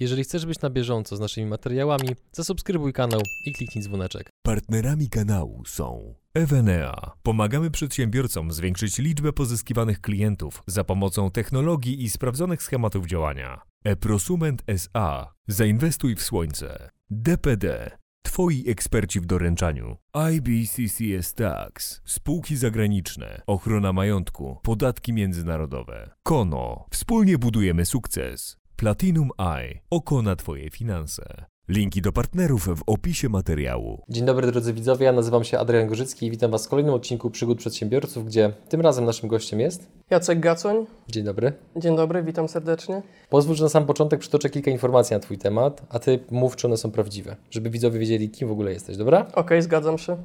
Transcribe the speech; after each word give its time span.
Jeżeli 0.00 0.24
chcesz 0.24 0.46
być 0.46 0.60
na 0.60 0.70
bieżąco 0.70 1.16
z 1.16 1.20
naszymi 1.20 1.46
materiałami, 1.46 2.08
zasubskrybuj 2.32 2.92
kanał 2.92 3.20
i 3.46 3.52
kliknij 3.52 3.84
dzwoneczek. 3.84 4.30
Partnerami 4.42 5.08
kanału 5.08 5.64
są 5.66 6.14
Evenea. 6.34 7.12
Pomagamy 7.22 7.70
przedsiębiorcom 7.70 8.52
zwiększyć 8.52 8.98
liczbę 8.98 9.32
pozyskiwanych 9.32 10.00
klientów 10.00 10.62
za 10.66 10.84
pomocą 10.84 11.30
technologii 11.30 12.02
i 12.02 12.10
sprawdzonych 12.10 12.62
schematów 12.62 13.06
działania. 13.06 13.60
Eprosument 13.84 14.62
SA. 14.66 15.34
Zainwestuj 15.48 16.16
w 16.16 16.22
słońce. 16.22 16.90
DPD. 17.10 17.90
Twoi 18.22 18.64
eksperci 18.68 19.20
w 19.20 19.26
doręczaniu. 19.26 19.96
IBCCS 20.32 21.34
Tax. 21.34 22.00
Spółki 22.04 22.56
zagraniczne. 22.56 23.42
Ochrona 23.46 23.92
majątku. 23.92 24.58
Podatki 24.62 25.12
międzynarodowe. 25.12 26.10
Kono. 26.22 26.86
Wspólnie 26.90 27.38
budujemy 27.38 27.86
sukces. 27.86 28.59
Platinum 28.80 29.30
Eye. 29.38 29.80
Oko 29.90 30.22
na 30.22 30.36
Twoje 30.36 30.70
finanse. 30.70 31.22
Linki 31.68 32.02
do 32.02 32.12
partnerów 32.12 32.68
w 32.68 32.82
opisie 32.86 33.28
materiału. 33.28 34.02
Dzień 34.08 34.24
dobry 34.24 34.52
drodzy 34.52 34.72
widzowie, 34.72 35.06
ja 35.06 35.12
nazywam 35.12 35.44
się 35.44 35.58
Adrian 35.58 35.88
Gorzycki 35.88 36.26
i 36.26 36.30
witam 36.30 36.50
Was 36.50 36.66
w 36.66 36.68
kolejnym 36.68 36.94
odcinku 36.94 37.30
Przygód 37.30 37.58
Przedsiębiorców, 37.58 38.26
gdzie 38.26 38.52
tym 38.68 38.80
razem 38.80 39.04
naszym 39.04 39.28
gościem 39.28 39.60
jest... 39.60 39.88
Jacek 40.10 40.40
Gacoń. 40.40 40.86
Dzień 41.08 41.24
dobry. 41.24 41.52
Dzień 41.76 41.96
dobry, 41.96 42.22
witam 42.22 42.48
serdecznie. 42.48 43.02
Pozwól, 43.30 43.56
że 43.56 43.64
na 43.64 43.70
sam 43.70 43.86
początek 43.86 44.20
przytoczę 44.20 44.50
kilka 44.50 44.70
informacji 44.70 45.14
na 45.14 45.20
Twój 45.20 45.38
temat, 45.38 45.82
a 45.88 45.98
Ty 45.98 46.24
mów, 46.30 46.56
czy 46.56 46.66
one 46.66 46.76
są 46.76 46.90
prawdziwe, 46.90 47.36
żeby 47.50 47.70
widzowie 47.70 47.98
wiedzieli, 47.98 48.30
kim 48.30 48.48
w 48.48 48.52
ogóle 48.52 48.72
jesteś, 48.72 48.96
dobra? 48.96 49.26
Okej, 49.34 49.62
zgadzam 49.62 49.98
się. 49.98 50.16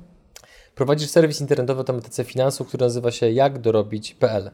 Prowadzisz 0.76 1.10
serwis 1.10 1.42
internetowy 1.42 1.82
o 1.82 1.84
tematyce 1.84 2.24
finansów, 2.24 2.68
który 2.68 2.86
nazywa 2.86 3.12
się 3.12 3.32
jakdorobić.pl. 3.32 4.52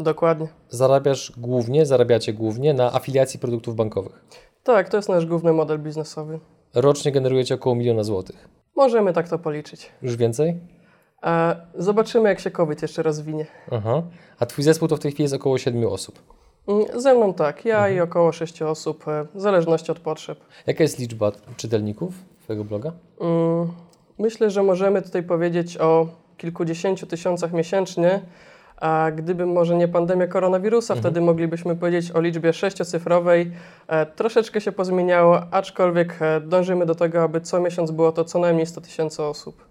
Dokładnie. 0.00 0.48
Zarabiasz 0.68 1.32
głównie, 1.36 1.86
zarabiacie 1.86 2.32
głównie 2.32 2.74
na 2.74 2.94
afiliacji 2.94 3.40
produktów 3.40 3.76
bankowych. 3.76 4.24
Tak, 4.64 4.88
to 4.88 4.96
jest 4.96 5.08
nasz 5.08 5.26
główny 5.26 5.52
model 5.52 5.78
biznesowy. 5.78 6.38
Rocznie 6.74 7.12
generujecie 7.12 7.54
około 7.54 7.74
miliona 7.76 8.02
złotych. 8.02 8.48
Możemy 8.76 9.12
tak 9.12 9.28
to 9.28 9.38
policzyć. 9.38 9.90
Już 10.02 10.16
więcej? 10.16 10.56
E, 11.22 11.56
zobaczymy, 11.74 12.28
jak 12.28 12.40
się 12.40 12.50
COVID 12.50 12.82
jeszcze 12.82 13.02
rozwinie. 13.02 13.46
Aha. 13.70 14.02
A 14.38 14.46
Twój 14.46 14.64
zespół 14.64 14.88
to 14.88 14.96
w 14.96 15.00
tej 15.00 15.10
chwili 15.12 15.22
jest 15.24 15.34
około 15.34 15.58
7 15.58 15.86
osób. 15.86 16.22
Mm, 16.68 17.00
Ze 17.00 17.14
mną 17.14 17.34
tak, 17.34 17.64
ja 17.64 17.88
i 17.88 18.00
około 18.00 18.32
6 18.32 18.62
osób, 18.62 19.08
e, 19.08 19.26
w 19.34 19.40
zależności 19.40 19.92
od 19.92 19.98
potrzeb. 19.98 20.38
Jaka 20.66 20.82
jest 20.84 20.98
liczba 20.98 21.32
czytelników 21.56 22.14
Twojego 22.44 22.64
bloga? 22.64 22.92
Mm, 23.20 23.68
Myślę, 24.18 24.50
że 24.50 24.62
możemy 24.62 25.02
tutaj 25.02 25.22
powiedzieć 25.22 25.78
o 25.78 26.06
kilkudziesięciu 26.36 27.06
tysiącach 27.06 27.52
miesięcznie, 27.52 28.20
a 28.80 29.10
gdyby 29.14 29.46
może 29.46 29.76
nie 29.76 29.88
pandemia 29.88 30.26
koronawirusa, 30.26 30.94
wtedy 30.94 31.20
moglibyśmy 31.20 31.76
powiedzieć 31.76 32.12
o 32.12 32.20
liczbie 32.20 32.52
sześciocyfrowej. 32.52 33.50
E, 33.86 34.06
troszeczkę 34.06 34.60
się 34.60 34.72
pozmieniało, 34.72 35.42
aczkolwiek 35.50 36.16
e, 36.20 36.40
dążymy 36.40 36.86
do 36.86 36.94
tego, 36.94 37.22
aby 37.22 37.40
co 37.40 37.60
miesiąc 37.60 37.90
było 37.90 38.12
to 38.12 38.24
co 38.24 38.38
najmniej 38.38 38.66
100 38.66 38.80
tysięcy 38.80 39.22
osób. 39.22 39.69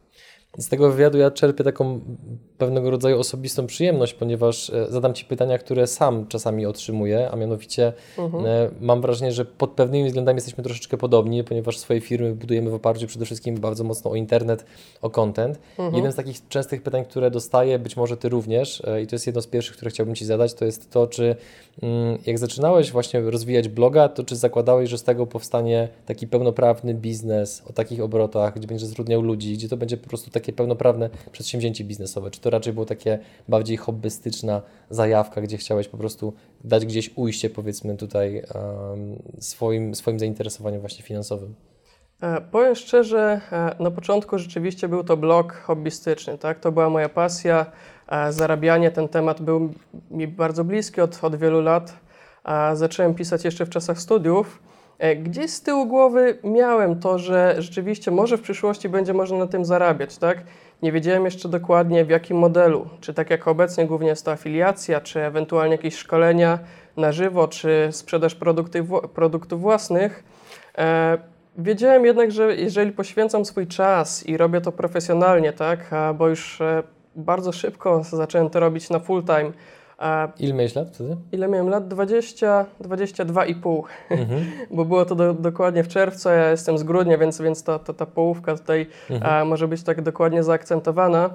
Z 0.57 0.69
tego 0.69 0.91
wywiadu 0.91 1.17
ja 1.17 1.31
czerpię 1.31 1.63
taką 1.63 2.01
pewnego 2.57 2.89
rodzaju 2.89 3.19
osobistą 3.19 3.67
przyjemność, 3.67 4.13
ponieważ 4.13 4.69
e, 4.69 4.87
zadam 4.89 5.13
Ci 5.13 5.25
pytania, 5.25 5.57
które 5.57 5.87
sam 5.87 6.27
czasami 6.27 6.65
otrzymuję, 6.65 7.29
a 7.31 7.35
mianowicie 7.35 7.93
e, 8.17 8.71
mam 8.81 9.01
wrażenie, 9.01 9.31
że 9.31 9.45
pod 9.45 9.71
pewnymi 9.71 10.07
względami 10.07 10.37
jesteśmy 10.37 10.63
troszeczkę 10.63 10.97
podobni, 10.97 11.43
ponieważ 11.43 11.77
swoje 11.77 12.01
firmy 12.01 12.35
budujemy 12.35 12.69
w 12.69 12.73
oparciu 12.73 13.07
przede 13.07 13.25
wszystkim 13.25 13.55
bardzo 13.55 13.83
mocno 13.83 14.11
o 14.11 14.15
internet, 14.15 14.65
o 15.01 15.09
content. 15.09 15.59
Jednym 15.93 16.11
z 16.11 16.15
takich 16.15 16.47
częstych 16.47 16.83
pytań, 16.83 17.05
które 17.05 17.31
dostaję, 17.31 17.79
być 17.79 17.97
może 17.97 18.17
Ty 18.17 18.29
również, 18.29 18.83
e, 18.87 19.01
i 19.01 19.07
to 19.07 19.15
jest 19.15 19.27
jedno 19.27 19.41
z 19.41 19.47
pierwszych, 19.47 19.75
które 19.75 19.91
chciałbym 19.91 20.15
Ci 20.15 20.25
zadać, 20.25 20.53
to 20.53 20.65
jest 20.65 20.91
to, 20.91 21.07
czy 21.07 21.35
mm, 21.81 22.17
jak 22.25 22.39
zaczynałeś 22.39 22.91
właśnie 22.91 23.19
rozwijać 23.19 23.67
bloga, 23.67 24.09
to 24.09 24.23
czy 24.23 24.35
zakładałeś, 24.35 24.89
że 24.89 24.97
z 24.97 25.03
tego 25.03 25.27
powstanie 25.27 25.87
taki 26.05 26.27
pełnoprawny 26.27 26.93
biznes 26.93 27.63
o 27.69 27.73
takich 27.73 28.01
obrotach, 28.01 28.55
gdzie 28.55 28.67
będziesz 28.67 28.87
zatrudniał 28.87 29.21
ludzi, 29.21 29.53
gdzie 29.53 29.69
to 29.69 29.77
będzie 29.77 29.97
po 29.97 30.09
prostu 30.09 30.31
takie 30.39 30.53
pełnoprawne 30.53 31.09
przedsięwzięcie 31.31 31.83
biznesowe? 31.83 32.31
Czy 32.31 32.41
to 32.41 32.49
raczej 32.49 32.73
było 32.73 32.85
takie 32.85 33.19
bardziej 33.47 33.77
hobbystyczna 33.77 34.61
zajawka, 34.89 35.41
gdzie 35.41 35.57
chciałeś 35.57 35.87
po 35.87 35.97
prostu 35.97 36.33
dać 36.63 36.85
gdzieś 36.85 37.11
ujście, 37.15 37.49
powiedzmy 37.49 37.97
tutaj, 37.97 38.43
swoim, 39.39 39.95
swoim 39.95 40.19
zainteresowaniom 40.19 40.79
właśnie 40.79 41.03
finansowym? 41.03 41.55
E, 42.21 42.41
Powiem 42.41 42.75
szczerze, 42.75 43.41
e, 43.51 43.83
na 43.83 43.91
początku 43.91 44.37
rzeczywiście 44.37 44.87
był 44.87 45.03
to 45.03 45.17
blog 45.17 45.53
hobbystyczny, 45.53 46.37
tak? 46.37 46.59
To 46.59 46.71
była 46.71 46.89
moja 46.89 47.09
pasja, 47.09 47.65
e, 48.07 48.33
zarabianie, 48.33 48.91
ten 48.91 49.07
temat 49.07 49.41
był 49.41 49.73
mi 50.11 50.27
bardzo 50.27 50.63
bliski 50.63 51.01
od, 51.01 51.23
od 51.23 51.35
wielu 51.35 51.61
lat. 51.61 51.93
Zacząłem 52.73 53.13
pisać 53.13 53.45
jeszcze 53.45 53.65
w 53.65 53.69
czasach 53.69 53.99
studiów. 53.99 54.59
E, 54.99 55.15
Gdzieś 55.15 55.51
z 55.51 55.61
tyłu 55.61 55.85
głowy 55.85 56.37
miałem 56.43 56.99
to, 56.99 57.19
że 57.19 57.55
rzeczywiście 57.57 58.11
może 58.11 58.37
w 58.37 58.41
przyszłości 58.41 58.89
będzie 58.89 59.13
można 59.13 59.37
na 59.37 59.47
tym 59.47 59.65
zarabiać, 59.65 60.17
tak? 60.17 60.37
Nie 60.81 60.91
wiedziałem 60.91 61.25
jeszcze 61.25 61.49
dokładnie 61.49 62.05
w 62.05 62.09
jakim 62.09 62.37
modelu, 62.37 62.87
czy 63.01 63.13
tak 63.13 63.29
jak 63.29 63.47
obecnie 63.47 63.85
głównie 63.85 64.07
jest 64.07 64.25
to 64.25 64.31
afiliacja, 64.31 65.01
czy 65.01 65.21
ewentualnie 65.21 65.71
jakieś 65.71 65.95
szkolenia 65.95 66.59
na 66.97 67.11
żywo, 67.11 67.47
czy 67.47 67.87
sprzedaż 67.91 68.35
produktów 69.13 69.61
własnych. 69.61 70.23
E, 70.77 71.17
Wiedziałem 71.57 72.05
jednak, 72.05 72.31
że 72.31 72.55
jeżeli 72.55 72.91
poświęcam 72.91 73.45
swój 73.45 73.67
czas 73.67 74.25
i 74.27 74.37
robię 74.37 74.61
to 74.61 74.71
profesjonalnie, 74.71 75.53
tak, 75.53 75.91
bo 76.15 76.27
już 76.27 76.61
e, 76.61 76.83
bardzo 77.15 77.51
szybko 77.51 78.03
zacząłem 78.03 78.49
to 78.49 78.59
robić 78.59 78.89
na 78.89 78.99
full 78.99 79.23
time. 79.23 79.51
Ile 80.39 80.53
miałeś 80.53 80.75
lat 80.75 80.89
wtedy? 80.95 81.17
ile 81.31 81.47
miałem 81.47 81.69
lat? 81.69 81.87
20, 81.87 82.65
22,5, 82.81 83.83
Mhm. 84.09 84.45
bo 84.71 84.85
było 84.85 85.05
to 85.05 85.15
do, 85.15 85.33
dokładnie 85.33 85.83
w 85.83 85.87
czerwcu, 85.87 86.29
ja 86.29 86.49
jestem 86.49 86.77
z 86.77 86.83
grudnia, 86.83 87.17
więc, 87.17 87.41
więc 87.41 87.63
ta, 87.63 87.79
ta, 87.79 87.93
ta 87.93 88.05
połówka 88.05 88.57
tutaj 88.57 88.87
Mhm. 89.09 89.47
może 89.47 89.67
być 89.67 89.83
tak 89.83 90.01
dokładnie 90.01 90.43
zaakcentowana. 90.43 91.29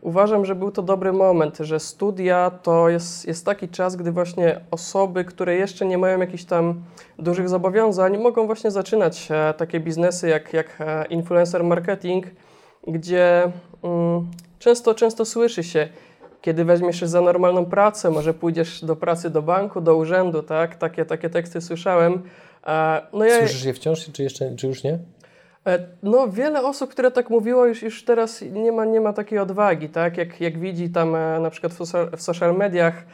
Uważam, 0.00 0.44
że 0.44 0.54
był 0.54 0.70
to 0.70 0.82
dobry 0.82 1.12
moment, 1.12 1.58
że 1.58 1.80
studia 1.80 2.50
to 2.62 2.88
jest, 2.88 3.26
jest 3.26 3.46
taki 3.46 3.68
czas, 3.68 3.96
gdy 3.96 4.12
właśnie 4.12 4.60
osoby, 4.70 5.24
które 5.24 5.54
jeszcze 5.56 5.86
nie 5.86 5.98
mają 5.98 6.20
jakichś 6.20 6.44
tam 6.44 6.82
dużych 7.18 7.48
zobowiązań, 7.48 8.18
mogą 8.18 8.46
właśnie 8.46 8.70
zaczynać 8.70 9.28
e, 9.30 9.54
takie 9.56 9.80
biznesy 9.80 10.28
jak, 10.28 10.52
jak 10.52 10.76
e, 10.80 11.04
influencer 11.06 11.64
marketing, 11.64 12.26
gdzie 12.86 13.42
mm, 13.82 14.26
często, 14.58 14.94
często 14.94 15.24
słyszy 15.24 15.62
się, 15.62 15.88
kiedy 16.44 16.64
weźmiesz 16.64 17.00
się 17.00 17.06
za 17.06 17.20
normalną 17.20 17.64
pracę, 17.64 18.10
może 18.10 18.34
pójdziesz 18.34 18.84
do 18.84 18.96
pracy 18.96 19.30
do 19.30 19.42
banku, 19.42 19.80
do 19.80 19.96
urzędu, 19.96 20.42
tak? 20.42 20.76
Takie, 20.76 21.04
takie 21.04 21.30
teksty 21.30 21.60
słyszałem. 21.60 22.22
E, 22.66 23.02
No 23.12 23.24
ja, 23.24 23.38
Słyszysz 23.38 23.64
je 23.64 23.74
wciąż, 23.74 24.10
czy, 24.12 24.22
jeszcze, 24.22 24.56
czy 24.56 24.66
już 24.66 24.84
nie? 24.84 24.98
E, 25.66 25.78
No, 26.02 26.28
wiele 26.28 26.62
osób, 26.62 26.90
które 26.90 27.10
tak 27.10 27.30
mówiło, 27.30 27.66
już, 27.66 27.82
już 27.82 28.04
teraz 28.04 28.42
nie 28.42 28.72
ma, 28.72 28.84
nie 28.84 29.00
ma 29.00 29.12
takiej 29.12 29.38
odwagi, 29.38 29.88
tak? 29.88 30.16
Jak, 30.16 30.40
jak 30.40 30.58
widzi 30.58 30.90
tam 30.90 31.14
e, 31.14 31.40
na 31.40 31.50
przykład 31.50 31.72
w, 31.72 31.76
social, 31.76 32.10
w 32.16 32.22
social 32.22 32.56
mediach 32.56 33.04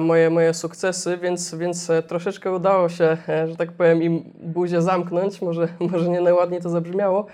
moje, 0.00 0.30
moje 0.30 0.54
sukcesy, 0.54 1.16
więc, 1.22 1.54
więc 1.54 1.90
troszeczkę 2.08 2.52
udało 2.52 2.88
się, 2.88 3.16
że 3.46 3.56
tak 3.56 3.72
powiem, 3.72 4.02
im 4.02 4.32
buzię 4.40 4.82
zamknąć. 4.82 5.42
Może, 5.42 5.68
może 5.92 6.08
nie 6.08 6.20
najładniej 6.20 6.60
to 6.60 6.70
zabrzmiało. 6.70 7.26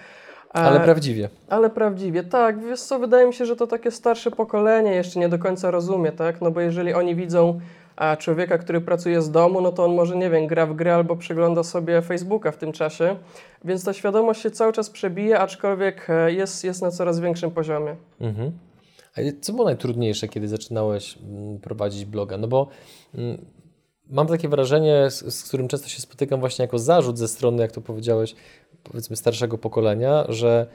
E, 0.54 0.58
Ale 0.58 0.80
prawdziwie. 0.80 1.28
ale 1.48 1.70
prawdziwie, 1.70 2.24
tak. 2.24 2.64
Wiesz 2.64 2.80
co, 2.80 2.98
wydaje 2.98 3.26
mi 3.26 3.34
się, 3.34 3.46
że 3.46 3.56
to 3.56 3.66
takie 3.66 3.90
starsze 3.90 4.30
pokolenie 4.30 4.94
jeszcze 4.94 5.20
nie 5.20 5.28
do 5.28 5.38
końca 5.38 5.70
rozumie, 5.70 6.12
tak? 6.12 6.40
No 6.40 6.50
bo 6.50 6.60
jeżeli 6.60 6.94
oni 6.94 7.14
widzą 7.14 7.60
a, 7.96 8.16
człowieka, 8.16 8.58
który 8.58 8.80
pracuje 8.80 9.22
z 9.22 9.30
domu, 9.30 9.60
no 9.60 9.72
to 9.72 9.84
on 9.84 9.94
może, 9.94 10.16
nie 10.16 10.30
wiem, 10.30 10.46
gra 10.46 10.66
w 10.66 10.74
gry 10.74 10.92
albo 10.92 11.16
przegląda 11.16 11.62
sobie 11.62 12.02
Facebooka 12.02 12.52
w 12.52 12.56
tym 12.56 12.72
czasie, 12.72 13.16
więc 13.64 13.84
ta 13.84 13.92
świadomość 13.92 14.40
się 14.42 14.50
cały 14.50 14.72
czas 14.72 14.90
przebija, 14.90 15.38
aczkolwiek 15.40 16.10
e, 16.10 16.32
jest, 16.32 16.64
jest 16.64 16.82
na 16.82 16.90
coraz 16.90 17.20
większym 17.20 17.50
poziomie. 17.50 17.96
Mhm. 18.20 18.52
A 19.16 19.20
co 19.40 19.52
było 19.52 19.64
najtrudniejsze, 19.64 20.28
kiedy 20.28 20.48
zaczynałeś 20.48 21.18
mm, 21.18 21.58
prowadzić 21.58 22.04
bloga? 22.04 22.38
No 22.38 22.48
bo 22.48 22.68
mm, 23.14 23.44
mam 24.10 24.26
takie 24.26 24.48
wrażenie, 24.48 25.10
z, 25.10 25.34
z 25.34 25.44
którym 25.44 25.68
często 25.68 25.88
się 25.88 26.00
spotykam 26.00 26.40
właśnie 26.40 26.62
jako 26.62 26.78
zarzut 26.78 27.18
ze 27.18 27.28
strony, 27.28 27.62
jak 27.62 27.72
to 27.72 27.80
powiedziałeś, 27.80 28.34
powiedzmy 28.84 29.16
starszego 29.16 29.58
pokolenia, 29.58 30.24
że 30.28 30.66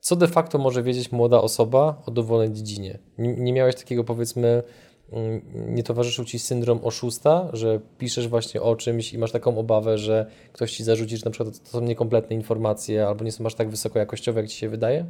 co 0.00 0.16
de 0.16 0.28
facto 0.28 0.58
może 0.58 0.82
wiedzieć 0.82 1.12
młoda 1.12 1.40
osoba 1.40 2.02
o 2.06 2.10
dowolnej 2.10 2.52
dziedzinie? 2.52 2.98
Nie, 3.18 3.34
nie 3.36 3.52
miałeś 3.52 3.74
takiego 3.74 4.04
powiedzmy, 4.04 4.62
mm, 5.12 5.42
nie 5.74 5.82
towarzyszył 5.82 6.24
Ci 6.24 6.38
syndrom 6.38 6.80
oszusta, 6.82 7.48
że 7.52 7.80
piszesz 7.98 8.28
właśnie 8.28 8.62
o 8.62 8.76
czymś 8.76 9.14
i 9.14 9.18
masz 9.18 9.32
taką 9.32 9.58
obawę, 9.58 9.98
że 9.98 10.26
ktoś 10.52 10.72
Ci 10.72 10.84
zarzuci, 10.84 11.16
że 11.16 11.24
na 11.24 11.30
przykład 11.30 11.58
to 11.58 11.70
są 11.70 11.80
niekompletne 11.80 12.36
informacje 12.36 13.06
albo 13.06 13.24
nie 13.24 13.32
są 13.32 13.46
aż 13.46 13.54
tak 13.54 13.70
wysokojakościowe, 13.70 14.40
jak 14.40 14.50
Ci 14.50 14.56
się 14.56 14.68
wydaje? 14.68 15.06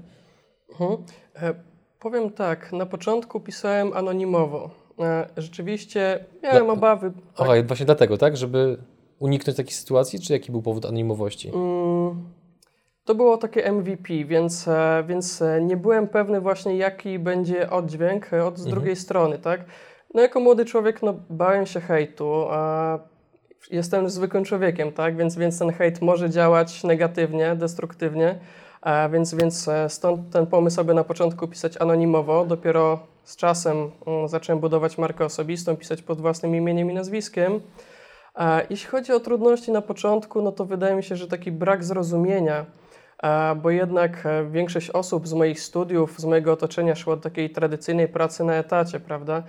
Mhm. 0.71 1.05
E, 1.35 1.55
powiem 2.01 2.31
tak, 2.31 2.73
na 2.73 2.87
początku 2.87 3.41
pisałem 3.41 3.93
anonimowo. 3.93 4.71
E, 4.99 5.29
rzeczywiście 5.37 6.25
miałem 6.43 6.67
No, 6.67 6.73
obawy. 6.73 7.13
Tak, 7.13 7.23
Aha, 7.37 7.53
właśnie 7.67 7.87
dlatego, 7.87 8.19
tak? 8.19 8.37
Żeby 8.37 8.79
uniknąć 9.19 9.57
takich 9.57 9.75
sytuacji, 9.75 10.21
czy 10.21 10.33
jaki 10.33 10.53
był 10.53 10.63
powód 10.63 10.85
anonimowości? 10.85 11.49
Mm, 11.49 12.36
To 13.07 13.15
było 13.15 13.39
takie 13.39 13.73
MVP, 13.73 14.25
więc, 14.25 14.69
e, 14.69 15.05
więc 15.09 15.43
e, 15.43 15.61
nie 15.63 15.77
byłem 15.77 16.09
pewny 16.09 16.41
właśnie 16.41 16.77
jaki 16.77 17.19
będzie 17.19 17.71
oddźwięk 17.71 18.33
e, 18.33 18.45
od 18.45 18.59
z 18.59 18.61
Mhm. 18.61 18.75
drugiej 18.75 18.97
strony, 18.97 19.39
tak? 19.39 19.61
No 20.15 20.23
jako 20.23 20.41
młody 20.41 20.65
człowiek 20.65 21.03
no, 21.03 21.15
bałem 21.31 21.67
się 21.67 21.81
hejtu, 21.81 22.47
a 22.51 22.99
jestem 23.71 24.11
zwykłym 24.11 24.45
człowiekiem, 24.45 24.93
tak? 24.93 25.17
Więc, 25.17 25.37
więc 25.37 25.59
ten 25.59 25.73
hejt 25.73 26.03
może 26.03 26.31
działać 26.31 26.85
negatywnie, 26.85 27.57
destruktywnie. 27.57 28.39
E, 28.83 29.09
więc, 29.09 29.35
więc 29.35 29.71
stąd 29.89 30.33
ten 30.33 30.47
pomysł, 30.47 30.81
aby 30.81 30.95
na 30.95 31.05
początku 31.05 31.49
pisać 31.49 31.77
anonimowo. 31.77 32.45
Dopiero 32.45 32.99
z 33.25 33.37
czasem 33.37 33.77
um, 34.07 34.29
zacząłem 34.29 34.61
budować 34.61 34.99
markę 34.99 35.25
osobistą, 35.25 35.77
pisać 35.77 36.03
pod 36.03 36.21
własnym 36.21 36.57
imieniem 36.57 36.91
i 36.91 36.95
nazwiskiem. 36.95 37.61
E, 38.37 38.67
jeśli 38.71 38.89
chodzi 38.89 39.13
o 39.13 39.21
trudności 39.21 39.73
na 39.73 39.83
początku, 39.83 40.43
no 40.43 40.53
to 40.53 40.65
wydaje 40.65 40.97
mi 40.97 41.03
się, 41.03 41.17
że 41.17 41.29
taki 41.29 41.53
brak 41.53 41.85
zrozumienia, 41.85 42.67
bo 43.63 43.71
jednak 43.71 44.27
e, 44.27 44.45
większość 44.45 44.91
osób 44.91 45.29
z 45.29 45.33
moich 45.33 45.61
studiów, 45.61 46.21
z 46.21 46.25
mojego 46.25 46.53
otoczenia 46.53 46.95
szło 46.95 47.17
do 47.17 47.23
takiej 47.23 47.51
tradycyjnej 47.51 48.09
pracy 48.09 48.45
na 48.45 48.55
etacie, 48.55 49.01
prawda? 49.01 49.43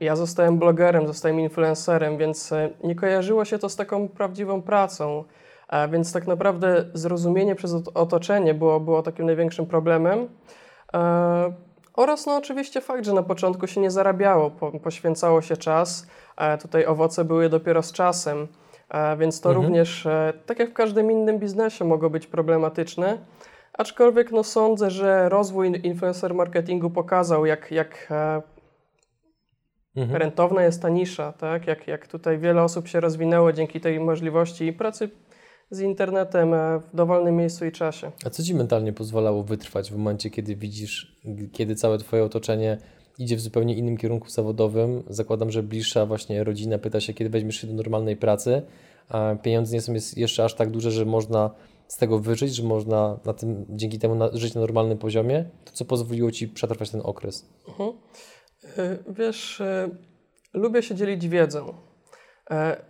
Ja 0.00 0.16
zostałem 0.16 0.58
blogerem, 0.58 1.06
zostałem 1.06 1.40
influencerem, 1.40 2.18
więc 2.18 2.54
nie 2.84 2.94
kojarzyło 2.94 3.44
się 3.44 3.58
to 3.58 3.68
z 3.68 3.76
taką 3.76 4.08
prawdziwą 4.08 4.62
pracą. 4.62 5.24
Więc 5.90 6.12
tak 6.12 6.26
naprawdę 6.26 6.84
zrozumienie 6.94 7.54
przez 7.54 7.74
otoczenie 7.94 8.54
było, 8.54 8.80
było 8.80 9.02
takim 9.02 9.26
największym 9.26 9.66
problemem. 9.66 10.28
Oraz 11.94 12.26
no 12.26 12.36
oczywiście 12.36 12.80
fakt, 12.80 13.04
że 13.04 13.12
na 13.12 13.22
początku 13.22 13.66
się 13.66 13.80
nie 13.80 13.90
zarabiało, 13.90 14.50
po, 14.50 14.72
poświęcało 14.72 15.42
się 15.42 15.56
czas. 15.56 16.06
tutaj 16.62 16.86
owoce 16.86 17.24
były 17.24 17.48
dopiero 17.48 17.82
z 17.82 17.92
czasem, 17.92 18.48
więc 19.18 19.40
to 19.40 19.48
mhm. 19.48 19.64
również, 19.64 20.06
e, 20.06 20.32
tak 20.46 20.58
jak 20.58 20.70
w 20.70 20.72
każdym 20.72 21.10
innym 21.10 21.38
biznesie, 21.38 21.84
mogło 21.84 22.10
być 22.10 22.26
problematyczne. 22.26 23.18
Aczkolwiek 23.72 24.32
no, 24.32 24.44
sądzę, 24.44 24.90
że 24.90 25.28
rozwój 25.28 25.80
influencer 25.82 26.34
marketingu 26.34 26.90
pokazał, 26.90 27.46
jak, 27.46 27.70
jak 27.70 28.08
e, 28.10 28.42
mhm. 29.96 30.22
rentowna 30.22 30.62
jest 30.62 30.82
ta 30.82 30.88
nisza, 30.88 31.32
tak? 31.32 31.66
jak, 31.66 31.88
jak 31.88 32.06
tutaj 32.06 32.38
wiele 32.38 32.62
osób 32.62 32.88
się 32.88 33.00
rozwinęło 33.00 33.52
dzięki 33.52 33.80
tej 33.80 34.00
możliwości 34.00 34.72
pracy 34.72 35.10
z 35.70 35.80
internetem 35.80 36.54
e, 36.54 36.80
w 36.80 36.96
dowolnym 36.96 37.36
miejscu 37.36 37.66
i 37.66 37.72
czasie. 37.72 38.10
A 38.24 38.30
co 38.30 38.42
Ci 38.42 38.54
mentalnie 38.54 38.92
pozwalało 38.92 39.42
wytrwać 39.42 39.90
w 39.90 39.96
momencie, 39.96 40.30
kiedy 40.30 40.56
widzisz, 40.56 41.20
kiedy 41.52 41.74
całe 41.74 41.98
Twoje 41.98 42.24
otoczenie 42.24 42.78
idzie 43.18 43.36
w 43.36 43.40
zupełnie 43.40 43.74
innym 43.74 43.96
kierunku 43.96 44.28
zawodowym? 44.30 45.02
Zakładam, 45.08 45.50
że 45.50 45.62
bliższa 45.62 46.06
właśnie 46.06 46.44
rodzina 46.44 46.78
pyta 46.78 47.00
się, 47.00 47.14
kiedy 47.14 47.30
weźmiesz 47.30 47.56
się 47.56 47.66
do 47.66 47.72
normalnej 47.72 48.16
pracy, 48.16 48.62
pieniądze 49.42 49.74
nie 49.74 49.80
są 49.80 49.94
jeszcze 50.16 50.44
aż 50.44 50.54
tak 50.54 50.70
duże, 50.70 50.90
że 50.90 51.04
można 51.04 51.50
z 51.88 51.96
tego 51.96 52.18
wyżyć, 52.18 52.54
że 52.54 52.62
można 52.62 53.18
na 53.24 53.32
tym, 53.32 53.66
dzięki 53.68 53.98
temu 53.98 54.14
na, 54.14 54.30
żyć 54.32 54.54
na 54.54 54.60
normalnym 54.60 54.98
poziomie. 54.98 55.44
To 55.64 55.72
co 55.72 55.84
pozwoliło 55.84 56.30
Ci 56.30 56.48
przetrwać 56.48 56.90
ten 56.90 57.00
okres? 57.04 57.48
Mhm. 57.68 57.92
E, 58.78 58.98
wiesz, 59.08 59.60
e, 59.60 59.90
lubię 60.54 60.82
się 60.82 60.94
dzielić 60.94 61.28
wiedzą. 61.28 61.74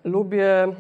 Lubię... 0.04 0.76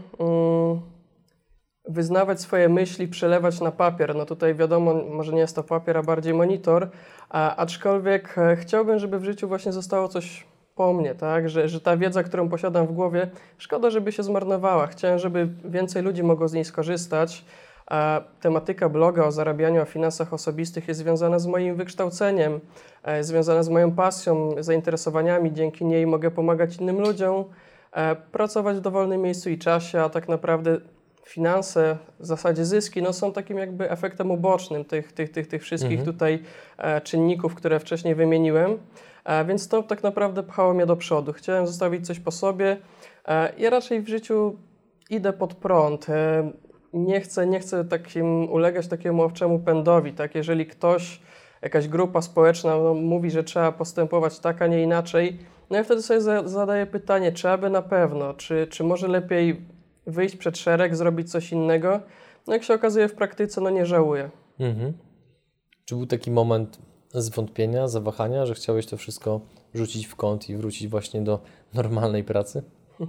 Wyznawać 1.88 2.40
swoje 2.40 2.68
myśli, 2.68 3.08
przelewać 3.08 3.60
na 3.60 3.72
papier. 3.72 4.14
No 4.14 4.26
tutaj 4.26 4.54
wiadomo, 4.54 4.94
może 4.94 5.32
nie 5.32 5.40
jest 5.40 5.56
to 5.56 5.62
papier, 5.62 5.96
a 5.96 6.02
bardziej 6.02 6.34
monitor, 6.34 6.88
a, 7.28 7.56
aczkolwiek 7.56 8.38
e, 8.38 8.56
chciałbym, 8.56 8.98
żeby 8.98 9.18
w 9.18 9.24
życiu 9.24 9.48
właśnie 9.48 9.72
zostało 9.72 10.08
coś 10.08 10.46
po 10.74 10.92
mnie, 10.92 11.14
tak? 11.14 11.48
Że, 11.48 11.68
że 11.68 11.80
ta 11.80 11.96
wiedza, 11.96 12.22
którą 12.22 12.48
posiadam 12.48 12.86
w 12.86 12.92
głowie, 12.92 13.30
szkoda, 13.58 13.90
żeby 13.90 14.12
się 14.12 14.22
zmarnowała. 14.22 14.86
Chciałem, 14.86 15.18
żeby 15.18 15.48
więcej 15.64 16.02
ludzi 16.02 16.22
mogło 16.22 16.48
z 16.48 16.52
niej 16.52 16.64
skorzystać. 16.64 17.44
A 17.86 18.20
tematyka 18.40 18.88
bloga 18.88 19.24
o 19.24 19.32
zarabianiu, 19.32 19.82
o 19.82 19.84
finansach 19.84 20.32
osobistych 20.32 20.88
jest 20.88 21.00
związana 21.00 21.38
z 21.38 21.46
moim 21.46 21.76
wykształceniem, 21.76 22.60
e, 23.02 23.24
związana 23.24 23.62
z 23.62 23.68
moją 23.68 23.92
pasją, 23.92 24.50
zainteresowaniami. 24.58 25.52
Dzięki 25.52 25.84
niej 25.84 26.06
mogę 26.06 26.30
pomagać 26.30 26.76
innym 26.76 27.00
ludziom, 27.00 27.44
e, 27.92 28.16
pracować 28.16 28.76
w 28.76 28.80
dowolnym 28.80 29.22
miejscu 29.22 29.50
i 29.50 29.58
czasie, 29.58 30.00
a 30.00 30.08
tak 30.08 30.28
naprawdę 30.28 30.80
finanse, 31.26 31.96
w 32.20 32.26
zasadzie 32.26 32.64
zyski, 32.64 33.02
no 33.02 33.12
są 33.12 33.32
takim 33.32 33.58
jakby 33.58 33.90
efektem 33.90 34.30
ubocznym 34.30 34.84
tych, 34.84 35.12
tych, 35.12 35.32
tych, 35.32 35.46
tych 35.46 35.62
wszystkich 35.62 35.98
mhm. 35.98 36.12
tutaj 36.12 36.42
e, 36.78 37.00
czynników, 37.00 37.54
które 37.54 37.80
wcześniej 37.80 38.14
wymieniłem. 38.14 38.78
E, 39.24 39.44
więc 39.44 39.68
to 39.68 39.82
tak 39.82 40.02
naprawdę 40.02 40.42
pchało 40.42 40.74
mnie 40.74 40.86
do 40.86 40.96
przodu. 40.96 41.32
Chciałem 41.32 41.66
zostawić 41.66 42.06
coś 42.06 42.20
po 42.20 42.30
sobie. 42.30 42.76
E, 43.28 43.52
ja 43.58 43.70
raczej 43.70 44.02
w 44.02 44.08
życiu 44.08 44.56
idę 45.10 45.32
pod 45.32 45.54
prąd. 45.54 46.08
E, 46.08 46.50
nie 46.92 47.20
chcę, 47.20 47.46
nie 47.46 47.60
chcę 47.60 47.84
takim 47.84 48.52
ulegać 48.52 48.86
takiemu 48.86 49.22
owczemu 49.22 49.58
pędowi. 49.58 50.12
Tak? 50.12 50.34
Jeżeli 50.34 50.66
ktoś, 50.66 51.20
jakaś 51.62 51.88
grupa 51.88 52.22
społeczna 52.22 52.76
no, 52.78 52.94
mówi, 52.94 53.30
że 53.30 53.44
trzeba 53.44 53.72
postępować 53.72 54.38
tak, 54.38 54.62
a 54.62 54.66
nie 54.66 54.82
inaczej, 54.82 55.38
no 55.70 55.76
ja 55.76 55.84
wtedy 55.84 56.02
sobie 56.02 56.20
za, 56.20 56.48
zadaję 56.48 56.86
pytanie, 56.86 57.32
czy 57.32 57.48
aby 57.48 57.70
na 57.70 57.82
pewno, 57.82 58.34
czy, 58.34 58.66
czy 58.70 58.84
może 58.84 59.08
lepiej 59.08 59.75
wyjść 60.06 60.36
przed 60.36 60.58
szereg, 60.58 60.96
zrobić 60.96 61.30
coś 61.30 61.52
innego. 61.52 62.00
No 62.46 62.52
jak 62.52 62.62
się 62.62 62.74
okazuje 62.74 63.08
w 63.08 63.14
praktyce, 63.14 63.60
no 63.60 63.70
nie 63.70 63.86
żałuję. 63.86 64.30
Mhm. 64.60 64.92
Czy 65.84 65.94
był 65.94 66.06
taki 66.06 66.30
moment 66.30 66.78
zwątpienia, 67.14 67.88
zawahania, 67.88 68.46
że 68.46 68.54
chciałeś 68.54 68.86
to 68.86 68.96
wszystko 68.96 69.40
rzucić 69.74 70.06
w 70.06 70.16
kąt 70.16 70.48
i 70.48 70.56
wrócić 70.56 70.88
właśnie 70.88 71.20
do 71.20 71.42
normalnej 71.74 72.24
pracy? 72.24 72.62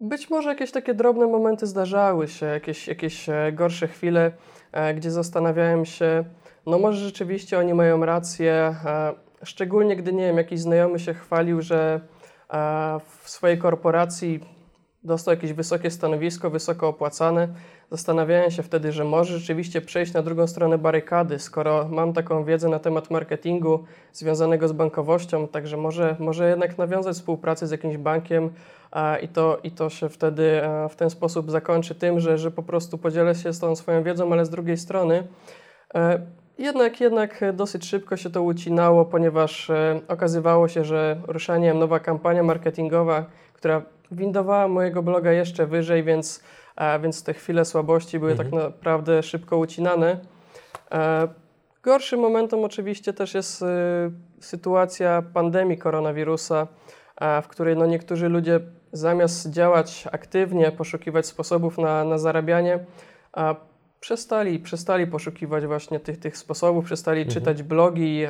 Być 0.00 0.30
może 0.30 0.48
jakieś 0.48 0.70
takie 0.70 0.94
drobne 0.94 1.26
momenty 1.26 1.66
zdarzały 1.66 2.28
się, 2.28 2.46
jakieś, 2.46 2.88
jakieś 2.88 3.28
e, 3.28 3.52
gorsze 3.52 3.88
chwile, 3.88 4.32
e, 4.72 4.94
gdzie 4.94 5.10
zastanawiałem 5.10 5.84
się, 5.84 6.24
no 6.66 6.78
może 6.78 7.04
rzeczywiście 7.04 7.58
oni 7.58 7.74
mają 7.74 8.04
rację, 8.04 8.52
e, 8.84 9.14
szczególnie 9.42 9.96
gdy, 9.96 10.12
nie 10.12 10.26
wiem, 10.26 10.36
jakiś 10.36 10.60
znajomy 10.60 10.98
się 10.98 11.14
chwalił, 11.14 11.62
że 11.62 12.00
w 13.22 13.30
swojej 13.30 13.58
korporacji 13.58 14.40
dostał 15.06 15.34
jakieś 15.34 15.52
wysokie 15.52 15.90
stanowisko, 15.90 16.50
wysoko 16.50 16.88
opłacane. 16.88 17.48
Zastanawiałem 17.90 18.50
się 18.50 18.62
wtedy, 18.62 18.92
że 18.92 19.04
może 19.04 19.38
rzeczywiście 19.38 19.80
przejść 19.80 20.12
na 20.12 20.22
drugą 20.22 20.46
stronę 20.46 20.78
barykady, 20.78 21.38
skoro 21.38 21.88
mam 21.88 22.12
taką 22.12 22.44
wiedzę 22.44 22.68
na 22.68 22.78
temat 22.78 23.10
marketingu 23.10 23.84
związanego 24.12 24.68
z 24.68 24.72
bankowością, 24.72 25.48
także 25.48 25.76
może, 25.76 26.16
może 26.18 26.48
jednak 26.48 26.78
nawiązać 26.78 27.16
współpracę 27.16 27.66
z 27.66 27.70
jakimś 27.70 27.96
bankiem 27.96 28.50
a, 28.90 29.16
i, 29.16 29.28
to, 29.28 29.58
i 29.64 29.70
to 29.70 29.90
się 29.90 30.08
wtedy 30.08 30.66
a, 30.66 30.88
w 30.88 30.96
ten 30.96 31.10
sposób 31.10 31.50
zakończy 31.50 31.94
tym, 31.94 32.20
że, 32.20 32.38
że 32.38 32.50
po 32.50 32.62
prostu 32.62 32.98
podzielę 32.98 33.34
się 33.34 33.52
z 33.52 33.58
tą 33.58 33.76
swoją 33.76 34.02
wiedzą, 34.02 34.32
ale 34.32 34.46
z 34.46 34.50
drugiej 34.50 34.76
strony 34.76 35.26
e, 35.94 36.20
Jednak, 36.58 37.00
jednak 37.00 37.44
dosyć 37.52 37.86
szybko 37.86 38.16
się 38.16 38.30
to 38.30 38.42
ucinało, 38.42 39.04
ponieważ 39.04 39.70
e, 39.70 40.00
okazywało 40.08 40.68
się, 40.68 40.84
że 40.84 41.16
ruszaniem 41.26 41.78
nowa 41.78 42.00
kampania 42.00 42.42
marketingowa, 42.42 43.24
która 43.52 43.82
windowała 44.10 44.68
mojego 44.68 45.02
bloga 45.02 45.32
jeszcze 45.32 45.66
wyżej, 45.66 46.04
więc, 46.04 46.42
e, 46.76 47.00
więc 47.00 47.22
te 47.22 47.34
chwile 47.34 47.64
słabości 47.64 48.18
były 48.18 48.34
tak 48.34 48.46
mhm. 48.46 48.62
tak 48.62 48.72
naprawdę 48.72 49.22
szybko 49.22 49.58
ucinane. 49.58 50.20
E, 50.92 51.28
gorszym 51.82 52.20
momentem 52.20 52.64
oczywiście 52.64 53.12
też 53.12 53.34
jest 53.34 53.62
e, 53.62 53.66
sytuacja 54.40 55.22
pandemii 55.34 55.78
koronawirusa, 55.78 56.66
w 57.42 57.48
której 57.48 57.76
no 57.76 57.86
niektórzy 57.86 58.28
ludzie 58.28 58.60
zamiast 58.92 59.50
działać 59.50 60.08
aktywnie, 60.12 60.72
poszukiwać 60.72 61.26
sposobów 61.26 61.78
na, 61.78 62.04
na 62.04 62.18
zarabianie, 62.18 62.78
przestali, 64.06 64.58
przestali 64.58 65.06
poszukiwać 65.06 65.66
właśnie 65.66 66.00
tych, 66.00 66.20
tych 66.20 66.36
sposobów, 66.36 66.84
przestali 66.84 67.20
mhm. 67.20 67.34
czytać 67.34 67.62
blogi, 67.62 68.22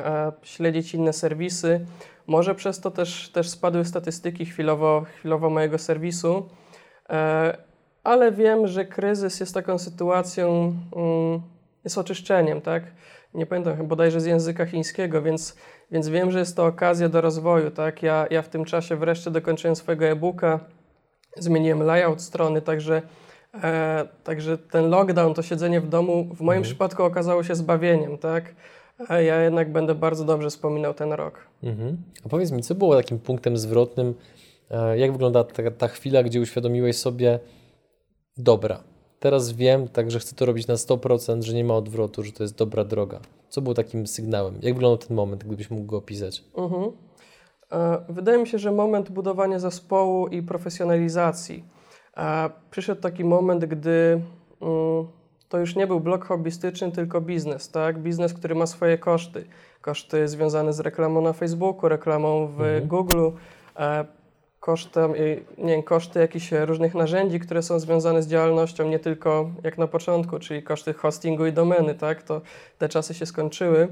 śledzić 0.43 0.93
inne 0.93 1.13
serwisy. 1.13 1.85
Może 2.27 2.55
przez 2.55 2.79
to 2.79 2.91
też, 2.91 3.29
też 3.29 3.49
spadły 3.49 3.85
statystyki 3.85 4.45
chwilowo, 4.45 5.05
chwilowo 5.19 5.49
mojego 5.49 5.77
serwisu, 5.77 6.49
e, 7.09 7.57
ale 8.03 8.31
wiem, 8.31 8.67
że 8.67 8.85
kryzys 8.85 9.39
jest 9.39 9.53
taką 9.53 9.77
sytuacją, 9.77 10.73
mm, 10.95 11.41
jest 11.83 11.97
oczyszczeniem, 11.97 12.61
tak? 12.61 12.83
Nie 13.33 13.45
pamiętam, 13.45 13.87
bodajże 13.87 14.21
z 14.21 14.25
języka 14.25 14.65
chińskiego, 14.65 15.21
więc, 15.21 15.57
więc 15.91 16.09
wiem, 16.09 16.31
że 16.31 16.39
jest 16.39 16.55
to 16.55 16.65
okazja 16.65 17.09
do 17.09 17.21
rozwoju, 17.21 17.71
tak? 17.71 18.03
Ja, 18.03 18.27
ja 18.29 18.41
w 18.41 18.49
tym 18.49 18.65
czasie 18.65 18.95
wreszcie 18.95 19.31
dokończyłem 19.31 19.75
swojego 19.75 20.05
e-booka, 20.05 20.59
zmieniłem 21.37 21.83
layout 21.83 22.21
strony, 22.21 22.61
także, 22.61 23.01
e, 23.63 24.07
także 24.23 24.57
ten 24.57 24.89
lockdown, 24.89 25.33
to 25.33 25.41
siedzenie 25.41 25.81
w 25.81 25.89
domu 25.89 26.23
w 26.23 26.41
moim 26.41 26.57
mhm. 26.57 26.63
przypadku 26.63 27.03
okazało 27.03 27.43
się 27.43 27.55
zbawieniem, 27.55 28.17
tak? 28.17 28.55
A 29.07 29.19
ja 29.19 29.41
jednak 29.41 29.71
będę 29.71 29.95
bardzo 29.95 30.25
dobrze 30.25 30.49
wspominał 30.49 30.93
ten 30.93 31.13
rok. 31.13 31.39
Mhm. 31.63 31.97
A 32.25 32.29
powiedz 32.29 32.51
mi, 32.51 32.63
co 32.63 32.75
było 32.75 32.95
takim 32.95 33.19
punktem 33.19 33.57
zwrotnym? 33.57 34.13
E, 34.71 34.97
jak 34.97 35.11
wygląda 35.11 35.43
ta, 35.43 35.71
ta 35.71 35.87
chwila, 35.87 36.23
gdzie 36.23 36.41
uświadomiłeś 36.41 36.97
sobie, 36.97 37.39
dobra, 38.37 38.83
teraz 39.19 39.51
wiem, 39.51 39.87
także 39.87 40.19
chcę 40.19 40.35
to 40.35 40.45
robić 40.45 40.67
na 40.67 40.75
100%, 40.75 41.41
że 41.41 41.53
nie 41.53 41.63
ma 41.63 41.73
odwrotu, 41.73 42.23
że 42.23 42.31
to 42.31 42.43
jest 42.43 42.55
dobra 42.55 42.83
droga. 42.83 43.19
Co 43.49 43.61
było 43.61 43.75
takim 43.75 44.07
sygnałem? 44.07 44.59
Jak 44.61 44.73
wyglądał 44.73 45.07
ten 45.07 45.15
moment, 45.15 45.43
gdybyś 45.43 45.69
mógł 45.69 45.85
go 45.85 45.97
opisać? 45.97 46.43
Mhm. 46.57 46.91
E, 47.71 47.97
wydaje 48.09 48.37
mi 48.37 48.47
się, 48.47 48.59
że 48.59 48.71
moment 48.71 49.11
budowania 49.11 49.59
zespołu 49.59 50.27
i 50.27 50.41
profesjonalizacji. 50.41 51.63
E, 52.17 52.49
przyszedł 52.71 53.01
taki 53.01 53.23
moment, 53.23 53.65
gdy 53.65 54.21
mm, 54.61 55.07
to 55.49 55.59
już 55.59 55.75
nie 55.75 55.87
był 55.87 55.99
blog 55.99 56.25
hobbystyczny, 56.25 56.91
tylko 56.91 57.21
biznes, 57.21 57.71
tak? 57.71 57.99
Biznes, 57.99 58.33
który 58.33 58.55
ma 58.55 58.65
swoje 58.65 58.97
koszty. 58.97 59.45
Koszty 59.81 60.27
związane 60.27 60.73
z 60.73 60.79
reklamą 60.79 61.21
na 61.21 61.33
Facebooku, 61.33 61.89
reklamą 61.89 62.47
w 62.47 62.61
mhm. 62.61 62.87
Google, 62.87 63.29
e, 63.79 64.05
kosztem, 64.59 65.13
nie 65.57 65.73
wiem, 65.73 65.83
koszty 65.83 66.19
jakichś 66.19 66.51
różnych 66.51 66.95
narzędzi, 66.95 67.39
które 67.39 67.61
są 67.61 67.79
związane 67.79 68.23
z 68.23 68.27
działalnością, 68.27 68.89
nie 68.89 68.99
tylko 68.99 69.49
jak 69.63 69.77
na 69.77 69.87
początku, 69.87 70.39
czyli 70.39 70.63
koszty 70.63 70.93
hostingu 70.93 71.45
i 71.45 71.53
domeny, 71.53 71.95
tak, 71.95 72.23
to 72.23 72.41
te 72.77 72.89
czasy 72.89 73.13
się 73.13 73.25
skończyły. 73.25 73.87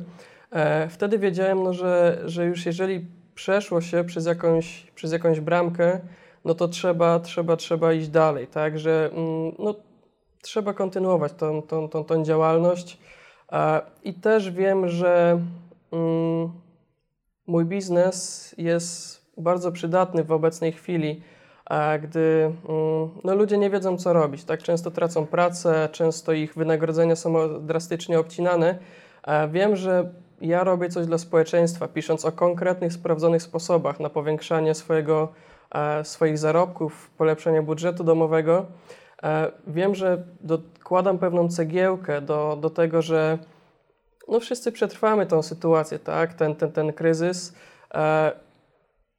E, 0.51 0.89
wtedy 0.89 1.19
wiedziałem, 1.19 1.63
no, 1.63 1.73
że, 1.73 2.21
że 2.25 2.45
już 2.45 2.65
jeżeli 2.65 3.05
przeszło 3.35 3.81
się 3.81 4.03
przez 4.03 4.25
jakąś, 4.25 4.91
przez 4.95 5.11
jakąś 5.11 5.39
bramkę, 5.39 5.99
no 6.45 6.53
to 6.55 6.67
trzeba, 6.67 7.19
trzeba, 7.19 7.55
trzeba 7.55 7.93
iść 7.93 8.09
dalej, 8.09 8.47
tak, 8.47 8.79
że 8.79 9.09
mm, 9.13 9.55
no, 9.59 9.75
trzeba 10.41 10.73
kontynuować 10.73 11.33
tą, 11.33 11.61
tą, 11.61 11.89
tą, 11.89 12.03
tą 12.03 12.23
działalność. 12.23 12.97
I 14.03 14.13
też 14.13 14.51
wiem, 14.51 14.89
że 14.89 15.41
mm, 15.91 16.51
mój 17.47 17.65
biznes 17.65 18.55
jest 18.57 19.25
bardzo 19.37 19.71
przydatny 19.71 20.23
w 20.23 20.31
obecnej 20.31 20.71
chwili, 20.71 21.21
gdy 22.01 22.51
mm, 22.69 23.09
no, 23.23 23.35
ludzie 23.35 23.57
nie 23.57 23.69
wiedzą, 23.69 23.97
co 23.97 24.13
robić. 24.13 24.43
Tak 24.43 24.63
często 24.63 24.91
tracą 24.91 25.25
pracę, 25.25 25.89
często 25.91 26.33
ich 26.33 26.55
wynagrodzenia 26.55 27.15
są 27.15 27.59
drastycznie 27.65 28.19
obcinane. 28.19 28.77
Wiem, 29.49 29.75
że 29.75 30.09
ja 30.41 30.63
robię 30.63 30.89
coś 30.89 31.05
dla 31.05 31.17
społeczeństwa, 31.17 31.87
pisząc 31.87 32.25
o 32.25 32.31
konkretnych, 32.31 32.93
sprawdzonych 32.93 33.41
sposobach 33.41 33.99
na 33.99 34.09
powiększanie 34.09 34.73
swojego, 34.73 35.33
swoich 36.03 36.37
zarobków, 36.37 37.09
polepszenie 37.17 37.61
budżetu 37.61 38.03
domowego. 38.03 38.65
Wiem, 39.67 39.95
że 39.95 40.23
dokładam 40.41 41.17
pewną 41.17 41.49
cegiełkę 41.49 42.21
do, 42.21 42.57
do 42.61 42.69
tego, 42.69 43.01
że 43.01 43.37
no 44.27 44.39
wszyscy 44.39 44.71
przetrwamy 44.71 45.25
tą 45.25 45.43
sytuację, 45.43 45.99
tak? 45.99 46.33
ten, 46.33 46.55
ten, 46.55 46.71
ten 46.71 46.93
kryzys. 46.93 47.55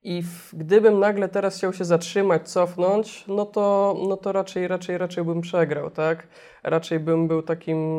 I 0.03 0.23
w, 0.23 0.55
gdybym 0.55 0.99
nagle 0.99 1.29
teraz 1.29 1.57
chciał 1.57 1.73
się 1.73 1.85
zatrzymać, 1.85 2.49
cofnąć, 2.49 3.25
no 3.29 3.47
to, 3.47 3.97
no 4.09 4.17
to 4.17 4.33
raczej, 4.33 4.69
raczej, 4.69 4.99
raczej 4.99 5.25
bym 5.25 5.41
przegrał, 5.41 5.91
tak? 5.91 6.29
Raczej 6.63 7.01
bym 7.01 7.29
był 7.29 7.43
takim, 7.43 7.99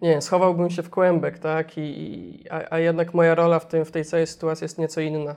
nie 0.00 0.10
wiem, 0.10 0.22
schowałbym 0.22 0.70
się 0.70 0.82
w 0.82 0.90
kłębek, 0.90 1.38
tak? 1.38 1.78
I, 1.78 2.44
a, 2.50 2.74
a 2.74 2.78
jednak 2.78 3.14
moja 3.14 3.34
rola 3.34 3.58
w, 3.58 3.66
tym, 3.66 3.84
w 3.84 3.90
tej 3.90 4.04
całej 4.04 4.26
sytuacji 4.26 4.64
jest 4.64 4.78
nieco 4.78 5.00
inna. 5.00 5.36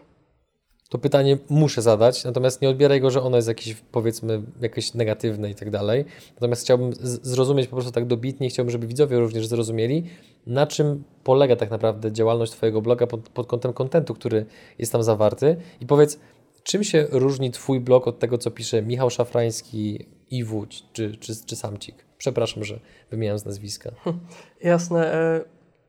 To 0.92 0.98
pytanie 0.98 1.38
muszę 1.50 1.82
zadać, 1.82 2.24
natomiast 2.24 2.62
nie 2.62 2.70
odbieraj 2.70 3.02
go, 3.02 3.12
że 3.12 3.22
ono 3.22 3.36
jest 3.36 3.48
jakieś, 3.48 3.76
powiedzmy, 3.92 4.42
jakieś 4.62 4.94
negatywne 4.94 5.52
i 5.52 5.56
tak 5.56 5.70
dalej. 5.70 6.06
Natomiast 6.36 6.62
chciałbym 6.62 6.92
zrozumieć 7.02 7.68
po 7.68 7.76
prostu 7.76 7.92
tak 7.92 8.06
dobitnie, 8.06 8.50
chciałbym, 8.50 8.72
żeby 8.72 8.88
widzowie 8.88 9.20
również 9.20 9.48
zrozumieli, 9.48 10.04
na 10.48 10.68
czym 10.68 11.04
polega 11.24 11.56
tak 11.56 11.72
naprawdę 11.72 12.12
działalność 12.12 12.52
Twojego 12.52 12.82
bloga 12.82 13.08
pod, 13.08 13.30
pod 13.30 13.48
kątem 13.48 13.74
kontentu, 13.74 14.14
który 14.14 14.46
jest 14.80 14.92
tam 14.92 15.04
zawarty. 15.04 15.58
I 15.82 15.86
powiedz, 15.86 16.20
czym 16.64 16.84
się 16.84 17.08
różni 17.12 17.52
Twój 17.52 17.80
blog 17.80 18.08
od 18.08 18.20
tego, 18.20 18.38
co 18.38 18.52
pisze 18.52 18.82
Michał 18.82 19.10
Szafrański, 19.10 20.06
Iwódź 20.32 20.84
czy, 20.94 21.18
czy, 21.18 21.46
czy 21.46 21.56
Samcik? 21.56 22.06
Przepraszam, 22.18 22.64
że 22.64 22.80
wymieniam 23.12 23.40
z 23.40 23.46
nazwiska. 23.46 23.92
Jasne. 24.64 25.14
E, 25.14 25.42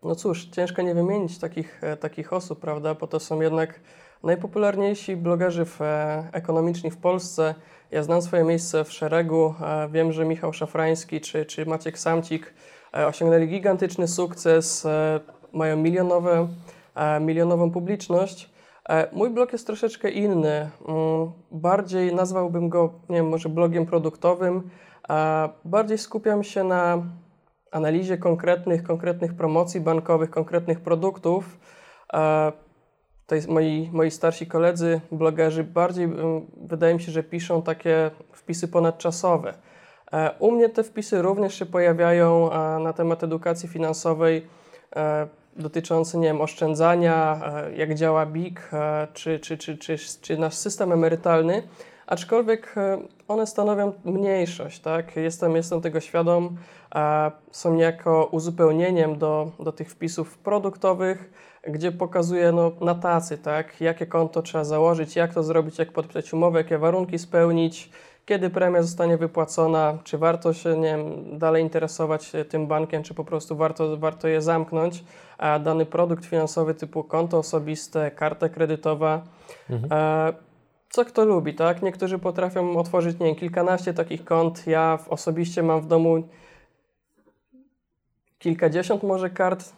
no 0.03 0.15
cóż, 0.15 0.45
ciężko 0.45 0.83
nie 0.83 0.95
wymienić 0.95 1.39
takich, 1.39 1.85
e, 1.85 1.97
takich 1.97 2.33
osób, 2.33 2.61
prawda? 2.61 2.95
Bo 2.95 3.07
to 3.07 3.21
są 3.21 3.41
jednak 3.41 3.81
najpopularniejsi 4.23 5.17
blogerzy 5.17 5.65
w, 5.65 5.83
e, 5.83 6.29
ekonomiczni 6.33 6.91
w 6.91 6.97
Polsce. 6.97 7.55
Ja 7.91 8.03
znam 8.03 8.23
swoje 8.23 8.45
miejsce 8.45 8.85
w 8.85 8.93
szeregu. 8.93 9.55
Wiem, 9.91 10.13
że 10.13 10.25
Michał 10.25 10.53
Szafrański 10.53 11.21
czy, 11.21 11.47
czy 11.47 11.67
Maciek 11.67 11.99
Samcik 11.99 12.55
osiągnęli 12.93 13.49
gigantyczny 13.49 14.09
sukces, 14.09 14.87
mają 15.53 15.77
milionowe, 15.77 16.49
milionową 17.21 17.71
publiczność. 17.71 18.51
Mój 19.13 19.31
blog 19.31 19.53
jest 19.53 19.67
troszeczkę 19.67 20.11
inny. 20.11 20.71
Mm, 20.89 21.33
bardziej 21.51 22.15
nazwałbym 22.15 22.69
go, 22.69 22.93
nie 23.09 23.17
wiem, 23.17 23.29
może 23.29 23.49
blogiem 23.49 23.87
produktowym. 23.87 24.71
Bardziej 25.65 25.99
skupiam 25.99 26.45
się 26.45 26.65
na 26.65 27.03
analizie 27.73 28.19
konkretnych, 28.19 28.83
konkretnych 28.83 29.35
promocji 29.35 29.81
bankowych, 29.81 30.31
konkretnych 30.31 30.81
produktów. 30.81 31.59
Tutaj 33.33 33.49
moi, 33.55 33.91
moi 33.93 34.11
starsi 34.11 34.47
koledzy, 34.47 35.01
blogerzy, 35.13 35.65
bardziej 35.65 36.09
wydaje 36.57 36.95
mi 36.95 37.01
się, 37.01 37.13
że 37.13 37.23
piszą 37.23 37.63
takie 37.63 38.11
wpisy 38.33 38.69
ponadczasowe. 38.69 39.55
E, 40.13 40.31
u 40.39 40.51
mnie 40.51 40.69
te 40.69 40.85
wpisy 40.85 41.23
również 41.23 41.55
się 41.55 41.67
pojawiają 41.67 42.51
na 42.81 42.93
temat 42.93 43.25
edukacji 43.25 43.69
finansowej 43.69 44.47
e, 44.97 45.29
dotyczące 45.57 46.19
nie 46.19 46.29
wiem, 46.29 46.41
oszczędzania, 46.41 47.41
e, 47.45 47.77
jak 47.77 47.95
działa 47.95 48.27
BIK, 48.27 48.71
czy, 49.13 49.39
czy, 49.39 49.59
czy, 49.59 49.79
czy, 49.79 49.97
czy 50.21 50.39
nasz 50.39 50.55
system 50.55 50.93
emerytalny 50.93 51.63
aczkolwiek 52.07 52.75
e, 52.77 52.99
one 53.29 53.47
stanowią 53.47 53.93
mniejszość, 54.05 54.81
tak? 54.81 55.17
Jestem, 55.17 55.57
jestem 55.57 55.81
tego 55.81 56.01
świadom, 56.01 56.57
są 57.51 57.75
niejako 57.75 58.29
uzupełnieniem 58.33 59.19
do, 59.19 59.51
do 59.61 59.73
tych 59.73 59.91
wpisów 59.91 60.39
produktowych, 60.39 61.31
gdzie 61.63 61.93
pokazuję 61.93 62.53
no, 62.53 62.73
na 62.81 62.95
tacy, 62.95 63.39
tak? 63.39 63.81
Jakie 63.81 64.07
konto 64.07 64.43
trzeba 64.43 64.65
założyć, 64.65 65.17
jak 65.17 65.35
to 65.35 65.43
zrobić, 65.43 65.79
jak 65.79 65.93
podpisać 65.93 66.33
umowę, 66.33 66.59
jakie 66.59 66.79
warunki 66.79 67.19
spełnić, 67.19 67.91
kiedy 68.27 68.51
premia 68.51 68.83
zostanie 68.83 69.17
wypłacona, 69.17 69.99
czy 70.05 70.19
warto 70.19 70.53
się 70.53 70.77
nie 70.79 70.97
wiem, 70.97 71.39
dalej 71.39 71.63
interesować 71.63 72.33
tym 72.49 72.67
bankiem, 72.67 73.03
czy 73.03 73.15
po 73.15 73.25
prostu 73.25 73.57
warto, 73.57 73.97
warto 73.97 74.29
je 74.29 74.43
zamknąć, 74.43 75.05
a 75.39 75.59
dany 75.59 75.87
produkt 75.87 76.25
finansowy 76.25 76.75
typu 76.75 77.05
konto 77.05 77.39
osobiste, 77.39 78.11
karta 78.11 78.49
kredytowa. 78.49 79.23
Mhm. 79.71 79.93
E, 79.93 80.33
co 80.91 81.05
kto 81.05 81.25
lubi, 81.25 81.55
tak? 81.55 81.83
Niektórzy 81.83 82.19
potrafią 82.19 82.77
otworzyć, 82.77 83.19
nie 83.19 83.27
wiem, 83.27 83.35
kilkanaście 83.35 83.95
takich 83.95 84.25
kont. 84.25 84.67
Ja 84.67 84.99
osobiście 85.09 85.63
mam 85.63 85.81
w 85.81 85.87
domu 85.87 86.23
kilkadziesiąt 88.39 89.03
może 89.03 89.31
kart 89.31 89.73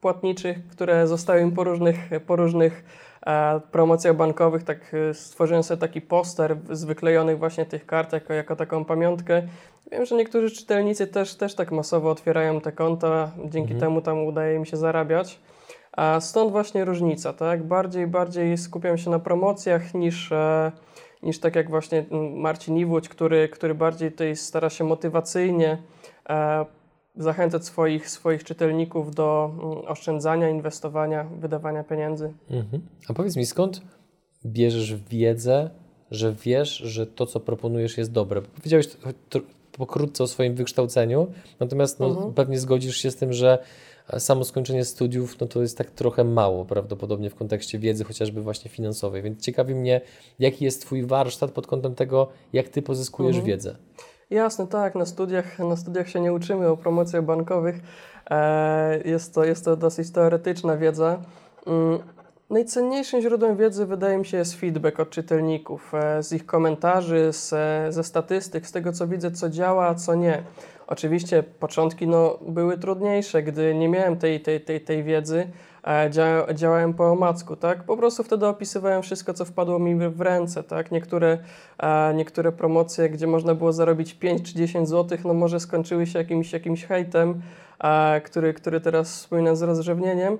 płatniczych, 0.00 0.66
które 0.66 1.06
zostały 1.06 1.44
mi 1.44 1.52
po 1.52 1.64
różnych, 1.64 1.96
po 2.26 2.36
różnych 2.36 2.84
e, 3.26 3.60
promocjach 3.72 4.16
bankowych. 4.16 4.62
Tak 4.62 4.94
e, 5.10 5.14
stworzyłem 5.14 5.62
sobie 5.62 5.80
taki 5.80 6.00
poster 6.00 6.56
z 6.70 6.84
wyklejonych 6.84 7.38
właśnie 7.38 7.66
tych 7.66 7.86
kart 7.86 8.12
jako, 8.12 8.32
jako 8.32 8.56
taką 8.56 8.84
pamiątkę. 8.84 9.42
Wiem, 9.92 10.06
że 10.06 10.16
niektórzy 10.16 10.50
czytelnicy 10.50 11.06
też, 11.06 11.34
też 11.34 11.54
tak 11.54 11.72
masowo 11.72 12.10
otwierają 12.10 12.60
te 12.60 12.72
konta, 12.72 13.30
dzięki 13.38 13.72
mhm. 13.72 13.80
temu 13.80 14.00
tam 14.00 14.24
udaje 14.24 14.58
mi 14.58 14.66
się 14.66 14.76
zarabiać. 14.76 15.40
A 15.92 16.20
stąd 16.20 16.52
właśnie 16.52 16.84
różnica, 16.84 17.32
tak? 17.32 17.62
Bardziej, 17.62 18.06
bardziej 18.06 18.58
skupiam 18.58 18.98
się 18.98 19.10
na 19.10 19.18
promocjach 19.18 19.94
niż, 19.94 20.32
e, 20.32 20.72
niż 21.22 21.40
tak 21.40 21.56
jak 21.56 21.70
właśnie 21.70 22.04
Marcin 22.34 22.76
Iwódź, 22.76 23.08
który, 23.08 23.48
który 23.48 23.74
bardziej 23.74 24.10
tutaj 24.10 24.36
stara 24.36 24.70
się 24.70 24.84
motywacyjnie 24.84 25.78
zachęcać 27.16 27.64
swoich, 27.64 28.10
swoich 28.10 28.44
czytelników 28.44 29.14
do 29.14 29.50
oszczędzania, 29.86 30.48
inwestowania, 30.48 31.24
wydawania 31.24 31.84
pieniędzy. 31.84 32.32
Mhm. 32.50 32.82
A 33.08 33.14
powiedz 33.14 33.36
mi, 33.36 33.46
skąd 33.46 33.82
bierzesz 34.46 34.94
wiedzę, 34.94 35.70
że 36.10 36.32
wiesz, 36.32 36.76
że 36.76 37.06
to, 37.06 37.26
co 37.26 37.40
proponujesz, 37.40 37.98
jest 37.98 38.12
dobre? 38.12 38.42
Powiedziałeś 38.42 38.88
pokrótce 39.72 40.24
o 40.24 40.26
swoim 40.26 40.54
wykształceniu, 40.54 41.26
natomiast 41.60 42.00
no, 42.00 42.06
mhm. 42.06 42.34
pewnie 42.34 42.58
zgodzisz 42.58 42.96
się 42.96 43.10
z 43.10 43.16
tym, 43.16 43.32
że 43.32 43.58
samo 44.18 44.44
skończenie 44.44 44.84
studiów, 44.84 45.40
no 45.40 45.46
to 45.46 45.62
jest 45.62 45.78
tak 45.78 45.90
trochę 45.90 46.24
mało 46.24 46.64
prawdopodobnie 46.64 47.30
w 47.30 47.34
kontekście 47.34 47.78
wiedzy 47.78 48.04
chociażby 48.04 48.42
właśnie 48.42 48.70
finansowej. 48.70 49.22
Więc 49.22 49.44
ciekawi 49.44 49.74
mnie, 49.74 50.00
jaki 50.38 50.64
jest 50.64 50.82
Twój 50.82 51.06
warsztat 51.06 51.50
pod 51.50 51.66
kątem 51.66 51.94
tego, 51.94 52.28
jak 52.52 52.68
Ty 52.68 52.82
pozyskujesz 52.82 53.36
mhm. 53.36 53.46
wiedzę. 53.46 53.76
Jasne, 54.30 54.66
tak. 54.66 54.94
Na 54.94 55.06
studiach, 55.06 55.58
na 55.58 55.76
studiach 55.76 56.08
się 56.08 56.20
nie 56.20 56.32
uczymy 56.32 56.68
o 56.68 56.76
promocjach 56.76 57.24
bankowych. 57.24 57.80
E, 58.30 59.00
jest, 59.04 59.34
to, 59.34 59.44
jest 59.44 59.64
to 59.64 59.76
dosyć 59.76 60.10
teoretyczna 60.10 60.76
wiedza. 60.76 61.18
Mm, 61.66 61.98
najcenniejszym 62.50 63.20
źródłem 63.20 63.56
wiedzy 63.56 63.86
wydaje 63.86 64.18
mi 64.18 64.26
się 64.26 64.36
jest 64.36 64.54
feedback 64.54 65.00
od 65.00 65.10
czytelników, 65.10 65.94
e, 65.94 66.22
z 66.22 66.32
ich 66.32 66.46
komentarzy, 66.46 67.32
z, 67.32 67.48
ze 67.94 68.04
statystyk, 68.04 68.66
z 68.66 68.72
tego 68.72 68.92
co 68.92 69.06
widzę, 69.06 69.30
co 69.30 69.50
działa, 69.50 69.86
a 69.86 69.94
co 69.94 70.14
nie. 70.14 70.42
Oczywiście 70.86 71.42
początki 71.42 72.06
no, 72.06 72.38
były 72.48 72.78
trudniejsze, 72.78 73.42
gdy 73.42 73.74
nie 73.74 73.88
miałem 73.88 74.16
tej, 74.16 74.40
tej, 74.40 74.60
tej, 74.60 74.80
tej 74.80 75.04
wiedzy, 75.04 75.46
dzia, 76.10 76.46
działałem 76.54 76.94
po 76.94 77.10
omacku, 77.10 77.56
tak? 77.56 77.82
Po 77.84 77.96
prostu 77.96 78.22
wtedy 78.22 78.46
opisywałem 78.46 79.02
wszystko, 79.02 79.34
co 79.34 79.44
wpadło 79.44 79.78
mi 79.78 79.96
w 80.10 80.20
ręce, 80.20 80.62
tak? 80.62 80.90
Niektóre, 80.90 81.38
niektóre 82.14 82.52
promocje, 82.52 83.10
gdzie 83.10 83.26
można 83.26 83.54
było 83.54 83.72
zarobić 83.72 84.14
5 84.14 84.42
czy 84.42 84.54
10 84.58 84.88
zł, 84.88 85.18
no 85.24 85.34
może 85.34 85.60
skończyły 85.60 86.06
się 86.06 86.18
jakimś, 86.18 86.52
jakimś 86.52 86.84
hejtem, 86.84 87.42
który, 88.24 88.54
który 88.54 88.80
teraz 88.80 89.12
wspominam 89.16 89.56
z 89.56 89.62
rozrzewnieniem, 89.62 90.38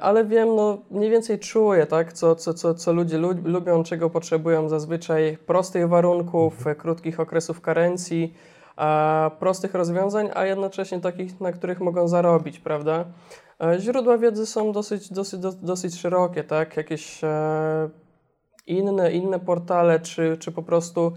ale 0.00 0.24
wiem, 0.24 0.56
no 0.56 0.78
mniej 0.90 1.10
więcej 1.10 1.38
czuję, 1.38 1.86
tak, 1.86 2.12
co, 2.12 2.36
co, 2.36 2.54
co, 2.54 2.74
co 2.74 2.92
ludzie 2.92 3.18
lubią, 3.44 3.82
czego 3.82 4.10
potrzebują 4.10 4.68
zazwyczaj, 4.68 5.38
prostych 5.46 5.88
warunków, 5.88 6.64
krótkich 6.78 7.20
okresów 7.20 7.60
karencji, 7.60 8.34
prostych 9.38 9.74
rozwiązań, 9.74 10.28
a 10.34 10.44
jednocześnie 10.46 11.00
takich, 11.00 11.40
na 11.40 11.52
których 11.52 11.80
mogą 11.80 12.08
zarobić, 12.08 12.58
prawda? 12.58 13.04
E, 13.62 13.80
źródła 13.80 14.18
wiedzy 14.18 14.46
są 14.46 14.72
dosyć, 14.72 15.12
dosyć, 15.12 15.40
dosyć 15.62 16.00
szerokie, 16.00 16.44
tak? 16.44 16.76
Jakieś 16.76 17.24
e, 17.24 17.90
inne, 18.66 19.12
inne 19.12 19.40
portale, 19.40 20.00
czy, 20.00 20.36
czy 20.40 20.52
po 20.52 20.62
prostu 20.62 21.12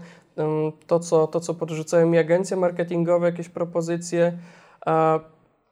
to, 0.86 1.00
co, 1.00 1.26
to, 1.26 1.40
co 1.40 1.54
podrzucają 1.54 2.06
mi 2.06 2.18
agencje 2.18 2.56
marketingowe, 2.56 3.26
jakieś 3.26 3.48
propozycje. 3.48 4.38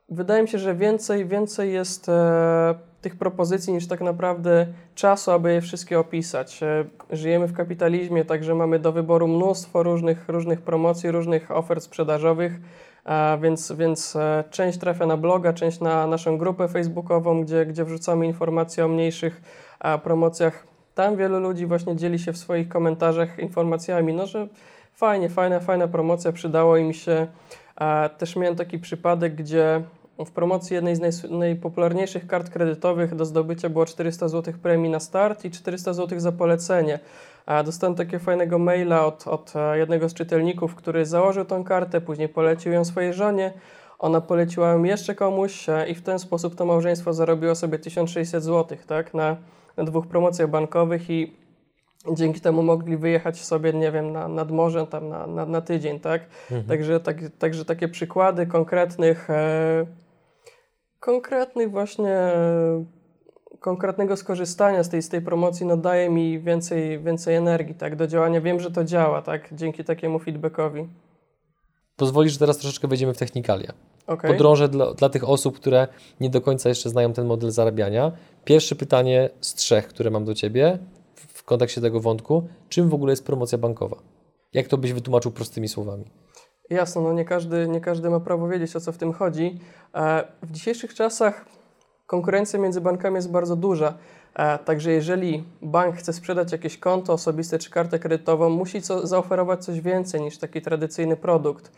Wydaje 0.09 0.43
mi 0.43 0.49
się, 0.49 0.59
że 0.59 0.75
więcej, 0.75 1.27
więcej 1.27 1.73
jest 1.73 2.09
e, 2.09 2.75
tych 3.03 3.17
propozycji 3.17 3.73
niż 3.73 3.87
tak 3.87 4.01
naprawdę 4.01 4.67
czasu, 4.95 5.31
aby 5.31 5.53
je 5.53 5.61
wszystkie 5.61 5.99
opisać. 5.99 6.63
E, 6.63 6.85
żyjemy 7.11 7.47
w 7.47 7.53
kapitalizmie, 7.53 8.25
także 8.25 8.55
mamy 8.55 8.79
do 8.79 8.93
wyboru 8.93 9.29
mnóstwo 9.29 9.83
różnych, 9.83 10.29
różnych 10.29 10.63
promocji, 10.63 11.11
różnych 11.11 11.51
ofert 11.51 11.83
sprzedażowych, 11.83 12.53
więc, 13.41 13.73
więc 13.73 14.17
e, 14.17 14.45
część 14.51 14.79
trafia 14.79 15.07
na 15.07 15.17
bloga, 15.17 15.53
część 15.53 15.81
na 15.81 16.07
naszą 16.07 16.39
grupę 16.39 16.69
facebookową, 16.69 17.43
gdzie, 17.43 17.67
gdzie 17.67 17.85
wrzucamy 17.85 18.27
informacje 18.27 18.85
o 18.85 18.89
mniejszych 18.89 19.43
promocjach. 20.05 20.67
Tam 20.95 21.17
wielu 21.17 21.41
ludzi 21.41 21.67
właśnie 21.67 21.97
dzieli 21.97 22.19
się 22.19 22.33
w 22.33 22.39
swoich 22.39 22.69
komentarzach 22.69 23.39
informacjami, 23.39 24.15
no 24.15 24.27
że 24.27 24.49
fajnie, 24.95 25.29
fajna, 25.29 25.61
fajna 25.61 25.89
promocja, 25.89 26.33
przydało 26.33 26.77
im 26.77 26.93
się. 26.93 27.27
Też 28.19 28.37
miałem 28.37 28.57
taki 28.57 28.79
przypadek, 28.79 29.35
gdzie 29.35 29.83
w 30.19 30.31
promocji 30.31 30.75
jednej 30.75 30.97
z 30.97 31.31
najpopularniejszych 31.31 32.27
kart 32.27 32.51
kredytowych 32.51 33.15
do 33.15 33.25
zdobycia 33.25 33.69
było 33.69 33.87
400 33.87 34.29
zł 34.29 34.55
premii 34.63 34.91
na 34.91 35.01
start 35.01 35.45
i 35.45 35.51
400 35.51 35.93
zł 35.93 36.21
za 36.21 36.33
polecenie. 36.33 36.99
Dostałem 37.65 37.97
takiego 37.97 38.25
fajnego 38.25 38.59
maila 38.59 39.07
od, 39.07 39.27
od 39.27 39.53
e, 39.57 39.79
jednego 39.79 40.09
z 40.09 40.15
czytelników, 40.15 40.75
który 40.75 41.07
założył 41.07 41.45
tą 41.45 41.65
kartę, 41.65 42.01
później 42.01 42.29
polecił 42.29 42.73
ją 42.73 42.85
swojej 42.85 43.13
żonie. 43.15 43.53
Ona 43.99 44.21
poleciła 44.21 44.69
ją 44.69 44.83
jeszcze 44.83 45.15
komuś 45.15 45.69
e, 45.69 45.89
i 45.89 45.95
w 45.95 46.03
ten 46.03 46.19
sposób 46.19 46.55
to 46.55 46.67
małżeństwo 46.67 47.13
zarobiło 47.13 47.55
sobie 47.55 47.79
1600 47.79 48.45
zł 48.45 48.79
tak, 48.87 49.15
na, 49.15 49.37
na 49.77 49.85
dwóch 49.85 50.07
promocjach 50.07 50.51
bankowych 50.51 51.11
i 51.11 51.42
dzięki 52.11 52.41
temu 52.41 52.63
mogli 52.63 52.97
wyjechać 52.97 53.45
sobie, 53.45 53.73
nie 53.73 53.93
wiem, 53.93 54.13
na, 54.13 54.29
nad 54.29 54.51
morze 54.51 54.87
tam 54.87 55.09
na, 55.09 55.27
na, 55.27 55.47
na 55.47 55.61
tydzień, 55.61 56.01
tak? 56.01 56.23
Mhm. 56.51 56.65
Także, 56.65 57.01
tak, 57.01 57.17
także 57.39 57.65
takie 57.65 57.89
przykłady 57.89 58.47
konkretnych 58.47 59.31
e, 59.31 59.87
konkretnych 61.01 61.71
właśnie 61.71 62.33
konkretnego 63.61 64.17
skorzystania 64.17 64.85
z 64.85 64.89
tej, 64.89 65.03
z 65.03 65.09
tej 65.09 65.23
promocji 65.23 65.67
no, 65.67 65.77
daje 65.77 66.11
mi 66.11 66.41
więcej, 66.41 67.03
więcej 67.03 67.35
energii 67.35 67.75
tak, 67.75 67.97
do 67.97 68.07
działania. 68.07 68.41
Wiem, 68.41 68.61
że 68.61 68.71
to 68.71 68.85
działa 68.85 69.23
tak, 69.23 69.55
dzięki 69.55 69.85
takiemu 69.85 70.19
feedbackowi. 70.19 70.89
Pozwolisz, 71.97 72.33
że 72.33 72.39
teraz 72.39 72.59
troszeczkę 72.59 72.89
wejdziemy 72.89 73.15
w 73.15 73.19
technikalia. 73.19 73.73
Okay. 74.07 74.31
Podrążę 74.31 74.69
dla, 74.69 74.95
dla 74.95 75.09
tych 75.09 75.29
osób, 75.29 75.57
które 75.57 75.89
nie 76.21 76.31
do 76.31 76.41
końca 76.41 76.69
jeszcze 76.69 76.91
znają 76.91 77.13
ten 77.13 77.27
model 77.27 77.51
zarabiania. 77.51 78.13
Pierwsze 78.45 78.75
pytanie 78.75 79.31
z 79.41 79.55
trzech, 79.55 79.89
które 79.89 80.11
mam 80.11 80.25
do 80.25 80.35
Ciebie 80.35 80.79
w 81.43 81.45
kontekście 81.45 81.81
tego 81.81 82.01
wątku. 82.01 82.49
Czym 82.69 82.89
w 82.89 82.95
ogóle 82.95 83.13
jest 83.13 83.27
promocja 83.27 83.59
bankowa? 83.59 83.97
Jak 84.53 84.69
to 84.69 84.79
byś 84.79 84.93
wytłumaczył 84.93 85.33
prostymi 85.33 85.69
słowami? 85.69 86.05
Jasno, 86.71 87.03
no 87.03 87.13
nie 87.13 87.25
każdy, 87.25 87.69
nie 87.69 87.81
każdy 87.81 88.11
ma 88.11 88.21
prawo 88.21 88.49
wiedzieć, 88.49 88.77
o 88.77 88.81
co 88.81 88.93
w 88.93 88.99
tym 88.99 89.13
chodzi. 89.13 89.59
E, 89.95 90.25
w 90.43 90.51
dzisiejszych 90.51 90.95
czasach 90.95 91.45
konkurencja 92.07 92.59
między 92.59 92.81
bankami 92.81 93.17
jest 93.17 93.31
bardzo 93.31 93.57
duża. 93.57 93.95
E, 94.35 94.59
także 94.59 94.93
jeżeli 94.93 95.45
bank 95.63 95.97
chce 95.97 96.13
sprzedać 96.13 96.53
jakieś 96.53 96.79
konto 96.79 97.13
osobiste 97.13 97.59
czy 97.59 97.71
kartę 97.71 97.99
kredytową, 97.99 98.49
musi 98.49 98.83
co, 98.83 99.07
zaoferować 99.07 99.65
coś 99.65 99.81
więcej 99.81 100.21
niż 100.21 100.39
taki 100.39 100.63
tradycyjny 100.63 101.17
produkt. 101.17 101.73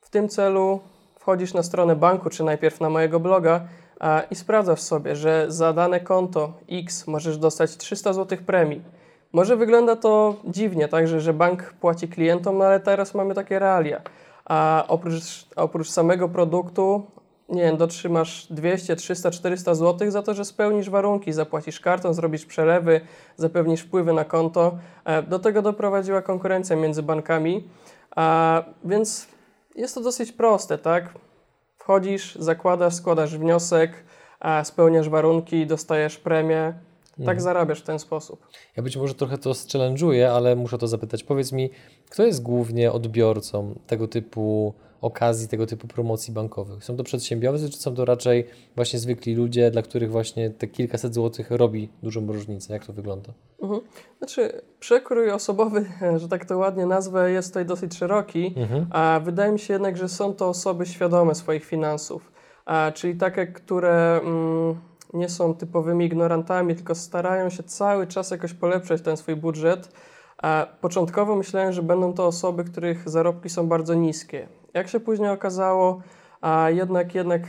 W 0.00 0.10
tym 0.10 0.28
celu 0.28 0.80
wchodzisz 1.18 1.54
na 1.54 1.62
stronę 1.62 1.96
banku, 1.96 2.30
czy 2.30 2.44
najpierw 2.44 2.80
na 2.80 2.90
mojego 2.90 3.20
bloga 3.20 3.68
i 4.30 4.34
sprawdzasz 4.34 4.80
sobie, 4.80 5.16
że 5.16 5.46
za 5.48 5.72
dane 5.72 6.00
konto 6.00 6.52
X 6.70 7.06
możesz 7.06 7.38
dostać 7.38 7.76
300 7.76 8.12
zł 8.12 8.38
premii 8.46 8.82
może 9.32 9.56
wygląda 9.56 9.96
to 9.96 10.36
dziwnie, 10.44 10.88
tak, 10.88 11.08
że, 11.08 11.20
że 11.20 11.32
bank 11.34 11.72
płaci 11.80 12.08
klientom, 12.08 12.58
no 12.58 12.64
ale 12.64 12.80
teraz 12.80 13.14
mamy 13.14 13.34
takie 13.34 13.58
realia. 13.58 14.00
A 14.44 14.84
oprócz, 14.88 15.46
oprócz 15.56 15.90
samego 15.90 16.28
produktu, 16.28 17.06
nie 17.48 17.62
wiem, 17.62 17.76
dotrzymasz 17.76 18.46
200, 18.50 18.96
300, 18.96 19.30
400 19.30 19.74
zł 19.74 20.10
za 20.10 20.22
to, 20.22 20.34
że 20.34 20.44
spełnisz 20.44 20.90
warunki, 20.90 21.32
zapłacisz 21.32 21.80
kartą, 21.80 22.14
zrobisz 22.14 22.46
przelewy, 22.46 23.00
zapewnisz 23.36 23.80
wpływy 23.80 24.12
na 24.12 24.24
konto. 24.24 24.78
E, 25.04 25.22
do 25.22 25.38
tego 25.38 25.62
doprowadziła 25.62 26.22
konkurencja 26.22 26.76
między 26.76 27.02
bankami, 27.02 27.68
a, 28.16 28.62
więc 28.84 29.28
jest 29.74 29.94
to 29.94 30.00
dosyć 30.00 30.32
proste, 30.32 30.78
tak? 30.78 31.14
Wchodzisz, 31.88 32.34
zakładasz, 32.34 32.94
składasz 32.94 33.38
wniosek, 33.38 34.04
spełniasz 34.64 35.08
warunki, 35.08 35.66
dostajesz 35.66 36.16
premię, 36.16 36.74
tak 37.10 37.18
mhm. 37.20 37.40
zarabiasz 37.40 37.80
w 37.80 37.84
ten 37.84 37.98
sposób. 37.98 38.46
Ja 38.76 38.82
być 38.82 38.96
może 38.96 39.14
trochę 39.14 39.38
to 39.38 39.50
challenge'uję, 39.50 40.24
ale 40.24 40.56
muszę 40.56 40.78
to 40.78 40.88
zapytać. 40.88 41.24
Powiedz 41.24 41.52
mi, 41.52 41.70
kto 42.10 42.22
jest 42.22 42.42
głównie 42.42 42.92
odbiorcą 42.92 43.78
tego 43.86 44.08
typu 44.08 44.74
okazji, 45.00 45.48
tego 45.48 45.66
typu 45.66 45.88
promocji 45.88 46.34
bankowych? 46.34 46.84
Są 46.84 46.96
to 46.96 47.04
przedsiębiorcy, 47.04 47.70
czy 47.70 47.78
są 47.78 47.94
to 47.94 48.04
raczej 48.04 48.46
właśnie 48.76 48.98
zwykli 48.98 49.34
ludzie, 49.34 49.70
dla 49.70 49.82
których 49.82 50.10
właśnie 50.10 50.50
te 50.50 50.66
kilkaset 50.66 51.14
złotych 51.14 51.50
robi 51.50 51.88
dużą 52.02 52.26
różnicę? 52.26 52.72
Jak 52.72 52.86
to 52.86 52.92
wygląda? 52.92 53.32
Mhm. 53.62 53.80
Znaczy, 54.18 54.62
przekrój 54.80 55.30
osobowy, 55.30 55.84
że 56.20 56.28
tak 56.28 56.44
to 56.44 56.58
ładnie 56.58 56.86
nazwę, 56.86 57.30
jest 57.30 57.48
tutaj 57.48 57.66
dosyć 57.66 57.96
szeroki, 57.96 58.54
mhm. 58.56 58.86
a 58.90 59.20
wydaje 59.24 59.52
mi 59.52 59.58
się 59.58 59.72
jednak, 59.74 59.96
że 59.96 60.08
są 60.08 60.34
to 60.34 60.48
osoby 60.48 60.86
świadome 60.86 61.34
swoich 61.34 61.64
finansów, 61.64 62.32
a, 62.64 62.92
czyli 62.94 63.16
takie, 63.16 63.46
które... 63.46 64.20
Mm, 64.24 64.88
nie 65.14 65.28
są 65.28 65.54
typowymi 65.54 66.04
ignorantami, 66.04 66.76
tylko 66.76 66.94
starają 66.94 67.50
się 67.50 67.62
cały 67.62 68.06
czas 68.06 68.30
jakoś 68.30 68.54
polepszać 68.54 69.02
ten 69.02 69.16
swój 69.16 69.36
budżet. 69.36 69.92
A 70.42 70.66
początkowo 70.80 71.36
myślałem, 71.36 71.72
że 71.72 71.82
będą 71.82 72.12
to 72.12 72.26
osoby, 72.26 72.64
których 72.64 73.08
zarobki 73.08 73.48
są 73.48 73.68
bardzo 73.68 73.94
niskie. 73.94 74.48
Jak 74.74 74.88
się 74.88 75.00
później 75.00 75.30
okazało, 75.30 76.02
a 76.40 76.70
jednak, 76.70 77.14
jednak 77.14 77.42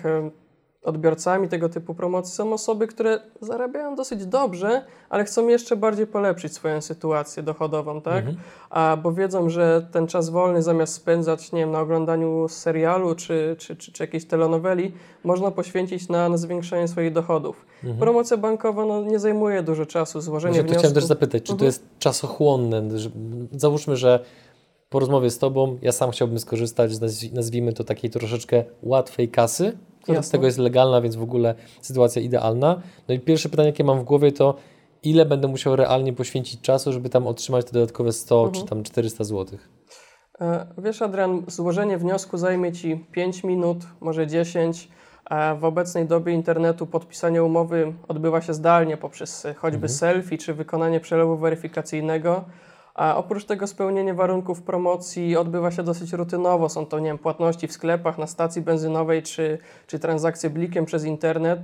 odbiorcami 0.84 1.48
tego 1.48 1.70
typu 1.70 1.96
promocji 1.96 2.34
są 2.36 2.54
osoby, 2.54 2.88
które 2.88 3.20
zarabiają 3.42 3.96
dosyć 3.96 4.26
dobrze, 4.26 4.86
ale 5.10 5.24
chcą 5.24 5.48
jeszcze 5.48 5.76
bardziej 5.76 6.08
polepszyć 6.08 6.54
swoją 6.54 6.82
sytuację 6.82 7.44
dochodową, 7.44 8.02
tak? 8.02 8.18
Mhm. 8.18 8.38
A, 8.70 8.98
bo 9.04 9.14
wiedzą, 9.14 9.50
że 9.50 9.88
ten 9.92 10.08
czas 10.08 10.30
wolny 10.30 10.62
zamiast 10.62 10.94
spędzać, 10.94 11.52
nie 11.52 11.60
wiem, 11.60 11.72
na 11.72 11.80
oglądaniu 11.80 12.48
serialu 12.48 13.16
czy, 13.16 13.56
czy, 13.60 13.76
czy, 13.76 13.92
czy 13.92 14.04
jakiejś 14.04 14.26
telenoweli, 14.26 14.94
można 15.24 15.52
poświęcić 15.52 16.10
na, 16.10 16.30
na 16.30 16.38
zwiększenie 16.38 16.88
swoich 16.88 17.14
dochodów. 17.14 17.66
Mhm. 17.84 18.00
Promocja 18.00 18.38
bankowa 18.38 18.86
no, 18.86 19.02
nie 19.02 19.20
zajmuje 19.20 19.64
dużo 19.64 19.86
czasu, 19.86 20.22
złożenie 20.22 20.52
Właśnie 20.52 20.64
wniosku. 20.64 20.80
Chciałem 20.80 20.96
też 20.96 21.06
zapytać, 21.06 21.44
czy 21.44 21.52
mhm. 21.52 21.60
to 21.60 21.66
jest 21.66 21.84
czasochłonne? 22.00 22.84
Załóżmy, 23.52 23.98
że 23.98 24.26
po 24.90 25.00
rozmowie 25.00 25.30
z 25.30 25.38
Tobą 25.38 25.78
ja 25.82 25.92
sam 25.92 26.12
chciałbym 26.12 26.40
skorzystać 26.40 26.94
z, 26.94 27.34
nazwijmy 27.34 27.74
to 27.74 27.84
takiej 27.84 28.10
troszeczkę 28.10 28.64
łatwej 28.82 29.30
kasy, 29.30 29.78
która 30.04 30.22
z 30.22 30.30
tego 30.30 30.46
jest 30.46 30.58
legalna, 30.58 31.02
więc 31.02 31.16
w 31.16 31.24
ogóle 31.24 31.56
sytuacja 31.82 32.22
idealna. 32.22 32.82
No 33.08 33.16
i 33.16 33.20
pierwsze 33.20 33.50
pytanie, 33.50 33.70
jakie 33.70 33.84
mam 33.84 34.00
w 34.00 34.04
głowie, 34.04 34.32
to 34.32 34.56
ile 35.04 35.26
będę 35.26 35.48
musiał 35.48 35.76
realnie 35.76 36.14
poświęcić 36.14 36.62
czasu, 36.62 36.94
żeby 36.94 37.10
tam 37.10 37.28
otrzymać 37.28 37.66
te 37.66 37.72
dodatkowe 37.72 38.12
100 38.12 38.46
mhm. 38.46 38.64
czy 38.64 38.70
tam 38.70 38.84
400 38.84 39.24
zł? 39.24 39.60
E, 40.42 40.66
wiesz, 40.78 41.02
Adrian, 41.02 41.44
złożenie 41.48 41.98
wniosku 41.98 42.38
zajmie 42.38 42.72
Ci 42.72 43.06
5 43.12 43.44
minut, 43.44 43.78
może 44.00 44.28
10. 44.28 44.90
A 45.26 45.56
w 45.56 45.66
obecnej 45.66 46.06
dobie 46.06 46.34
internetu 46.34 46.88
podpisanie 46.88 47.44
umowy 47.44 47.94
odbywa 48.08 48.42
się 48.42 48.54
zdalnie 48.54 48.98
poprzez 48.98 49.48
choćby 49.58 49.76
mhm. 49.76 49.90
selfie 49.90 50.38
czy 50.38 50.54
wykonanie 50.54 51.00
przelewu 51.00 51.38
weryfikacyjnego. 51.38 52.46
A 53.00 53.16
oprócz 53.16 53.46
tego 53.46 53.68
spełnienie 53.68 54.14
warunków 54.14 54.62
promocji 54.62 55.38
odbywa 55.38 55.72
się 55.72 55.84
dosyć 55.84 56.14
rutynowo. 56.14 56.70
Są 56.70 56.86
to 56.86 57.00
nie 57.00 57.06
wiem, 57.06 57.18
płatności 57.18 57.68
w 57.68 57.72
sklepach, 57.72 58.18
na 58.18 58.28
stacji 58.28 58.62
benzynowej 58.62 59.24
czy, 59.24 59.58
czy 59.88 60.00
transakcje 60.00 60.50
blikiem 60.50 60.86
przez 60.86 61.06
internet. 61.06 61.60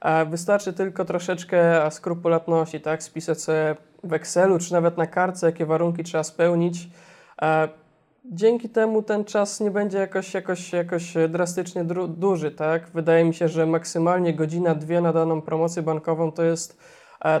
A 0.00 0.24
wystarczy 0.24 0.72
tylko 0.72 1.04
troszeczkę 1.04 1.90
skrupulatności, 1.90 2.80
tak? 2.80 3.02
spisać 3.02 3.40
sobie 3.40 3.76
w 4.04 4.12
Excelu 4.12 4.58
czy 4.58 4.72
nawet 4.72 4.98
na 4.98 5.06
kartce, 5.06 5.46
jakie 5.46 5.66
warunki 5.66 6.04
trzeba 6.04 6.24
spełnić. 6.24 6.88
A 7.36 7.68
dzięki 8.24 8.68
temu 8.68 9.02
ten 9.02 9.24
czas 9.24 9.60
nie 9.60 9.70
będzie 9.70 9.98
jakoś, 9.98 10.34
jakoś, 10.34 10.72
jakoś 10.72 11.14
drastycznie 11.28 11.84
duży. 12.08 12.50
Tak? 12.50 12.88
Wydaje 12.94 13.24
mi 13.24 13.34
się, 13.34 13.48
że 13.48 13.66
maksymalnie 13.66 14.34
godzina, 14.34 14.74
dwie 14.74 15.00
na 15.00 15.12
daną 15.12 15.42
promocję 15.42 15.82
bankową 15.82 16.32
to 16.32 16.42
jest 16.42 16.78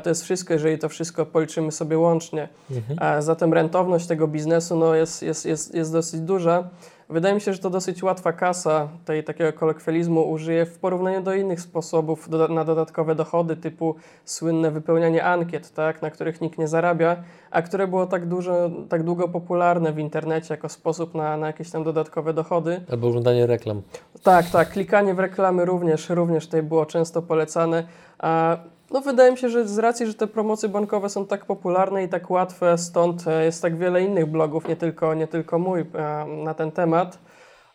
to 0.02 0.08
jest 0.08 0.22
wszystko, 0.22 0.52
jeżeli 0.52 0.78
to 0.78 0.88
wszystko 0.88 1.26
policzymy 1.26 1.72
sobie 1.72 1.98
łącznie. 1.98 2.48
Mhm. 2.70 3.22
Zatem 3.22 3.52
rentowność 3.52 4.06
tego 4.06 4.28
biznesu 4.28 4.76
no, 4.76 4.94
jest, 4.94 5.22
jest, 5.22 5.46
jest, 5.46 5.74
jest 5.74 5.92
dosyć 5.92 6.20
duża. 6.20 6.68
Wydaje 7.10 7.34
mi 7.34 7.40
się, 7.40 7.52
że 7.52 7.58
to 7.58 7.70
dosyć 7.70 8.02
łatwa 8.02 8.32
kasa 8.32 8.88
tej 9.04 9.24
takiego 9.24 9.52
kolokwializmu 9.52 10.30
użyje 10.30 10.66
w 10.66 10.78
porównaniu 10.78 11.22
do 11.22 11.34
innych 11.34 11.60
sposobów 11.60 12.28
do, 12.28 12.48
na 12.48 12.64
dodatkowe 12.64 13.14
dochody, 13.14 13.56
typu 13.56 13.94
słynne 14.24 14.70
wypełnianie 14.70 15.24
ankiet, 15.24 15.74
tak, 15.74 16.02
na 16.02 16.10
których 16.10 16.40
nikt 16.40 16.58
nie 16.58 16.68
zarabia, 16.68 17.16
a 17.50 17.62
które 17.62 17.88
było 17.88 18.06
tak, 18.06 18.28
dużo, 18.28 18.70
tak 18.88 19.02
długo 19.02 19.28
popularne 19.28 19.92
w 19.92 19.98
internecie 19.98 20.54
jako 20.54 20.68
sposób 20.68 21.14
na, 21.14 21.36
na 21.36 21.46
jakieś 21.46 21.70
tam 21.70 21.84
dodatkowe 21.84 22.34
dochody. 22.34 22.80
Albo 22.90 23.08
oglądanie 23.08 23.46
reklam. 23.46 23.82
Tak, 24.22 24.50
tak. 24.50 24.70
Klikanie 24.70 25.14
w 25.14 25.18
reklamy 25.18 25.64
również, 25.64 26.08
również 26.08 26.46
tutaj 26.46 26.62
było 26.62 26.86
często 26.86 27.22
polecane. 27.22 27.84
A 28.18 28.56
No 28.90 29.00
wydaje 29.00 29.30
mi 29.30 29.38
się, 29.38 29.48
że 29.48 29.68
z 29.68 29.78
racji, 29.78 30.06
że 30.06 30.14
te 30.14 30.26
promocje 30.26 30.68
bankowe 30.68 31.08
są 31.08 31.26
tak 31.26 31.46
popularne 31.46 32.04
i 32.04 32.08
tak 32.08 32.30
łatwe, 32.30 32.78
stąd 32.78 33.26
e, 33.26 33.44
jest 33.44 33.62
tak 33.62 33.78
wiele 33.78 34.02
innych 34.02 34.26
blogów, 34.26 34.68
nie 34.68 34.76
tylko, 34.76 35.14
nie 35.14 35.26
tylko 35.26 35.58
mój, 35.58 35.80
e, 35.80 36.26
na 36.44 36.54
ten 36.54 36.72
temat. 36.72 37.18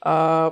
A 0.02 0.52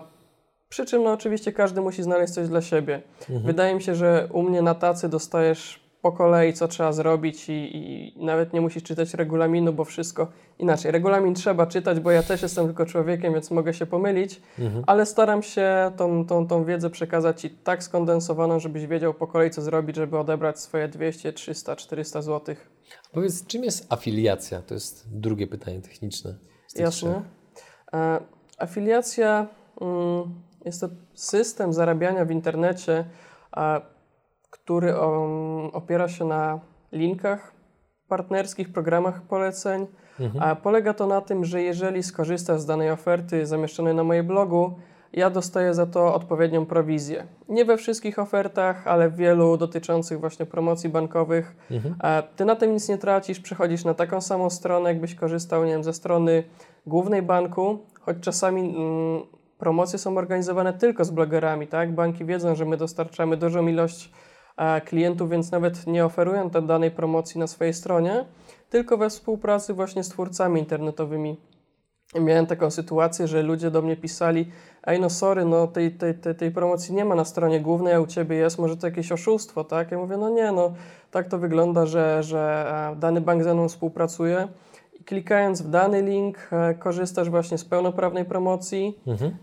przy 0.69 0.86
czym 0.86 1.04
no 1.04 1.12
oczywiście 1.12 1.52
każdy 1.52 1.82
musi 1.82 2.04
znaleźć 2.04 2.34
coś 2.34 2.47
dla 2.47 2.62
siebie. 2.62 3.02
Mhm. 3.19 3.41
Wydaje 3.41 3.76
mi 3.76 3.82
się, 3.82 3.95
że 3.95 4.28
u 4.32 4.43
mnie 4.43 4.62
na 4.62 4.76
tacy 4.76 5.10
dostajesz 5.10 5.82
po 6.03 6.11
kolei, 6.11 6.53
co 6.53 6.67
trzeba 6.67 6.91
zrobić 6.93 7.49
i, 7.49 7.53
i, 7.53 8.13
nawet 8.25 8.53
nie 8.53 8.61
musisz 8.61 8.83
czytać 8.83 9.13
regulaminu, 9.13 9.73
bo 9.73 9.85
wszystko 9.85 10.27
inaczej. 10.59 10.91
Regulamin 10.91 11.35
trzeba 11.35 11.67
czytać, 11.67 11.99
bo 11.99 12.11
ja 12.11 12.23
też 12.23 12.41
jestem 12.41 12.65
tylko 12.65 12.85
człowiekiem, 12.85 13.33
więc 13.33 13.51
mogę 13.51 13.73
się 13.73 13.85
pomylić, 13.85 14.41
mhm. 14.59 14.83
ale 14.87 15.05
staram 15.05 15.43
się 15.43 15.91
tą, 15.97 16.25
tą, 16.25 16.47
tą 16.47 16.65
wiedzę 16.65 16.89
przekazać 16.89 17.41
Ci 17.41 17.49
tak 17.49 17.83
skondensowaną, 17.83 18.59
żebyś 18.59 18.87
wiedział 18.87 19.13
po 19.13 19.27
kolei, 19.27 19.51
co 19.51 19.61
zrobić, 19.61 19.95
żeby 19.95 20.19
odebrać 20.19 20.59
swoje 20.59 20.87
200, 20.87 21.33
300, 21.33 21.75
400 21.75 22.21
zł. 22.21 22.55
Powiedz, 23.11 23.45
czym 23.45 23.63
jest 23.63 23.93
afiliacja? 23.93 24.61
To 24.61 24.73
jest 24.73 25.19
drugie 25.19 25.47
pytanie 25.47 25.81
techniczne. 25.81 26.35
Jasne. 26.75 27.21
E, 27.93 28.19
afiliacja 28.57 29.47
mm, 29.81 30.41
jest 30.65 30.81
to 30.81 30.87
system 31.13 31.73
zarabiania 31.73 32.25
w 32.25 32.31
internecie, 32.31 33.05
który 34.53 34.97
opiera 35.73 36.07
się 36.07 36.25
na 36.25 36.59
linkach 36.91 37.53
partnerskich, 38.07 38.73
programach 38.73 39.21
poleceń. 39.21 39.87
Mhm. 40.19 40.43
A 40.43 40.55
polega 40.55 40.93
to 40.93 41.07
na 41.07 41.21
tym, 41.21 41.45
że 41.45 41.61
jeżeli 41.61 42.03
skorzystasz 42.03 42.61
z 42.61 42.65
danej 42.65 42.91
oferty 42.91 43.45
zamieszczonej 43.45 43.95
na 43.95 44.03
moim 44.03 44.27
blogu, 44.27 44.73
ja 45.13 45.29
dostaję 45.29 45.73
za 45.73 45.85
to 45.85 46.13
odpowiednią 46.15 46.65
prowizję. 46.65 47.27
Nie 47.49 47.65
we 47.65 47.77
wszystkich 47.77 48.19
ofertach, 48.19 48.87
ale 48.87 49.09
w 49.09 49.15
wielu 49.15 49.57
dotyczących 49.57 50.19
właśnie 50.19 50.45
promocji 50.45 50.89
bankowych. 50.89 51.55
Mhm. 51.71 51.95
Ty 52.35 52.45
na 52.45 52.55
tym 52.55 52.73
nic 52.73 52.89
nie 52.89 52.97
tracisz, 52.97 53.39
przechodzisz 53.39 53.85
na 53.85 53.93
taką 53.93 54.21
samą 54.21 54.49
stronę, 54.49 54.89
jakbyś 54.89 55.15
korzystał 55.15 55.65
nie 55.65 55.71
wiem, 55.71 55.83
ze 55.83 55.93
strony 55.93 56.43
głównej 56.87 57.21
banku, 57.21 57.79
choć 58.01 58.17
czasami 58.21 58.61
mm, 58.61 59.21
promocje 59.57 59.99
są 59.99 60.17
organizowane 60.17 60.73
tylko 60.73 61.05
z 61.05 61.11
blogerami. 61.11 61.67
Tak? 61.67 61.95
Banki 61.95 62.25
wiedzą, 62.25 62.55
że 62.55 62.65
my 62.65 62.77
dostarczamy 62.77 63.37
dużą 63.37 63.67
ilość 63.67 64.11
klientów, 64.85 65.29
więc 65.29 65.51
nawet 65.51 65.87
nie 65.87 66.05
oferują 66.05 66.49
tej 66.49 66.63
danej 66.63 66.91
promocji 66.91 67.39
na 67.39 67.47
swojej 67.47 67.73
stronie, 67.73 68.25
tylko 68.69 68.97
we 68.97 69.09
współpracy 69.09 69.73
właśnie 69.73 70.03
z 70.03 70.09
twórcami 70.09 70.59
internetowymi. 70.59 71.37
Miałem 72.19 72.45
taką 72.45 72.71
sytuację, 72.71 73.27
że 73.27 73.43
ludzie 73.43 73.71
do 73.71 73.81
mnie 73.81 73.97
pisali, 73.97 74.51
ej 74.83 74.99
no 74.99 75.09
sorry, 75.09 75.45
no 75.45 75.67
tej, 75.67 75.91
tej, 75.91 76.15
tej, 76.15 76.35
tej 76.35 76.51
promocji 76.51 76.95
nie 76.95 77.05
ma 77.05 77.15
na 77.15 77.25
stronie 77.25 77.61
głównej, 77.61 77.93
a 77.93 77.99
u 77.99 78.07
Ciebie 78.07 78.35
jest, 78.35 78.59
może 78.59 78.77
to 78.77 78.87
jakieś 78.87 79.11
oszustwo, 79.11 79.63
tak? 79.63 79.91
Ja 79.91 79.97
mówię, 79.97 80.17
no 80.17 80.29
nie, 80.29 80.51
no 80.51 80.73
tak 81.11 81.27
to 81.27 81.37
wygląda, 81.37 81.85
że, 81.85 82.23
że 82.23 82.65
e, 82.91 82.95
dany 82.95 83.21
bank 83.21 83.43
ze 83.43 83.53
mną 83.53 83.69
współpracuje, 83.69 84.47
klikając 85.05 85.61
w 85.61 85.69
dany 85.69 86.01
link 86.01 86.49
e, 86.51 86.73
korzystasz 86.73 87.29
właśnie 87.29 87.57
z 87.57 87.65
pełnoprawnej 87.65 88.25
promocji, 88.25 88.99
mhm. 89.07 89.37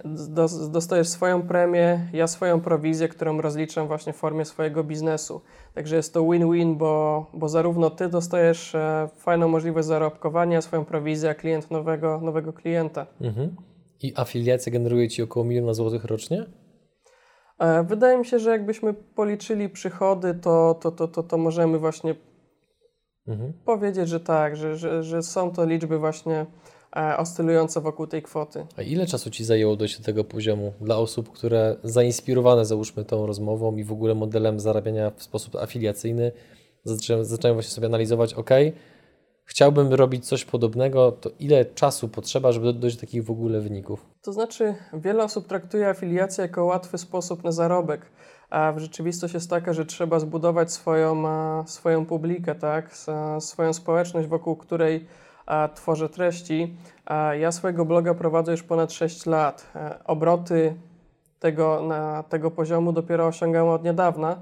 dostajesz 0.71 1.09
swoją 1.09 1.43
premię, 1.43 2.09
ja 2.13 2.27
swoją 2.27 2.61
prowizję, 2.61 3.09
którą 3.09 3.41
rozliczam 3.41 3.87
właśnie 3.87 4.13
w 4.13 4.17
formie 4.17 4.45
swojego 4.45 4.85
biznesu. 4.85 5.41
Także 5.75 5.97
jest 5.97 6.15
to 6.15 6.23
win-win, 6.23 6.79
bo, 6.79 7.27
bo 7.35 7.49
zarówno 7.49 7.91
ty 7.91 8.09
dostajesz 8.09 8.75
e, 8.75 9.09
fajną 9.17 9.49
możliwość 9.49 9.89
zarobkowania, 9.89 10.61
swoją 10.61 10.85
prowizję, 10.85 11.31
a 11.31 11.35
klient 11.35 11.71
nowego, 11.71 12.21
nowego 12.21 12.53
klienta. 12.53 13.07
Mhm. 13.21 13.57
I 14.03 14.13
afiliacja 14.17 14.73
generuje 14.73 15.09
Ci 15.09 15.23
około 15.23 15.47
miliona 15.47 15.75
złotych 15.75 16.05
rocznie? 16.05 16.47
E, 17.59 17.85
wydaje 17.85 18.19
mi 18.19 18.27
się, 18.27 18.39
że 18.39 18.51
jakbyśmy 18.51 18.95
policzyli 18.95 19.69
przychody, 19.69 20.35
to, 20.35 20.75
to, 20.75 20.91
to, 20.91 21.09
to, 21.09 21.23
to 21.23 21.39
możemy 21.39 21.79
właśnie 21.79 22.15
mhm. 23.31 23.53
powiedzieć, 23.65 24.09
że 24.09 24.21
tak, 24.21 24.57
że, 24.57 24.77
że, 24.77 25.03
że 25.03 25.23
są 25.23 25.51
to 25.51 25.65
liczby 25.65 25.99
właśnie 25.99 26.47
e, 26.97 27.17
oscylujące 27.17 27.81
wokół 27.81 28.07
tej 28.07 28.23
kwoty. 28.23 28.67
A 28.77 28.83
ile 28.83 29.07
czasu 29.07 29.31
Ci 29.31 29.45
zajęło 29.45 29.77
dojść 29.77 29.99
do 29.99 30.05
tego 30.05 30.25
poziomu 30.25 30.73
dla 30.81 30.97
osób, 30.97 31.33
które 31.33 31.77
zainspirowane 31.85 32.65
załóżmy 32.65 33.05
tą 33.05 33.27
rozmową 33.27 33.77
i 33.77 33.85
w 33.85 33.93
ogóle 33.93 34.15
modelem 34.15 34.61
zarabiania 34.61 35.11
w 35.11 35.23
sposób 35.23 35.57
afiliacyjny 35.57 36.33
zaczynają, 36.85 37.25
zaczynają 37.25 37.55
właśnie 37.55 37.71
sobie 37.71 37.87
analizować, 37.87 38.35
ok, 38.35 38.51
chciałbym 39.45 39.95
robić 39.95 40.27
coś 40.27 40.45
podobnego, 40.45 41.13
to 41.13 41.31
ile 41.39 41.65
czasu 41.65 42.09
potrzeba, 42.09 42.53
żeby 42.53 42.73
dojść 42.73 42.97
do 42.97 43.01
takich 43.01 43.25
w 43.25 43.31
ogóle 43.31 43.61
wyników? 43.61 44.07
To 44.23 44.33
znaczy, 44.33 44.75
wiele 44.93 45.25
osób 45.25 45.47
traktuje 45.47 45.89
afiliację 45.89 46.43
jako 46.43 46.65
łatwy 46.65 46.99
sposób 46.99 47.45
na 47.45 47.53
zarobek 47.53 48.01
a 48.51 48.73
w 48.73 48.79
rzeczywistość 48.79 49.35
jest 49.35 49.51
taka, 49.51 49.73
że 49.73 49.87
trzeba 49.87 50.19
zbudować 50.19 50.73
swoją, 50.73 51.25
swoją 51.67 52.07
publikę, 52.07 52.55
tak? 52.55 52.91
swoją 53.41 53.73
społeczność, 53.73 54.29
wokół 54.29 54.57
której 54.57 55.07
tworzę 55.75 56.09
treści. 56.09 56.77
Ja 57.39 57.53
swojego 57.53 57.85
bloga 57.85 58.15
prowadzę 58.15 58.53
już 58.53 58.63
ponad 58.63 58.93
6 58.93 59.27
lat. 59.27 59.67
E, 59.77 60.05
obroty 60.05 60.75
tego, 61.41 61.83
na 61.83 62.23
tego 62.23 62.51
poziomu 62.51 62.93
dopiero 62.93 63.27
osiągam 63.27 63.69
od 63.69 63.85
niedawna. 63.85 64.37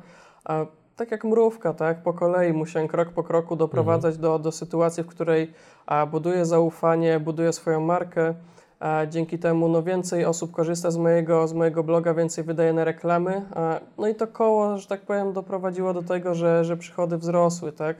Tak 0.96 1.10
jak 1.10 1.24
mrówka, 1.24 1.74
tak? 1.74 2.02
Po 2.02 2.12
kolei 2.12 2.52
musiałem 2.52 2.88
krok 2.88 3.08
po 3.08 3.22
kroku 3.22 3.56
doprowadzać 3.56 4.14
mhm. 4.14 4.22
do, 4.22 4.38
do 4.38 4.52
sytuacji, 4.52 5.02
w 5.02 5.06
której 5.06 5.52
buduję 6.10 6.44
zaufanie, 6.44 7.20
buduję 7.20 7.52
swoją 7.52 7.80
markę. 7.80 8.34
Dzięki 9.08 9.38
temu 9.38 9.68
no, 9.68 9.82
więcej 9.82 10.24
osób 10.24 10.52
korzysta 10.52 10.90
z 10.90 10.96
mojego, 10.96 11.48
z 11.48 11.52
mojego 11.52 11.84
bloga, 11.84 12.14
więcej 12.14 12.44
wydaje 12.44 12.72
na 12.72 12.84
reklamy. 12.84 13.42
No 13.98 14.08
i 14.08 14.14
to 14.14 14.26
koło, 14.26 14.78
że 14.78 14.86
tak 14.86 15.00
powiem, 15.00 15.32
doprowadziło 15.32 15.94
do 15.94 16.02
tego, 16.02 16.34
że, 16.34 16.64
że 16.64 16.76
przychody 16.76 17.18
wzrosły. 17.18 17.72
Tak? 17.72 17.96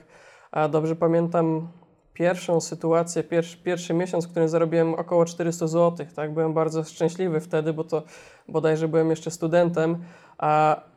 Dobrze 0.71 0.95
pamiętam 0.95 1.67
pierwszą 2.13 2.61
sytuację, 2.61 3.23
pierwszy, 3.23 3.57
pierwszy 3.57 3.93
miesiąc, 3.93 4.25
w 4.25 4.31
którym 4.31 4.49
zarobiłem 4.49 4.93
około 4.93 5.25
400 5.25 5.67
zł. 5.67 6.07
Tak? 6.15 6.33
Byłem 6.33 6.53
bardzo 6.53 6.83
szczęśliwy 6.83 7.39
wtedy, 7.39 7.73
bo 7.73 7.83
to 7.83 8.03
bodajże 8.47 8.87
byłem 8.87 9.09
jeszcze 9.09 9.31
studentem, 9.31 9.97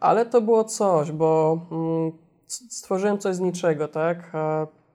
ale 0.00 0.26
to 0.26 0.40
było 0.40 0.64
coś, 0.64 1.12
bo 1.12 1.60
mm, 1.72 2.12
stworzyłem 2.46 3.18
coś 3.18 3.36
z 3.36 3.40
niczego. 3.40 3.88
Tak? 3.88 4.32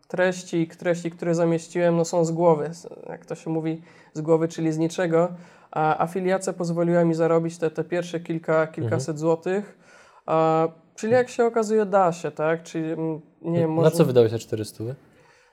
Treści, 0.07 0.67
treści, 0.67 1.11
które 1.11 1.35
zamieściłem, 1.35 1.97
no 1.97 2.05
są 2.05 2.25
z 2.25 2.31
głowy, 2.31 2.71
jak 3.09 3.25
to 3.25 3.35
się 3.35 3.49
mówi, 3.49 3.81
z 4.13 4.21
głowy, 4.21 4.47
czyli 4.47 4.71
z 4.71 4.77
niczego. 4.77 5.29
A 5.71 6.03
afiliacja 6.03 6.53
pozwoliła 6.53 7.03
mi 7.03 7.13
zarobić 7.13 7.57
te, 7.57 7.71
te 7.71 7.83
pierwsze 7.83 8.19
kilka, 8.19 8.67
kilkaset 8.67 9.09
mhm. 9.09 9.17
złotych. 9.17 9.77
A, 10.25 10.67
czyli 10.95 11.13
jak 11.13 11.29
się 11.29 11.45
okazuje, 11.45 11.85
da 11.85 12.11
się, 12.11 12.31
tak? 12.31 12.63
Czyli, 12.63 12.91
mm, 12.91 13.21
nie. 13.41 13.67
Na 13.67 13.91
co 13.91 14.05
wydałeś 14.05 14.31
te 14.31 14.39
400? 14.39 14.83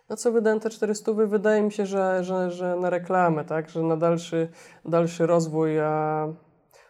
Na 0.08 0.16
co 0.16 0.32
wydałem 0.32 0.60
te 0.60 0.70
400? 0.70 1.12
Wydaje 1.12 1.62
mi 1.62 1.72
się, 1.72 1.86
że, 1.86 2.24
że, 2.24 2.50
że 2.50 2.76
na 2.76 2.90
reklamę, 2.90 3.44
tak? 3.44 3.70
Że 3.70 3.82
na 3.82 3.96
dalszy, 3.96 4.48
dalszy 4.84 5.26
rozwój. 5.26 5.80
A... 5.80 6.28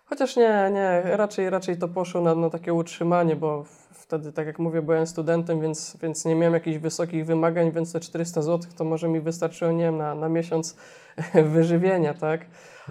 Chociaż 0.04 0.36
nie, 0.36 0.70
nie, 0.72 1.02
raczej, 1.16 1.50
raczej 1.50 1.78
to 1.78 1.88
poszło 1.88 2.20
na, 2.20 2.34
na 2.34 2.50
takie 2.50 2.74
utrzymanie, 2.74 3.36
bo 3.36 3.64
wtedy, 4.04 4.32
tak 4.32 4.46
jak 4.46 4.58
mówię, 4.58 4.82
byłem 4.82 5.06
studentem, 5.06 5.60
więc, 5.60 5.96
więc 6.02 6.24
nie 6.24 6.34
miałem 6.34 6.54
jakichś 6.54 6.78
wysokich 6.78 7.26
wymagań, 7.26 7.72
więc 7.72 7.92
te 7.92 8.00
400 8.00 8.42
zł 8.42 8.70
to 8.76 8.84
może 8.84 9.08
mi 9.08 9.20
wystarczyło, 9.20 9.72
nie 9.72 9.84
wiem, 9.84 9.96
na, 9.96 10.14
na 10.14 10.28
miesiąc 10.28 10.76
wyżywienia, 11.54 12.14
tak? 12.14 12.40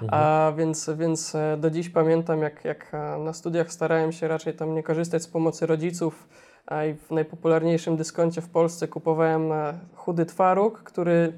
Mhm. 0.02 0.10
A 0.12 0.52
więc, 0.58 0.90
więc 0.98 1.36
e, 1.36 1.58
do 1.58 1.70
dziś 1.70 1.90
pamiętam, 1.90 2.42
jak, 2.42 2.66
jak 2.66 2.94
e, 2.94 3.18
na 3.18 3.34
studiach 3.34 3.72
starałem 3.72 4.12
się 4.12 4.28
raczej 4.28 4.54
tam 4.54 4.76
nie 4.76 4.84
korzystać 4.84 5.24
z 5.24 5.28
pomocy 5.28 5.66
rodziców, 5.66 6.28
a 6.66 6.86
i 6.86 6.94
w 6.94 7.12
najpopularniejszym 7.12 7.98
dyskoncie 7.98 8.42
w 8.42 8.50
Polsce 8.50 8.88
kupowałem 8.88 9.52
e, 9.52 9.80
chudy 9.96 10.26
twaróg, 10.26 10.84
który 10.84 11.34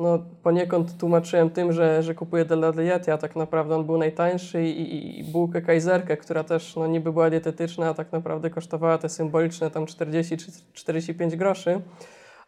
no, 0.00 0.18
poniekąd 0.42 0.98
tłumaczyłem 0.98 1.50
tym, 1.50 1.72
że, 1.72 2.02
że 2.02 2.14
kupuję 2.14 2.44
dla 2.44 2.72
diety, 2.72 3.12
a 3.12 3.18
tak 3.18 3.36
naprawdę 3.36 3.74
on 3.76 3.86
był 3.86 3.98
najtańszy 3.98 4.64
i, 4.64 4.80
i, 4.80 5.20
i 5.20 5.24
bułkę 5.24 5.62
kajzerkę, 5.62 6.16
która 6.16 6.44
też 6.44 6.76
no, 6.76 6.86
niby 6.86 7.12
była 7.12 7.30
dietetyczna, 7.30 7.88
a 7.88 7.94
tak 7.94 8.12
naprawdę 8.12 8.50
kosztowała 8.50 8.98
te 8.98 9.08
symboliczne 9.08 9.70
tam 9.70 9.86
40 9.86 10.36
czy 10.36 10.46
45 10.72 11.36
groszy. 11.36 11.80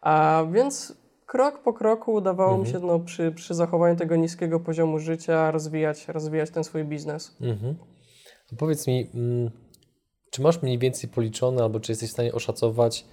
A 0.01 0.43
więc 0.51 0.97
krok 1.25 1.63
po 1.63 1.73
kroku 1.73 2.13
udawało 2.13 2.55
mhm. 2.55 2.67
mi 2.67 2.73
się 2.73 2.87
no, 2.87 2.99
przy, 2.99 3.31
przy 3.31 3.53
zachowaniu 3.53 3.95
tego 3.95 4.15
niskiego 4.15 4.59
poziomu 4.59 4.99
życia 4.99 5.51
rozwijać, 5.51 6.07
rozwijać 6.07 6.49
ten 6.49 6.63
swój 6.63 6.83
biznes. 6.85 7.37
Mhm. 7.41 7.75
Powiedz 8.57 8.87
mi, 8.87 9.09
mm, 9.13 9.51
czy 10.31 10.41
masz 10.41 10.61
mniej 10.61 10.79
więcej 10.79 11.09
policzone, 11.09 11.63
albo 11.63 11.79
czy 11.79 11.91
jesteś 11.91 12.09
w 12.09 12.13
stanie 12.13 12.33
oszacować, 12.33 13.05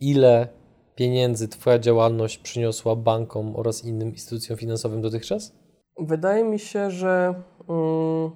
ile 0.00 0.48
pieniędzy 0.96 1.48
Twoja 1.48 1.78
działalność 1.78 2.38
przyniosła 2.38 2.96
bankom 2.96 3.56
oraz 3.56 3.84
innym 3.84 4.08
instytucjom 4.08 4.58
finansowym 4.58 5.02
dotychczas? 5.02 5.52
Wydaje 5.98 6.44
mi 6.44 6.58
się, 6.58 6.90
że 6.90 7.34
um, 7.66 8.30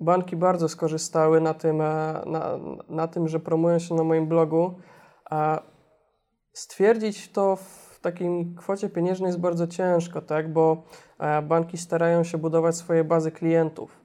banki 0.00 0.36
bardzo 0.36 0.68
skorzystały 0.68 1.40
na 1.40 1.54
tym, 1.54 1.80
e, 1.80 2.22
na, 2.26 2.58
na 2.88 3.08
tym, 3.08 3.28
że 3.28 3.40
promują 3.40 3.78
się 3.78 3.94
na 3.94 4.04
moim 4.04 4.28
blogu. 4.28 4.74
A 5.30 5.62
stwierdzić 6.52 7.32
to 7.32 7.56
w 7.56 8.00
takiej 8.00 8.54
kwocie 8.58 8.88
pieniężnej 8.88 9.28
jest 9.28 9.40
bardzo 9.40 9.66
ciężko, 9.66 10.22
tak? 10.22 10.52
bo 10.52 10.82
e, 11.18 11.42
banki 11.42 11.78
starają 11.78 12.24
się 12.24 12.38
budować 12.38 12.76
swoje 12.76 13.04
bazy 13.04 13.32
klientów. 13.32 13.97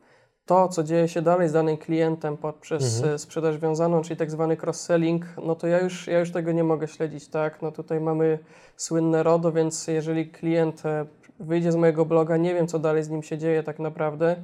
To, 0.46 0.68
co 0.68 0.84
dzieje 0.84 1.08
się 1.08 1.22
dalej 1.22 1.50
z 1.50 1.52
danym 1.52 1.78
klientem 1.78 2.38
poprzez 2.38 2.98
Mhm. 3.00 3.20
sprzedaż 3.20 3.58
wiązaną, 3.58 4.02
czyli 4.02 4.18
tak 4.18 4.32
zwany 4.32 4.56
cross-selling, 4.58 5.26
no 5.44 5.56
to 5.56 5.68
ja 5.68 5.80
już, 5.80 6.08
ja 6.08 6.20
już 6.20 6.32
tego 6.32 6.52
nie 6.52 6.64
mogę 6.64 6.88
śledzić, 6.88 7.28
tak? 7.28 7.62
No 7.62 7.72
tutaj 7.72 8.00
mamy 8.02 8.40
słynne 8.76 9.24
RODO, 9.24 9.52
więc 9.52 9.88
jeżeli 9.88 10.28
klient 10.30 10.86
e, 10.86 11.06
wyjdzie 11.40 11.72
z 11.72 11.76
mojego 11.76 12.06
bloga, 12.06 12.38
nie 12.38 12.54
wiem, 12.54 12.68
co 12.68 12.80
dalej 12.80 13.04
z 13.04 13.10
nim 13.10 13.24
się 13.24 13.38
dzieje 13.38 13.64
tak 13.64 13.80
naprawdę, 13.80 14.36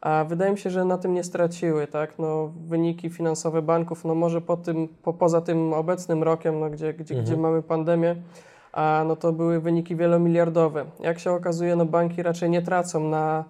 a 0.00 0.24
wydaje 0.28 0.52
mi 0.52 0.58
się, 0.58 0.70
że 0.70 0.84
na 0.84 0.98
tym 0.98 1.14
nie 1.14 1.24
straciły, 1.24 1.86
tak? 1.86 2.18
No, 2.18 2.52
wyniki 2.66 3.10
finansowe 3.10 3.62
banków, 3.62 4.04
no 4.04 4.14
może 4.14 4.40
po 4.40 4.56
tym, 4.56 4.88
po, 5.02 5.12
poza 5.12 5.40
tym 5.40 5.72
obecnym 5.72 6.22
rokiem, 6.22 6.60
no, 6.60 6.70
gdzie, 6.70 6.94
gdzie, 6.94 7.14
gdzie 7.14 7.36
mamy 7.36 7.62
pandemię, 7.62 8.16
a 8.72 9.04
no 9.08 9.16
to 9.16 9.32
były 9.32 9.60
wyniki 9.60 9.96
wielomiliardowe. 9.96 10.84
Jak 11.00 11.18
się 11.18 11.30
okazuje, 11.32 11.76
no 11.76 11.84
banki 11.86 12.22
raczej 12.22 12.50
nie 12.50 12.62
tracą 12.62 13.08
na 13.08 13.44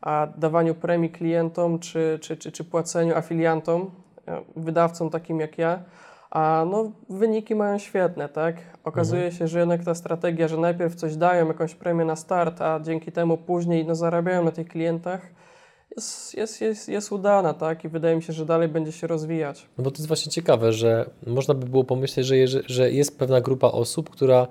a, 0.00 0.26
dawaniu 0.36 0.74
premii 0.74 1.10
klientom 1.10 1.78
czy, 1.78 2.18
czy, 2.22 2.36
czy, 2.36 2.52
czy 2.52 2.64
płaceniu 2.64 3.14
afiliantom, 3.16 3.90
e, 4.28 4.40
wydawcom 4.56 5.10
takim 5.10 5.40
jak 5.40 5.58
ja, 5.58 5.82
a 6.30 6.64
no 6.70 6.90
wyniki 7.08 7.54
mają 7.54 7.78
świetne, 7.78 8.28
tak? 8.28 8.56
Okazuje 8.84 9.32
się, 9.32 9.48
że 9.48 9.58
jednak 9.58 9.84
ta 9.84 9.94
strategia, 9.94 10.48
że 10.48 10.56
najpierw 10.56 10.94
coś 10.94 11.16
dają, 11.16 11.46
jakąś 11.48 11.74
premię 11.74 12.04
na 12.04 12.16
start, 12.16 12.60
a 12.60 12.80
dzięki 12.80 13.12
temu 13.12 13.36
później 13.36 13.86
no, 13.86 13.94
zarabiają 13.94 14.44
na 14.44 14.50
tych 14.50 14.68
klientach, 14.68 15.20
jest, 15.96 16.34
jest, 16.34 16.60
jest, 16.60 16.88
jest 16.88 17.12
udana, 17.12 17.54
tak? 17.54 17.84
I 17.84 17.88
wydaje 17.88 18.16
mi 18.16 18.22
się, 18.22 18.32
że 18.32 18.46
dalej 18.46 18.68
będzie 18.68 18.92
się 18.92 19.06
rozwijać. 19.06 19.66
No 19.78 19.84
bo 19.84 19.90
to 19.90 19.96
jest 19.96 20.06
właśnie 20.08 20.32
ciekawe, 20.32 20.72
że 20.72 21.10
można 21.26 21.54
by 21.54 21.66
było 21.66 21.84
pomyśleć, 21.84 22.26
że, 22.26 22.34
jeże- 22.36 22.62
że 22.66 22.90
jest 22.90 23.18
pewna 23.18 23.40
grupa 23.40 23.68
osób, 23.68 24.10
która 24.10 24.46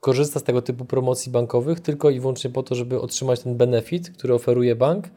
korzysta 0.00 0.40
z 0.40 0.42
tego 0.42 0.62
typu 0.62 0.84
promocji 0.84 1.32
bankowych 1.32 1.80
tylko 1.80 2.10
i 2.10 2.20
wyłącznie 2.20 2.50
po 2.50 2.62
to, 2.62 2.74
żeby 2.74 3.00
otrzymać 3.00 3.40
ten 3.40 3.56
benefit, 3.56 4.10
który 4.10 4.34
oferuje 4.34 4.76
bank, 4.76 5.08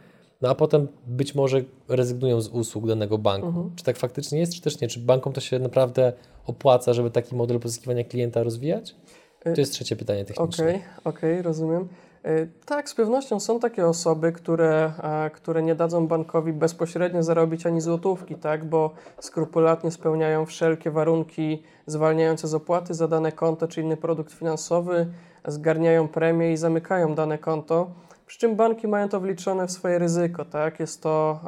no 0.41 0.49
a 0.49 0.55
potem 0.55 0.87
być 1.07 1.35
może 1.35 1.61
rezygnują 1.87 2.41
z 2.41 2.47
usług 2.47 2.87
danego 2.87 3.17
banku. 3.17 3.71
Czy 3.75 3.83
tak 3.83 3.97
faktycznie 3.97 4.39
jest, 4.39 4.53
czy 4.53 4.61
też 4.61 4.81
nie? 4.81 4.87
Czy 4.87 4.99
bankom 4.99 5.33
to 5.33 5.41
się 5.41 5.59
naprawdę 5.59 6.13
opłaca, 6.45 6.93
żeby 6.93 7.11
taki 7.11 7.35
model 7.35 7.59
pozyskiwania 7.59 8.03
klienta 8.03 8.43
rozwijać? 8.43 8.95
To 9.43 9.61
jest 9.61 9.73
trzecie 9.73 9.95
pytanie 9.95 10.25
techniczne. 10.25 10.65
Okej, 10.65 10.81
okej, 11.03 11.41
rozumiem. 11.41 11.87
Y, 12.25 12.49
Tak, 12.65 12.89
z 12.89 12.95
pewnością 12.95 13.39
są 13.39 13.59
takie 13.59 13.87
osoby, 13.87 14.31
które, 14.31 14.93
e, 15.03 15.29
które 15.29 15.63
nie 15.63 15.75
dadzą 15.75 16.07
bankowi 16.07 16.53
bezpośrednio 16.53 17.23
zarobić 17.23 17.65
ani 17.65 17.81
złotówki, 17.81 18.35
tak, 18.35 18.65
bo 18.65 18.91
skrupulatnie 19.19 19.91
spełniają 19.91 20.45
wszelkie 20.45 20.91
warunki 20.91 21.63
zwalniające 21.85 22.47
z 22.47 22.53
opłaty 22.53 22.93
za 22.93 23.07
dane 23.07 23.31
konto 23.31 23.67
czy 23.67 23.81
inny 23.81 23.97
produkt 23.97 24.31
finansowy, 24.33 25.07
zgarniają 25.47 26.07
premię 26.07 26.53
i 26.53 26.57
zamykają 26.57 27.15
dane 27.15 27.37
konto. 27.37 27.91
Przy 28.25 28.39
czym 28.39 28.55
banki 28.55 28.87
mają 28.87 29.09
to 29.09 29.19
wliczone 29.19 29.67
w 29.67 29.71
swoje 29.71 29.99
ryzyko, 29.99 30.45
tak? 30.45 30.79
Jest 30.79 31.03
to, 31.03 31.39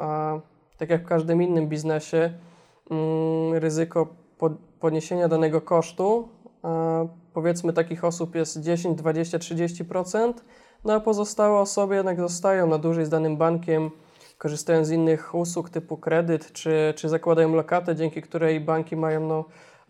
tak 0.76 0.90
jak 0.90 1.02
w 1.02 1.06
każdym 1.06 1.42
innym 1.42 1.68
biznesie, 1.68 2.32
mm, 2.90 3.54
ryzyko 3.54 4.06
po, 4.38 4.50
poniesienia 4.80 5.28
danego 5.28 5.60
kosztu. 5.60 6.28
Powiedzmy 7.32 7.72
takich 7.72 8.04
osób 8.04 8.34
jest 8.34 8.60
10, 8.60 8.98
20, 8.98 9.38
30%, 9.38 10.32
no 10.84 10.92
a 10.92 11.00
pozostałe 11.00 11.58
osoby 11.58 11.94
jednak 11.94 12.20
zostają 12.20 12.66
na 12.66 12.78
dłużej 12.78 13.04
z 13.04 13.08
danym 13.08 13.36
bankiem, 13.36 13.90
korzystają 14.38 14.84
z 14.84 14.90
innych 14.90 15.34
usług 15.34 15.70
typu 15.70 15.96
kredyt, 15.96 16.52
czy, 16.52 16.94
czy 16.96 17.08
zakładają 17.08 17.54
lokatę, 17.54 17.96
dzięki 17.96 18.22
której 18.22 18.60
banki 18.60 18.96
mają 18.96 19.26
no, 19.28 19.44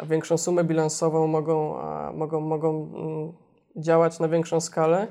większą 0.07 0.39
sumę 0.39 0.65
bilansową, 0.65 1.27
mogą, 1.27 1.81
a, 1.81 2.13
mogą, 2.13 2.41
mogą 2.41 2.93
mm, 2.95 3.33
działać 3.77 4.21
na 4.21 4.29
większą 4.29 4.61
skalę. 4.61 5.07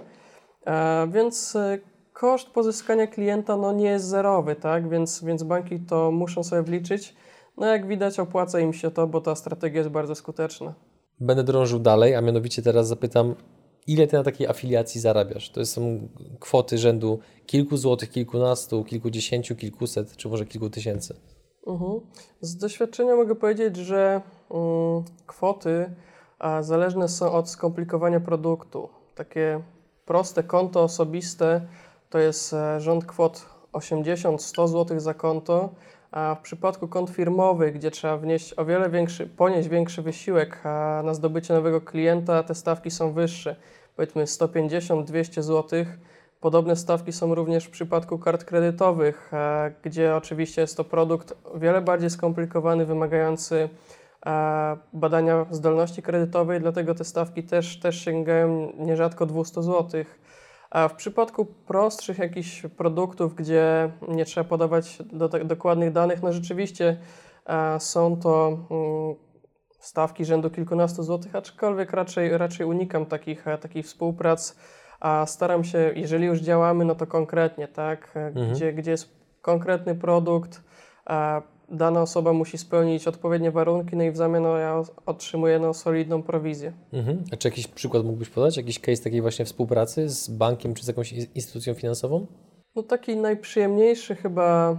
E, 0.65 1.07
więc 1.11 1.55
e, 1.55 1.79
koszt 2.13 2.49
pozyskania 2.49 3.07
klienta 3.07 3.57
no, 3.57 3.73
nie 3.73 3.87
jest 3.87 4.05
zerowy, 4.05 4.55
tak? 4.55 4.89
więc, 4.89 5.23
więc 5.23 5.43
banki 5.43 5.79
to 5.79 6.11
muszą 6.11 6.43
sobie 6.43 6.61
wliczyć. 6.61 7.15
No 7.57 7.65
jak 7.65 7.87
widać 7.87 8.19
opłaca 8.19 8.59
im 8.59 8.73
się 8.73 8.91
to, 8.91 9.07
bo 9.07 9.21
ta 9.21 9.35
strategia 9.35 9.77
jest 9.77 9.89
bardzo 9.89 10.15
skuteczna. 10.15 10.73
Będę 11.19 11.43
drążył 11.43 11.79
dalej, 11.79 12.15
a 12.15 12.21
mianowicie 12.21 12.61
teraz 12.61 12.87
zapytam, 12.87 13.35
ile 13.87 14.07
ty 14.07 14.15
na 14.15 14.23
takiej 14.23 14.47
afiliacji 14.47 15.01
zarabiasz? 15.01 15.49
To 15.49 15.65
są 15.65 16.07
kwoty 16.39 16.77
rzędu 16.77 17.19
kilku 17.45 17.77
złotych, 17.77 18.11
kilkunastu, 18.11 18.83
kilkudziesięciu, 18.83 19.55
kilkuset, 19.55 20.17
czy 20.17 20.29
może 20.29 20.45
kilku 20.45 20.69
tysięcy. 20.69 21.15
Mhm. 21.67 21.99
Z 22.41 22.57
doświadczenia 22.57 23.15
mogę 23.15 23.35
powiedzieć, 23.35 23.77
że 23.77 24.21
mm, 24.51 25.03
kwoty 25.27 25.91
zależne 26.61 27.09
są 27.09 27.31
od 27.31 27.49
skomplikowania 27.49 28.19
produktu. 28.19 28.89
Takie 29.15 29.61
proste 30.05 30.43
konto 30.43 30.83
osobiste 30.83 31.67
to 32.09 32.19
jest 32.19 32.53
e, 32.53 32.81
rząd 32.81 33.05
kwot 33.05 33.45
80-100 33.73 34.67
zł 34.67 34.99
za 34.99 35.13
konto, 35.13 35.69
a 36.11 36.35
w 36.35 36.41
przypadku 36.41 36.87
kont 36.87 37.09
firmowych, 37.09 37.73
gdzie 37.73 37.91
trzeba 37.91 38.17
wnieść 38.17 38.53
o 38.53 38.65
wiele 38.65 38.89
większy, 38.89 39.27
ponieść 39.27 39.69
większy 39.69 40.01
wysiłek 40.01 40.63
na 41.03 41.13
zdobycie 41.13 41.53
nowego 41.53 41.81
klienta, 41.81 42.43
te 42.43 42.55
stawki 42.55 42.91
są 42.91 43.13
wyższe. 43.13 43.55
Powiedzmy 43.95 44.25
150-200 44.25 45.41
zł. 45.41 45.85
Podobne 46.45 46.75
stawki 46.75 47.11
są 47.11 47.35
również 47.35 47.65
w 47.65 47.69
przypadku 47.69 48.19
kart 48.19 48.43
kredytowych, 48.43 49.33
e, 49.33 49.71
gdzie 49.83 50.15
oczywiście 50.15 50.61
jest 50.61 50.77
to 50.77 50.83
produkt 50.83 51.33
wiele 51.55 51.81
bardziej 51.81 52.09
skomplikowany, 52.09 52.85
wymagający 52.85 53.69
e, 54.25 54.77
badania 54.93 55.45
zdolności 55.51 56.01
kredytowej, 56.01 56.59
dlatego 56.59 56.95
te 56.95 57.03
stawki 57.03 57.43
też, 57.43 57.79
też 57.79 58.05
sięgają 58.05 58.71
nierzadko 58.77 59.25
200 59.25 59.63
zł. 59.63 60.05
A 60.75 60.87
w 60.87 60.95
przypadku 60.95 61.45
prostszych 61.45 62.17
jakichś 62.17 62.61
produktów, 62.61 63.35
gdzie 63.35 63.91
nie 64.07 64.25
trzeba 64.25 64.49
podawać 64.49 64.97
do, 65.13 65.29
dokładnych 65.29 65.91
danych, 65.91 66.23
no 66.23 66.33
rzeczywiście 66.33 66.97
e, 67.45 67.79
są 67.79 68.19
to 68.19 68.47
mm, 68.47 69.15
stawki 69.79 70.25
rzędu 70.25 70.49
kilkunastu 70.49 71.03
złotych, 71.03 71.35
aczkolwiek 71.35 71.91
raczej, 71.91 72.37
raczej 72.37 72.65
unikam 72.65 73.05
takich, 73.05 73.47
e, 73.47 73.57
takich 73.57 73.85
współprac, 73.85 74.55
a 74.99 75.25
staram 75.25 75.63
się, 75.63 75.91
jeżeli 75.95 76.25
już 76.25 76.39
działamy, 76.39 76.85
no 76.85 76.95
to 76.95 77.07
konkretnie, 77.07 77.67
tak, 77.67 78.11
E, 78.15 78.31
gdzie, 78.31 78.73
gdzie 78.73 78.91
jest 78.91 79.09
konkretny 79.41 79.95
produkt, 79.95 80.63
a 81.05 81.41
dana 81.69 82.01
osoba 82.01 82.33
musi 82.33 82.57
spełnić 82.57 83.07
odpowiednie 83.07 83.51
warunki, 83.51 83.95
no 83.95 84.03
i 84.03 84.11
w 84.11 84.17
zamian 84.17 84.43
no, 84.43 84.57
ja 84.57 84.81
otrzymuję 85.05 85.59
no, 85.59 85.73
solidną 85.73 86.23
prowizję. 86.23 86.73
Mhm. 86.93 87.23
A 87.33 87.37
czy 87.37 87.47
jakiś 87.47 87.67
przykład 87.67 88.05
mógłbyś 88.05 88.29
podać? 88.29 88.57
Jakiś 88.57 88.79
case 88.79 89.03
takiej 89.03 89.21
właśnie 89.21 89.45
współpracy 89.45 90.09
z 90.09 90.29
bankiem 90.29 90.73
czy 90.73 90.83
z 90.83 90.87
jakąś 90.87 91.13
in- 91.13 91.25
instytucją 91.35 91.73
finansową? 91.73 92.27
No 92.75 92.83
taki 92.83 93.17
najprzyjemniejszy 93.17 94.15
chyba 94.15 94.77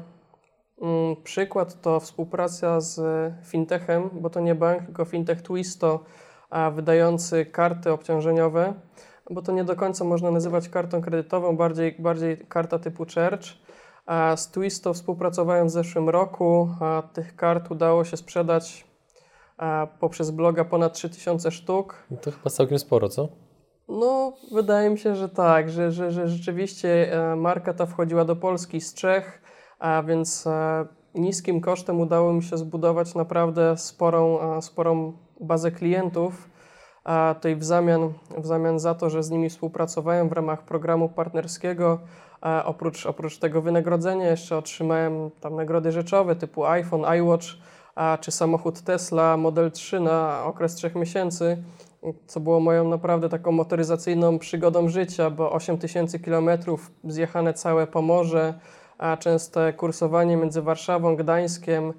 mm, 0.83 1.17
przykład 1.25 1.81
to 1.81 2.01
współpraca 2.01 2.81
z 2.81 3.01
fintechem, 3.45 4.11
bo 4.13 4.31
to 4.31 4.41
nie 4.41 4.55
bank, 4.55 4.85
tylko 4.87 5.05
fintech 5.05 5.43
Twisto, 5.43 6.05
a 6.51 6.71
wydający 6.71 7.47
karty 7.47 7.93
obciążeniowe, 7.93 8.75
bo 9.31 9.43
to 9.43 9.53
nie 9.53 9.65
do 9.65 9.77
końca 9.77 10.05
można 10.05 10.31
nazywać 10.31 10.69
kartą 10.69 11.03
kredytową, 11.03 11.57
bardziej, 11.57 11.97
bardziej 11.99 12.37
karta 12.49 12.79
typu 12.79 13.05
Church. 13.05 13.66
Z 14.37 14.51
Twisto 14.51 14.95
współpracowałem 14.95 15.67
w 15.67 15.71
zeszłym 15.71 16.09
roku, 16.09 16.69
tych 17.13 17.37
kart 17.37 17.71
udało 17.71 18.05
się 18.05 18.17
sprzedać 18.17 18.87
poprzez 20.01 20.31
bloga 20.31 20.65
ponad 20.65 20.93
3000 20.93 21.51
sztuk. 21.51 22.07
No 22.11 22.17
to 22.17 22.31
chyba 22.31 22.51
całkiem 22.51 22.79
sporo, 22.79 23.09
co? 23.09 23.29
No, 23.89 24.33
wydaje 24.53 24.91
mi 24.91 24.99
się, 24.99 25.15
że 25.15 25.29
tak, 25.29 25.71
że, 25.71 25.93
że, 25.93 26.11
że 26.11 26.29
rzeczywiście 26.29 27.13
e, 27.13 27.37
marka 27.37 27.75
ta 27.75 27.87
wchodziła 27.87 28.25
do 28.25 28.37
Polski 28.37 28.81
z 28.81 28.95
Czech, 28.95 29.43
a 29.79 30.03
więc 30.03 30.47
e, 30.47 30.87
niskim 31.15 31.61
kosztem 31.61 32.01
udało 32.01 32.33
mi 32.33 32.43
się 32.43 32.59
zbudować 32.59 33.15
naprawdę 33.15 33.77
sporą, 33.77 34.41
e, 34.41 34.63
sporą 34.63 35.13
bazę 35.41 35.71
klientów. 35.71 36.49
A 37.05 37.35
tutaj 37.35 37.57
w 37.57 37.65
zamian, 37.65 38.13
w 38.39 38.47
zamian 38.47 38.79
za 38.79 38.95
to, 38.95 39.11
że 39.11 39.23
z 39.23 39.31
nimi 39.31 39.51
współpracowałem 39.51 40.29
w 40.29 40.33
ramach 40.33 40.63
programu 40.63 41.09
partnerskiego, 41.09 41.99
a 42.41 42.65
oprócz, 42.65 43.07
oprócz 43.07 43.39
tego 43.39 43.63
wynagrodzenia 43.63 44.31
jeszcze 44.31 44.57
otrzymałem 44.57 45.31
tam 45.41 45.57
nagrody 45.57 45.93
rzeczowe 45.93 46.37
typu 46.37 46.67
iPhone, 46.67 47.05
iWatch, 47.05 47.47
a, 47.95 48.19
czy 48.21 48.31
samochód 48.31 48.81
Tesla 48.81 49.37
Model 49.37 49.71
3 49.71 50.01
na 50.01 50.45
okres 50.45 50.75
3 50.75 50.91
miesięcy 50.95 51.63
co 52.27 52.41
było 52.41 52.61
moją 52.61 52.89
naprawdę 52.89 53.29
taką 53.29 53.53
motoryzacyjną 53.53 54.39
przygodą 54.39 54.89
życia, 54.89 55.31
bo 55.31 55.53
8000 55.53 56.19
km 56.19 56.51
zjechane 57.05 57.55
całe 57.55 57.87
Pomorze, 57.87 58.55
a 58.99 59.17
częste 59.17 59.73
kursowanie 59.73 60.37
między 60.37 60.63
Warszawą, 60.63 61.17
Gdańskiem. 61.17 61.93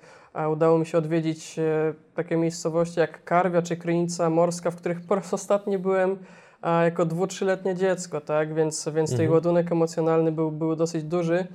Udało 0.52 0.78
mi 0.80 0.86
się 0.86 0.98
odwiedzić 0.98 1.60
e, 1.60 1.94
takie 2.16 2.38
miejscowości 2.38 3.00
jak 3.00 3.24
Karwia 3.24 3.62
czy 3.62 3.78
Krynica 3.78 4.30
Morska, 4.30 4.72
w 4.72 4.76
których 4.76 5.02
po 5.02 5.16
raz 5.16 5.34
ostatni 5.34 5.78
byłem 5.78 6.18
a, 6.62 6.84
jako 6.84 7.06
dwu, 7.06 7.28
trzyletnie 7.28 7.76
dziecko, 7.76 8.22
tak? 8.22 8.54
Więc, 8.54 8.90
więc 8.94 9.18
ten 9.18 9.32
ładunek 9.32 9.72
emocjonalny 9.72 10.32
był, 10.32 10.52
był 10.52 10.76
dosyć 10.76 11.04
duży. 11.04 11.48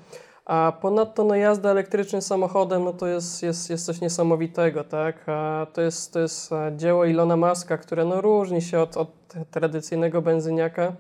A 0.45 0.73
ponadto 0.81 1.25
no, 1.25 1.35
jazda 1.35 1.71
elektrycznym 1.71 2.23
samochodem 2.23 2.85
no, 2.85 2.93
to 2.93 3.07
jest, 3.07 3.43
jest, 3.43 3.71
jest 3.71 3.87
coś 3.87 4.01
niesamowitego, 4.01 4.85
tak? 4.85 5.29
A 5.29 5.67
to 5.73 5.81
jest, 5.81 6.13
to 6.13 6.21
jest 6.21 6.53
e, 6.53 6.73
dzieło 6.77 7.05
Ilona 7.05 7.37
Maska, 7.37 7.79
które 7.79 8.05
no, 8.05 8.21
różni 8.21 8.63
się 8.63 8.81
od, 8.81 8.97
od 8.97 9.09
tradycyjnego 9.51 10.23
benzyniaka. 10.23 10.93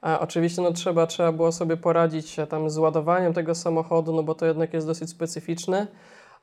A 0.00 0.20
oczywiście 0.20 0.62
no, 0.62 0.72
trzeba, 0.72 1.06
trzeba 1.06 1.32
było 1.32 1.52
sobie 1.52 1.76
poradzić 1.76 2.36
tam 2.48 2.70
z 2.70 2.78
ładowaniem 2.78 3.32
tego 3.32 3.54
samochodu, 3.54 4.12
no 4.12 4.22
bo 4.22 4.34
to 4.34 4.46
jednak 4.46 4.74
jest 4.74 4.86
dosyć 4.86 5.10
specyficzne, 5.10 5.86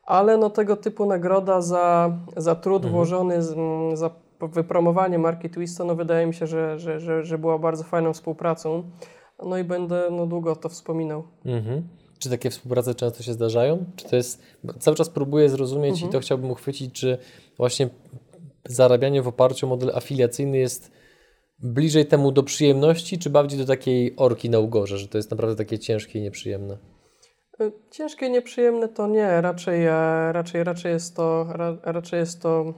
ale 0.04 0.38
no, 0.38 0.50
tego 0.50 0.76
typu 0.76 1.06
nagroda 1.06 1.62
za, 1.62 2.12
za 2.38 2.56
trud 2.56 2.84
Mhm. 2.84 2.94
włożony, 2.94 3.36
za 3.94 4.10
wypromowanie 4.42 5.20
marki 5.20 5.50
Twista, 5.50 5.84
no 5.84 5.96
wydaje 5.96 6.28
mi 6.28 6.34
się, 6.34 6.48
że, 6.48 6.80
że, 6.80 7.00
że, 7.00 7.24
że 7.24 7.38
była 7.38 7.60
bardzo 7.60 7.84
fajną 7.84 8.14
współpracą. 8.14 8.84
No 9.46 9.58
i 9.58 9.64
będę 9.64 10.08
no, 10.12 10.26
długo 10.26 10.56
to 10.56 10.70
wspominał. 10.70 11.24
Mhm. 11.46 11.88
Czy 12.20 12.30
takie 12.30 12.50
współprace 12.50 12.96
często 12.96 13.24
się 13.24 13.34
zdarzają? 13.34 13.86
Czy 13.96 14.10
to 14.10 14.16
jest. 14.16 14.42
Cały 14.80 14.98
czas 14.98 15.10
próbuję 15.10 15.50
zrozumieć 15.50 16.02
i 16.02 16.08
to 16.08 16.20
chciałbym 16.20 16.52
uchwycić, 16.52 17.00
czy 17.00 17.18
właśnie 17.58 17.90
zarabianie 18.66 19.22
w 19.22 19.28
oparciu 19.28 19.66
o 19.66 19.70
model 19.70 19.92
afiliacyjny 19.96 20.58
jest 20.58 20.92
bliżej 21.60 22.06
temu 22.06 22.32
do 22.32 22.44
przyjemności, 22.44 23.20
czy 23.20 23.30
bardziej 23.30 23.60
do 23.60 23.66
takiej 23.66 24.14
orki 24.18 24.50
na 24.50 24.60
ugorze, 24.60 24.98
że 24.98 25.08
to 25.08 25.18
jest 25.18 25.32
naprawdę 25.32 25.66
takie 25.66 25.80
ciężkie 25.80 26.20
i 26.20 26.22
nieprzyjemne? 26.22 26.78
Y, 27.62 27.72
Ciężkie, 27.92 28.30
nieprzyjemne 28.30 28.90
to 28.90 29.08
nie, 29.08 29.42
raczej, 29.42 29.86
e, 29.86 30.32
raczej, 30.32 30.64
raczej, 30.64 30.92
jest, 30.92 31.16
to, 31.16 31.46
ra, 31.50 31.78
raczej 31.84 32.20
jest 32.20 32.42
to 32.42 32.74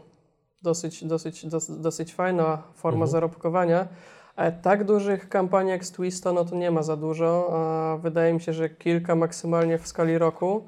dosyć, 0.61 1.03
dosyć, 1.05 1.45
dosyć, 1.45 1.77
dosyć 1.77 2.13
fajna 2.13 2.57
forma 2.73 3.05
zarobkowania. 3.05 3.87
E, 4.35 4.51
Tak 4.51 4.83
dużych 4.83 5.29
kampanii 5.29 5.71
jak 5.71 5.85
z 5.85 5.91
Twista, 5.91 6.33
no 6.33 6.45
to 6.45 6.55
nie 6.55 6.71
ma 6.71 6.83
za 6.83 6.95
dużo. 6.97 7.49
A 7.53 7.97
Wydaje 7.97 8.33
mi 8.33 8.41
się, 8.41 8.53
że 8.53 8.69
kilka 8.69 9.15
maksymalnie 9.15 9.77
w 9.77 9.87
skali 9.87 10.17
roku. 10.17 10.63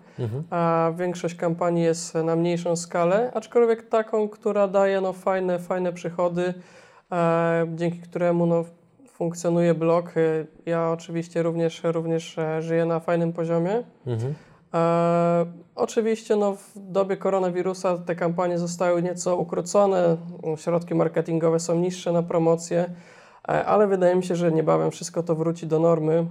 A 0.49 0.91
większość 0.97 1.36
kampanii 1.36 1.84
jest 1.84 2.15
na 2.15 2.36
mniejszą 2.36 2.75
skalę, 2.75 3.32
aczkolwiek 3.34 3.89
taką, 3.89 4.30
która 4.30 4.67
daje 4.67 5.02
no, 5.02 5.13
fajne, 5.13 5.60
fajne 5.60 5.93
przychody, 5.93 6.54
e, 7.12 7.67
dzięki 7.75 7.99
któremu 7.99 8.45
no, 8.45 8.65
funkcjonuje 9.08 9.73
blog. 9.73 10.17
E, 10.17 10.45
Ja 10.65 10.91
oczywiście 10.91 11.43
również, 11.43 11.82
również 11.84 12.38
e, 12.38 12.62
żyję 12.62 12.86
na 12.86 12.99
fajnym 12.99 13.34
poziomie. 13.34 13.84
Mhm. 14.08 14.34
E, 14.74 15.46
oczywiście 15.76 16.36
no, 16.36 16.56
w 16.56 16.72
dobie 16.76 17.18
koronawirusa 17.18 17.98
te 17.98 18.16
kampanie 18.16 18.58
zostały 18.58 19.04
nieco 19.04 19.38
ukrócone, 19.38 20.18
środki 20.56 20.96
marketingowe 20.96 21.60
są 21.60 21.80
niższe 21.80 22.12
na 22.12 22.24
promocję, 22.24 22.90
e, 23.48 23.66
ale 23.66 23.88
wydaje 23.88 24.16
mi 24.16 24.24
się, 24.24 24.36
że 24.36 24.52
niebawem 24.52 24.92
wszystko 24.92 25.24
to 25.24 25.36
wróci 25.36 25.68
do 25.68 25.80
normy 25.80 26.14
mm, 26.14 26.28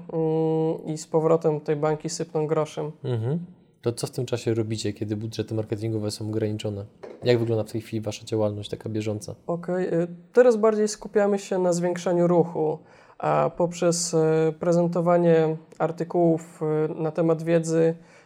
i 0.87 0.99
z 0.99 1.07
powrotem 1.07 1.61
tej 1.61 1.77
banki 1.77 2.09
sypną 2.09 2.47
groszem. 2.47 2.93
Mhm. 3.05 3.39
To 3.83 3.93
co 3.93 4.07
w 4.07 4.11
tym 4.11 4.27
czasie 4.27 4.55
robicie, 4.55 4.93
kiedy 4.93 5.17
budżety 5.17 5.55
marketingowe 5.55 6.11
są 6.11 6.29
ograniczone? 6.29 6.85
Jak 7.25 7.39
wygląda 7.39 7.65
w 7.65 7.73
tej 7.73 7.81
chwili 7.81 8.01
Wasza 8.01 8.25
działalność 8.25 8.71
taka 8.71 8.89
bieżąca? 8.89 9.35
Okej, 9.47 9.95
y, 9.95 10.07
teraz 10.33 10.57
bardziej 10.57 10.89
skupiamy 10.89 11.39
się 11.39 11.59
na 11.59 11.73
zwiększaniu 11.73 12.27
ruchu, 12.27 12.79
a 13.19 13.51
poprzez 13.57 14.15
y, 14.15 14.19
prezentowanie 14.61 15.57
artykułów 15.79 16.63
y, 16.91 17.03
na 17.03 17.11
temat 17.11 17.43
wiedzy, 17.43 17.79
y, 17.79 18.18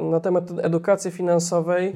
na 0.00 0.20
temat 0.20 0.44
edukacji 0.62 1.10
finansowej, 1.10 1.92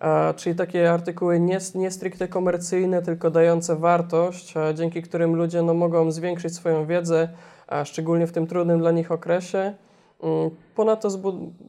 a, 0.00 0.34
czyli 0.36 0.56
takie 0.56 0.92
artykuły 0.92 1.40
nie, 1.40 1.58
nie 1.74 1.90
stricte 1.90 2.28
komercyjne, 2.28 3.02
tylko 3.02 3.30
dające 3.30 3.76
wartość, 3.76 4.56
a, 4.56 4.72
dzięki 4.72 5.02
którym 5.02 5.36
ludzie 5.36 5.62
no, 5.62 5.74
mogą 5.74 6.10
zwiększyć 6.10 6.54
swoją 6.54 6.86
wiedzę, 6.86 7.28
a 7.66 7.84
szczególnie 7.84 8.26
w 8.26 8.32
tym 8.32 8.46
trudnym 8.46 8.78
dla 8.78 8.90
nich 8.90 9.12
okresie. 9.12 9.74
Mm, 10.22 10.50
Ponadto 10.74 11.08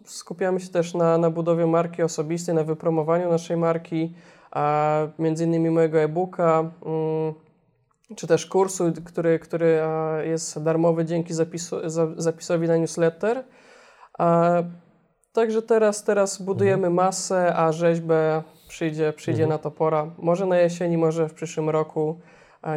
skupiamy 0.05 0.59
się 0.59 0.69
też 0.69 0.93
na, 0.93 1.17
na 1.17 1.29
budowie 1.29 1.67
marki 1.67 2.03
osobistej, 2.03 2.55
na 2.55 2.63
wypromowaniu 2.63 3.29
naszej 3.29 3.57
marki, 3.57 4.13
a 4.51 4.97
między 5.19 5.43
innymi 5.43 5.69
mojego 5.69 5.99
e-booka, 5.99 6.59
mm, 6.59 7.33
czy 8.15 8.27
też 8.27 8.45
kursu, 8.45 8.91
który, 9.05 9.39
który 9.39 9.79
jest 10.23 10.63
darmowy 10.63 11.05
dzięki 11.05 11.33
zapisu, 11.33 11.89
za, 11.89 12.07
zapisowi 12.17 12.67
na 12.67 12.77
newsletter. 12.77 13.43
Także 15.33 15.61
teraz, 15.61 16.03
teraz 16.03 16.41
budujemy 16.41 16.89
masę, 16.89 17.55
a 17.55 17.71
rzeźbę 17.71 18.43
przyjdzie, 18.67 19.13
przyjdzie 19.13 19.47
na 19.47 19.57
to 19.57 19.71
pora. 19.71 20.11
Może 20.17 20.45
na 20.45 20.57
jesieni, 20.57 20.97
może 20.97 21.29
w 21.29 21.33
przyszłym 21.33 21.69
roku. 21.69 22.19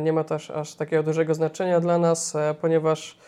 Nie 0.02 0.12
ma 0.12 0.24
też 0.24 0.50
aż 0.50 0.74
takiego 0.74 1.02
dużego 1.02 1.34
znaczenia 1.34 1.80
dla 1.80 1.98
nas, 1.98 2.36
e, 2.36 2.54
ponieważ 2.60 3.18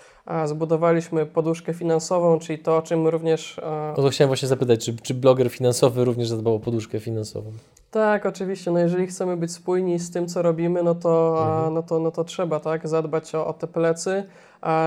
zbudowaliśmy 0.44 1.26
poduszkę 1.26 1.74
finansową, 1.74 2.38
czyli 2.38 2.58
to, 2.58 2.76
o 2.76 2.82
czym 2.82 3.06
również 3.06 3.58
e, 3.58 3.92
O 3.96 4.02
to 4.02 4.08
chciałem 4.08 4.28
właśnie 4.28 4.48
zapytać, 4.48 4.84
czy, 4.84 4.96
czy 4.96 5.14
bloger 5.14 5.50
finansowy 5.50 6.04
również 6.04 6.28
zadbał 6.28 6.54
o 6.54 6.60
poduszkę 6.60 7.00
finansową? 7.00 7.52
Tak, 7.90 8.26
oczywiście. 8.26 8.70
No 8.70 8.78
jeżeli 8.78 9.06
chcemy 9.06 9.36
być 9.36 9.52
spójni 9.52 9.98
z 9.98 10.10
tym, 10.10 10.26
co 10.26 10.42
robimy, 10.42 10.82
no 10.82 10.94
to, 10.94 11.44
a, 11.46 11.70
no 11.70 11.82
to, 11.82 11.98
no 11.98 12.10
to 12.10 12.24
trzeba 12.24 12.60
tak, 12.60 12.88
zadbać 12.88 13.34
o, 13.34 13.46
o 13.46 13.52
te 13.52 13.66
plecy, 13.66 14.24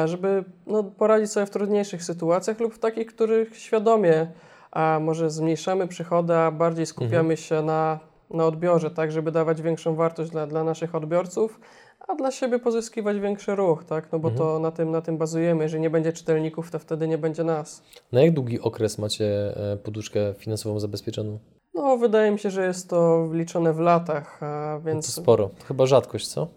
żeby 0.05 0.43
no, 0.67 0.83
poradzić 0.83 1.31
sobie 1.31 1.45
w 1.45 1.49
trudniejszych 1.49 2.03
sytuacjach 2.03 2.59
lub 2.59 2.73
w 2.73 2.79
takich, 2.79 3.07
których 3.07 3.57
świadomie 3.57 4.27
a, 4.71 4.99
może 5.01 5.29
zmniejszamy 5.29 5.87
przychody, 5.87 6.35
a 6.35 6.51
bardziej 6.51 6.85
skupiamy 6.85 7.37
się 7.37 7.61
na, 7.61 7.99
na 8.29 8.45
odbiorze, 8.45 8.91
tak, 8.91 9.11
żeby 9.11 9.31
dawać 9.31 9.61
większą 9.61 9.95
wartość 9.95 10.31
dla, 10.31 10.47
dla 10.47 10.63
naszych 10.63 10.95
odbiorców, 10.95 11.59
a 12.07 12.15
dla 12.15 12.31
siebie 12.31 12.59
pozyskiwać 12.59 13.19
większy 13.19 13.55
ruch, 13.55 13.83
tak, 13.83 14.11
no 14.11 14.19
bo 14.19 14.31
to 14.31 14.59
na 14.59 14.71
tym, 14.71 14.91
na 14.91 15.01
tym 15.01 15.17
bazujemy. 15.17 15.63
Jeżeli 15.63 15.81
nie 15.81 15.89
będzie 15.89 16.13
czytelników, 16.13 16.71
to 16.71 16.79
wtedy 16.79 17.07
nie 17.07 17.17
będzie 17.17 17.43
nas. 17.43 17.83
Na 18.11 18.21
jak 18.21 18.33
długi 18.33 18.61
okres 18.61 18.97
macie 18.97 19.25
e, 19.73 19.77
poduszkę 19.77 20.33
finansową 20.33 20.79
zabezpieczoną? 20.79 21.39
No, 21.73 21.97
wydaje 21.97 22.31
mi 22.31 22.39
się, 22.39 22.49
że 22.49 22.65
jest 22.67 22.89
to 22.89 23.29
liczone 23.33 23.73
w 23.73 23.79
latach, 23.79 24.43
a 24.43 24.73
No 24.73 24.79
To 24.79 24.85
więc 24.85 25.13
sporo. 25.13 25.49
To 25.59 25.65
chyba 25.65 25.85
rzadkość, 25.85 26.27
co? 26.27 26.47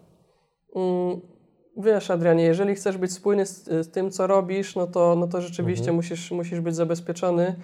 Mm, 0.75 1.21
Wiesz, 1.77 2.11
Adrianie, 2.11 2.43
jeżeli 2.43 2.75
chcesz 2.75 2.97
być 2.97 3.13
spójny 3.13 3.45
z, 3.45 3.63
z 3.63 3.91
tym, 3.91 4.11
co 4.11 4.27
robisz, 4.27 4.75
no 4.75 4.87
to, 4.87 5.15
no 5.15 5.27
to 5.27 5.41
rzeczywiście 5.41 5.83
Mhm. 5.83 5.95
musisz, 5.95 6.31
musisz 6.31 6.59
być 6.59 6.75
zabezpieczony. 6.75 7.55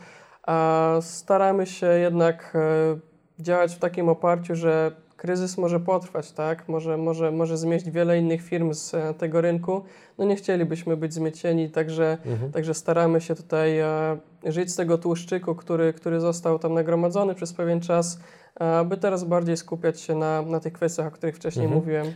A 0.44 0.98
staramy 1.02 1.66
się 1.66 1.88
jednak 1.88 2.54
e, 2.56 3.44
działać 3.44 3.76
w 3.76 3.80
takim 3.80 4.10
oparciu, 4.10 4.56
że 4.56 4.92
kryzys 5.18 5.58
może 5.58 5.80
potrwać, 5.80 6.32
tak? 6.32 6.70
Może, 6.70 6.98
może, 6.98 7.32
może 7.32 7.58
zmieść 7.58 7.90
wiele 7.90 8.20
innych 8.20 8.42
firm 8.42 8.74
z 8.74 8.94
e, 8.94 9.14
tego 9.14 9.42
rynku. 9.42 9.82
No 10.18 10.26
nie 10.26 10.36
chcielibyśmy 10.36 10.98
być 10.98 11.14
zmiecieni, 11.14 11.70
także, 11.70 12.18
Mhm. 12.26 12.52
także 12.52 12.74
staramy 12.74 13.22
się 13.22 13.36
tutaj 13.36 13.80
e, 13.80 14.18
żyć 14.46 14.72
z 14.72 14.76
tego 14.76 14.98
tłuszczyku, 14.98 15.56
który, 15.56 15.94
który 15.94 16.20
został 16.20 16.60
tam 16.60 16.74
nagromadzony 16.74 17.36
przez 17.36 17.54
pewien 17.54 17.80
czas, 17.82 18.20
aby 18.56 18.98
teraz 18.98 19.24
bardziej 19.24 19.58
skupiać 19.58 20.00
się 20.02 20.16
na, 20.16 20.42
na 20.42 20.60
tych 20.60 20.74
kwestiach, 20.74 21.08
o 21.08 21.12
których 21.12 21.36
wcześniej 21.36 21.66
Mhm. 21.66 21.82
mówiłem. 21.82 22.08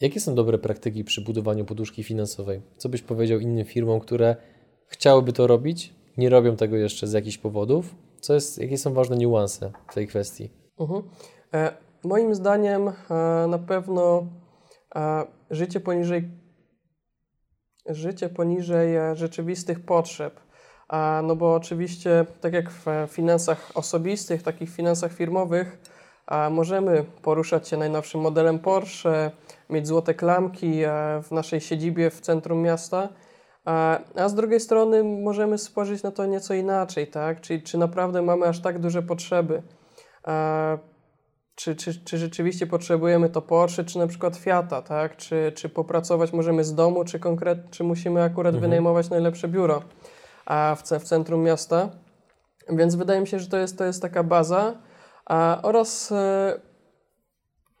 Jakie 0.00 0.20
są 0.20 0.34
dobre 0.34 0.58
praktyki 0.58 1.04
przy 1.04 1.20
budowaniu 1.20 1.64
poduszki 1.64 2.02
finansowej? 2.02 2.62
Co 2.76 2.88
byś 2.88 3.02
powiedział 3.02 3.38
innym 3.38 3.64
firmom, 3.64 4.00
które 4.00 4.36
chciałyby 4.86 5.32
to 5.32 5.46
robić, 5.46 5.94
nie 6.16 6.28
robią 6.30 6.56
tego 6.56 6.76
jeszcze 6.76 7.06
z 7.06 7.12
jakichś 7.12 7.38
powodów? 7.38 7.94
Co 8.20 8.34
jest, 8.34 8.58
jakie 8.58 8.78
są 8.78 8.92
ważne 8.92 9.16
niuanse 9.16 9.72
w 9.90 9.94
tej 9.94 10.06
kwestii? 10.06 10.50
Mhm. 10.80 11.02
E, 11.54 11.72
moim 12.06 12.34
zdaniem 12.34 12.88
e, 12.88 12.92
na 13.48 13.58
pewno 13.58 14.26
e, 14.96 15.26
życie 15.50 15.80
poniżej 15.80 16.46
życie 17.86 18.28
poniżej 18.28 18.96
e, 18.96 19.16
rzeczywistych 19.16 19.84
potrzeb. 19.84 20.40
No 21.22 21.36
bo 21.36 21.54
oczywiście, 21.54 22.26
tak 22.40 22.52
jak 22.52 22.70
w 22.70 22.86
finansach 23.08 23.70
osobistych, 23.74 24.42
takich 24.42 24.70
finansach 24.70 25.12
firmowych, 25.12 25.78
możemy 26.50 27.04
poruszać 27.22 27.68
się 27.68 27.76
najnowszym 27.76 28.20
modelem 28.20 28.58
Porsche, 28.58 29.30
mieć 29.70 29.86
złote 29.86 30.14
klamki 30.14 30.82
w 31.22 31.30
naszej 31.30 31.60
siedzibie 31.60 32.10
w 32.10 32.20
centrum 32.20 32.62
miasta, 32.62 33.08
a 34.16 34.28
z 34.28 34.34
drugiej 34.34 34.60
strony 34.60 35.04
możemy 35.04 35.58
spojrzeć 35.58 36.02
na 36.02 36.10
to 36.10 36.26
nieco 36.26 36.54
inaczej, 36.54 37.06
tak? 37.06 37.40
Czyli 37.40 37.62
czy 37.62 37.78
naprawdę 37.78 38.22
mamy 38.22 38.46
aż 38.46 38.60
tak 38.60 38.78
duże 38.78 39.02
potrzeby? 39.02 39.62
Czy, 41.56 41.76
czy, 41.76 42.04
czy 42.04 42.18
rzeczywiście 42.18 42.66
potrzebujemy 42.66 43.28
to 43.28 43.42
Porsche, 43.42 43.84
czy 43.84 43.98
na 43.98 44.06
przykład 44.06 44.36
Fiata, 44.36 44.82
tak? 44.82 45.16
Czy, 45.16 45.52
czy 45.54 45.68
popracować 45.68 46.32
możemy 46.32 46.64
z 46.64 46.74
domu, 46.74 47.04
czy, 47.04 47.18
konkret, 47.18 47.70
czy 47.70 47.84
musimy 47.84 48.22
akurat 48.22 48.56
wynajmować 48.56 49.10
najlepsze 49.10 49.48
biuro 49.48 49.82
a 50.46 50.76
w, 50.78 50.82
w 50.82 51.04
centrum 51.04 51.42
miasta? 51.42 51.90
Więc 52.68 52.94
wydaje 52.94 53.20
mi 53.20 53.26
się, 53.26 53.38
że 53.38 53.46
to 53.46 53.56
jest, 53.56 53.78
to 53.78 53.84
jest 53.84 54.02
taka 54.02 54.22
baza 54.22 54.74
a, 55.26 55.58
oraz 55.62 56.12
e, 56.12 56.60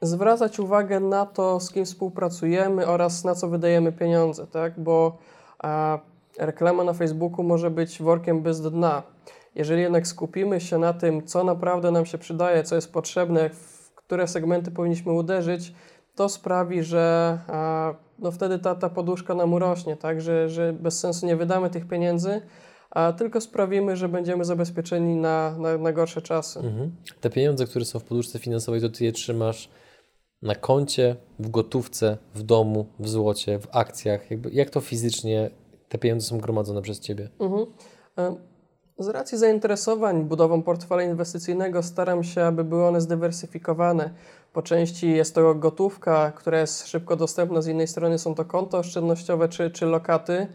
zwracać 0.02 0.58
uwagę 0.58 1.00
na 1.00 1.26
to, 1.26 1.60
z 1.60 1.72
kim 1.72 1.84
współpracujemy 1.84 2.86
oraz 2.86 3.24
na 3.24 3.34
co 3.34 3.48
wydajemy 3.48 3.92
pieniądze, 3.92 4.46
tak? 4.46 4.80
Bo 4.80 5.18
a, 5.58 5.98
reklama 6.38 6.84
na 6.84 6.92
Facebooku 6.92 7.42
może 7.42 7.70
być 7.70 8.02
workiem 8.02 8.42
bez 8.42 8.62
dna. 8.62 9.02
Jeżeli 9.56 9.82
jednak 9.82 10.06
skupimy 10.06 10.60
się 10.60 10.78
na 10.78 10.92
tym, 10.92 11.26
co 11.26 11.44
naprawdę 11.44 11.90
nam 11.90 12.06
się 12.06 12.18
przydaje, 12.18 12.64
co 12.64 12.74
jest 12.74 12.92
potrzebne, 12.92 13.50
w 13.50 13.92
które 13.94 14.28
segmenty 14.28 14.70
powinniśmy 14.70 15.12
uderzyć, 15.12 15.72
to 16.14 16.28
sprawi, 16.28 16.82
że 16.82 17.38
a, 17.48 17.94
no 18.18 18.30
wtedy 18.30 18.58
ta, 18.58 18.74
ta 18.74 18.88
poduszka 18.90 19.34
nam 19.34 19.52
urośnie, 19.52 19.96
tak? 19.96 20.20
że, 20.20 20.48
że 20.48 20.72
bez 20.72 20.98
sensu 20.98 21.26
nie 21.26 21.36
wydamy 21.36 21.70
tych 21.70 21.88
pieniędzy, 21.88 22.42
a 22.90 23.12
tylko 23.12 23.40
sprawimy, 23.40 23.96
że 23.96 24.08
będziemy 24.08 24.44
zabezpieczeni 24.44 25.16
na, 25.16 25.58
na, 25.58 25.78
na 25.78 25.92
gorsze 25.92 26.22
czasy. 26.22 26.58
Mhm. 26.58 26.96
Te 27.20 27.30
pieniądze, 27.30 27.66
które 27.66 27.84
są 27.84 27.98
w 27.98 28.04
poduszce 28.04 28.38
finansowej, 28.38 28.80
to 28.80 28.88
ty 28.88 29.04
je 29.04 29.12
trzymasz 29.12 29.70
na 30.42 30.54
koncie, 30.54 31.16
w 31.38 31.50
gotówce, 31.50 32.18
w 32.34 32.42
domu, 32.42 32.86
w 32.98 33.08
złocie, 33.08 33.58
w 33.58 33.66
akcjach? 33.70 34.30
Jakby, 34.30 34.50
jak 34.50 34.70
to 34.70 34.80
fizycznie 34.80 35.50
te 35.88 35.98
pieniądze 35.98 36.26
są 36.26 36.38
gromadzone 36.38 36.82
przez 36.82 37.00
Ciebie? 37.00 37.28
Mhm. 37.40 37.66
Z 38.98 39.08
racji 39.08 39.38
zainteresowań 39.38 40.24
budową 40.24 40.62
portfela 40.62 41.02
inwestycyjnego 41.02 41.82
staram 41.82 42.24
się, 42.24 42.44
aby 42.44 42.64
były 42.64 42.86
one 42.86 43.00
zdywersyfikowane. 43.00 44.10
Po 44.52 44.62
części 44.62 45.10
jest 45.10 45.34
to 45.34 45.54
gotówka, 45.54 46.32
która 46.32 46.60
jest 46.60 46.88
szybko 46.88 47.16
dostępna, 47.16 47.62
z 47.62 47.66
innej 47.66 47.86
strony 47.86 48.18
są 48.18 48.34
to 48.34 48.44
konta 48.44 48.78
oszczędnościowe 48.78 49.48
czy, 49.48 49.70
czy 49.70 49.86
lokaty, 49.86 50.46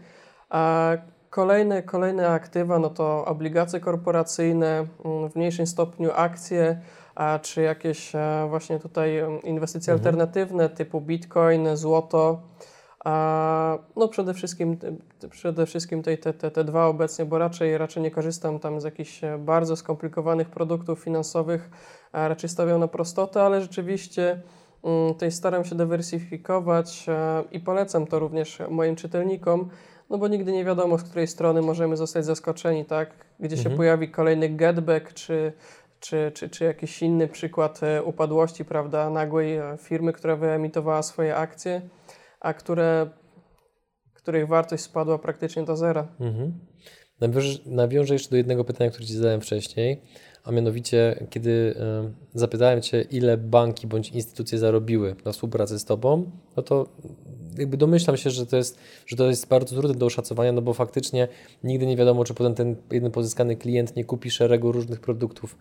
a 0.50 0.92
kolejne, 1.30 1.82
kolejne 1.82 2.28
aktywa 2.28 2.78
no 2.78 2.90
to 2.90 3.24
obligacje 3.24 3.80
korporacyjne, 3.80 4.86
mm, 5.04 5.30
w 5.30 5.36
mniejszym 5.36 5.66
stopniu 5.66 6.10
akcje, 6.14 6.80
a 7.14 7.38
czy 7.42 7.62
jakieś 7.62 8.14
e, 8.14 8.46
właśnie 8.48 8.78
tutaj 8.78 9.18
mm, 9.18 9.42
inwestycje 9.42 9.92
mhm. 9.92 9.98
alternatywne 9.98 10.68
typu 10.68 11.00
bitcoin, 11.00 11.76
złoto. 11.76 12.40
A, 13.04 13.78
no 13.96 14.08
przede 14.08 14.34
wszystkim, 14.34 14.76
przede 15.30 15.66
wszystkim 15.66 16.02
te, 16.02 16.16
te, 16.16 16.50
te 16.50 16.64
dwa 16.64 16.86
obecnie, 16.86 17.24
bo 17.24 17.38
raczej, 17.38 17.78
raczej 17.78 18.02
nie 18.02 18.10
korzystam 18.10 18.58
tam 18.58 18.80
z 18.80 18.84
jakichś 18.84 19.24
e, 19.24 19.38
bardzo 19.38 19.76
skomplikowanych 19.76 20.50
produktów 20.50 21.00
finansowych, 21.00 21.70
raczej 22.12 22.50
stawiam 22.50 22.80
na 22.80 22.88
prostotę, 22.88 23.42
ale 23.42 23.60
rzeczywiście 23.60 24.40
mm, 24.84 25.14
tutaj 25.14 25.32
staram 25.32 25.64
się 25.64 25.74
dywersyfikować 25.74 27.04
e, 27.08 27.44
i 27.52 27.60
polecam 27.60 28.06
to 28.06 28.18
również 28.18 28.58
moim 28.70 28.96
czytelnikom, 28.96 29.68
no 30.10 30.18
bo 30.18 30.28
nigdy 30.28 30.52
nie 30.52 30.64
wiadomo, 30.64 30.98
z 30.98 31.02
której 31.02 31.26
strony 31.26 31.62
możemy 31.62 31.96
zostać 31.96 32.24
zaskoczeni, 32.24 32.84
tak? 32.84 33.10
Gdzie 33.40 33.56
mhm. 33.56 33.72
się 33.72 33.76
pojawi 33.76 34.08
kolejny 34.08 34.48
getback, 34.48 35.12
czy, 35.12 35.52
czy, 36.00 36.32
czy, 36.34 36.48
czy 36.48 36.64
jakiś 36.64 37.02
inny 37.02 37.28
przykład 37.28 37.82
e, 37.82 38.02
upadłości, 38.02 38.64
prawda, 38.64 39.10
nagłej 39.10 39.58
firmy, 39.78 40.12
która 40.12 40.36
wyemitowała 40.36 41.02
swoje 41.02 41.36
akcje 41.36 41.82
a 42.42 42.54
które, 42.54 43.10
których 44.14 44.48
wartość 44.48 44.82
spadła 44.82 45.18
praktycznie 45.18 45.62
do 45.62 45.76
zera. 45.76 46.08
Mhm. 46.20 46.58
Nawiążę 47.66 48.14
jeszcze 48.14 48.30
do 48.30 48.36
jednego 48.36 48.64
pytania, 48.64 48.90
które 48.90 49.06
Ci 49.06 49.14
zadałem 49.14 49.40
wcześniej, 49.40 50.02
a 50.44 50.52
mianowicie, 50.52 51.26
kiedy 51.30 51.74
zapytałem 52.34 52.82
Cię, 52.82 53.02
ile 53.02 53.36
banki 53.36 53.86
bądź 53.86 54.08
instytucje 54.08 54.58
zarobiły 54.58 55.16
na 55.24 55.32
współpracy 55.32 55.78
z 55.78 55.84
Tobą, 55.84 56.30
no 56.56 56.62
to 56.62 56.86
jakby 57.58 57.76
domyślam 57.76 58.16
się, 58.16 58.30
że 58.30 58.46
to, 58.46 58.56
jest, 58.56 58.78
że 59.06 59.16
to 59.16 59.26
jest 59.26 59.48
bardzo 59.48 59.76
trudne 59.76 59.98
do 59.98 60.06
oszacowania, 60.06 60.52
no 60.52 60.62
bo 60.62 60.72
faktycznie 60.74 61.28
nigdy 61.64 61.86
nie 61.86 61.96
wiadomo, 61.96 62.24
czy 62.24 62.34
potem 62.34 62.54
ten 62.54 62.76
jeden 62.90 63.10
pozyskany 63.10 63.56
klient 63.56 63.96
nie 63.96 64.04
kupi 64.04 64.30
szeregu 64.30 64.72
różnych 64.72 65.00
produktów 65.00 65.56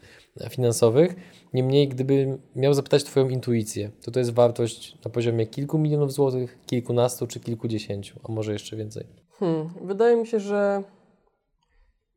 finansowych. 0.49 1.15
Niemniej, 1.53 1.87
gdyby 1.87 2.37
miał 2.55 2.73
zapytać 2.73 3.03
Twoją 3.03 3.29
intuicję, 3.29 3.91
to 4.01 4.11
to 4.11 4.19
jest 4.19 4.33
wartość 4.33 4.97
na 5.05 5.11
poziomie 5.11 5.47
kilku 5.47 5.77
milionów 5.77 6.13
złotych, 6.13 6.59
kilkunastu 6.65 7.27
czy 7.27 7.39
kilkudziesięciu, 7.39 8.19
a 8.23 8.31
może 8.31 8.53
jeszcze 8.53 8.75
więcej. 8.75 9.05
Hmm, 9.39 9.69
wydaje 9.81 10.15
mi 10.17 10.27
się, 10.27 10.39
że 10.39 10.83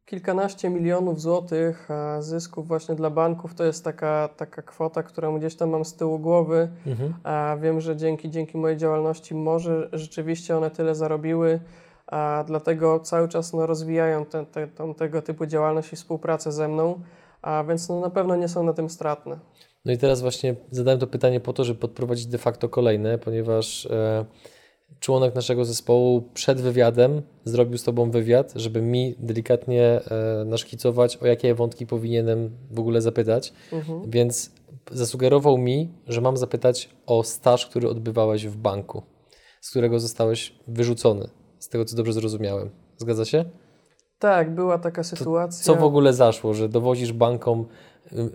kilkanaście 0.07 0.70
milionów 0.70 1.20
złotych 1.20 1.88
zysków 2.20 2.68
właśnie 2.68 2.94
dla 2.94 3.11
banków 3.11 3.55
to 3.55 3.64
jest 3.64 3.84
taka, 3.84 4.28
taka 4.36 4.62
kwota, 4.62 5.02
którą 5.02 5.38
gdzieś 5.38 5.57
tam 5.57 5.70
mam 5.70 5.84
z 5.84 5.94
tyłu 5.94 6.18
głowy. 6.18 6.68
Mhm. 6.86 7.14
A 7.22 7.57
wiem, 7.62 7.80
że 7.80 7.96
dzięki, 7.96 8.30
dzięki 8.30 8.59
mojej 8.59 8.76
działalności 8.76 9.34
może 9.34 9.88
rzeczywiście 9.92 10.57
one 10.57 10.70
tyle 10.70 10.94
zarobiły, 10.94 11.61
a 12.07 12.44
dlatego 12.46 13.00
cały 13.00 13.28
czas 13.28 13.52
no, 13.52 13.66
rozwijają 13.66 14.24
te, 14.24 14.46
te, 14.46 14.66
tą, 14.66 14.94
tego 14.94 15.22
typu 15.22 15.46
działalność 15.46 15.92
i 15.92 15.96
współpracę 15.96 16.52
ze 16.52 16.68
mną, 16.68 17.00
a 17.42 17.64
więc 17.68 17.88
no, 17.88 18.00
na 18.00 18.11
pewno 18.11 18.36
nie 18.36 18.48
są 18.48 18.62
na 18.62 18.72
tym 18.72 18.90
stratne. 18.90 19.38
No 19.84 19.92
i 19.92 19.98
teraz 19.98 20.20
właśnie 20.20 20.55
zadałem 20.70 21.00
to 21.00 21.07
pytanie 21.07 21.40
po 21.40 21.52
to, 21.52 21.64
żeby 21.64 21.80
podprowadzić 21.80 22.26
de 22.26 22.38
facto 22.38 22.68
kolejne, 22.68 23.18
ponieważ 23.18 23.86
e, 23.86 24.24
członek 25.01 25.35
naszego 25.35 25.64
zespołu 25.64 26.22
przed 26.35 26.61
wywiadem 26.61 27.22
zrobił 27.45 27.78
z 27.78 27.85
Tobą 27.85 28.11
wywiad, 28.11 28.53
żeby 28.57 28.82
mi 28.82 29.14
delikatnie 29.18 29.82
e, 29.82 30.45
naszkicować, 30.45 31.16
o 31.16 31.26
jakie 31.26 31.55
wątki 31.55 31.87
powinienem 31.87 32.51
w 32.70 32.78
ogóle 32.78 33.01
zapytać. 33.01 33.53
Mhm. 33.72 34.11
Więc 34.11 34.51
zasugerował 34.91 35.59
mi, 35.59 35.89
że 36.07 36.20
mam 36.20 36.37
zapytać 36.37 36.89
o 37.07 37.22
staż, 37.22 37.66
który 37.66 37.89
odbywałeś 37.89 38.47
w 38.47 38.57
banku, 38.57 39.03
z 39.61 39.70
którego 39.70 40.01
zostałeś 40.01 40.55
wyrzucony, 40.68 41.28
z 41.59 41.68
tego 41.68 41.85
co 41.85 41.97
dobrze 41.97 42.12
zrozumiałem. 42.12 42.70
Zgadza 42.97 43.24
się? 43.24 43.45
Tak, 44.18 44.55
była 44.55 44.78
taka 44.78 45.03
sytuacja. 45.03 45.64
To 45.66 45.74
co 45.74 45.80
w 45.80 45.85
ogóle 45.85 46.12
zaszło, 46.12 46.55
że 46.55 46.68
dowozisz 46.68 47.12
bankom 47.12 47.66
y, 48.12 48.20
y, 48.20 48.30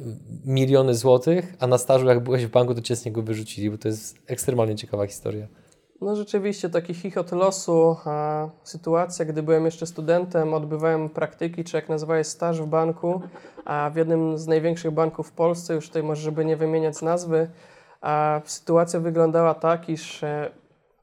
miliony 0.45 0.95
złotych, 0.95 1.56
a 1.60 1.68
na 1.68 1.78
stażu 1.78 2.06
jak 2.06 2.24
byłeś 2.24 2.45
w 2.45 2.50
banku, 2.50 2.76
to 2.76 2.82
cię 2.82 2.95
z 2.95 3.06
niego 3.06 3.22
wyrzucili, 3.22 3.72
bo 3.72 3.78
to 3.78 3.88
jest 3.88 4.18
ekstremalnie 4.28 4.76
ciekawa 4.76 5.08
historia. 5.08 5.47
No 6.02 6.16
rzeczywiście 6.16 6.70
taki 6.70 6.93
chichot 6.93 7.32
losu, 7.32 7.97
a 8.06 8.50
sytuacja, 8.64 9.26
gdy 9.26 9.43
byłem 9.43 9.66
jeszcze 9.66 9.86
studentem, 9.86 10.54
odbywałem 10.54 11.10
praktyki, 11.10 11.64
czy 11.64 11.78
jak 11.78 11.89
nazywałeś 11.89 12.28
staż 12.28 12.62
w 12.62 12.66
banku, 12.66 13.22
a 13.66 13.89
w 13.93 13.95
jednym 13.95 14.38
z 14.38 14.47
największych 14.47 14.91
banków 14.91 15.28
w 15.28 15.32
Polsce, 15.32 15.74
już 15.74 15.88
tutaj 15.88 16.04
może 16.04 16.22
żeby 16.22 16.45
nie 16.45 16.58
wymieniać 16.58 17.02
nazwy, 17.02 17.50
a 18.02 18.41
sytuacja 18.45 19.00
wyglądała 19.00 19.54
tak, 19.54 19.89
iż 19.89 20.24
e, 20.24 20.52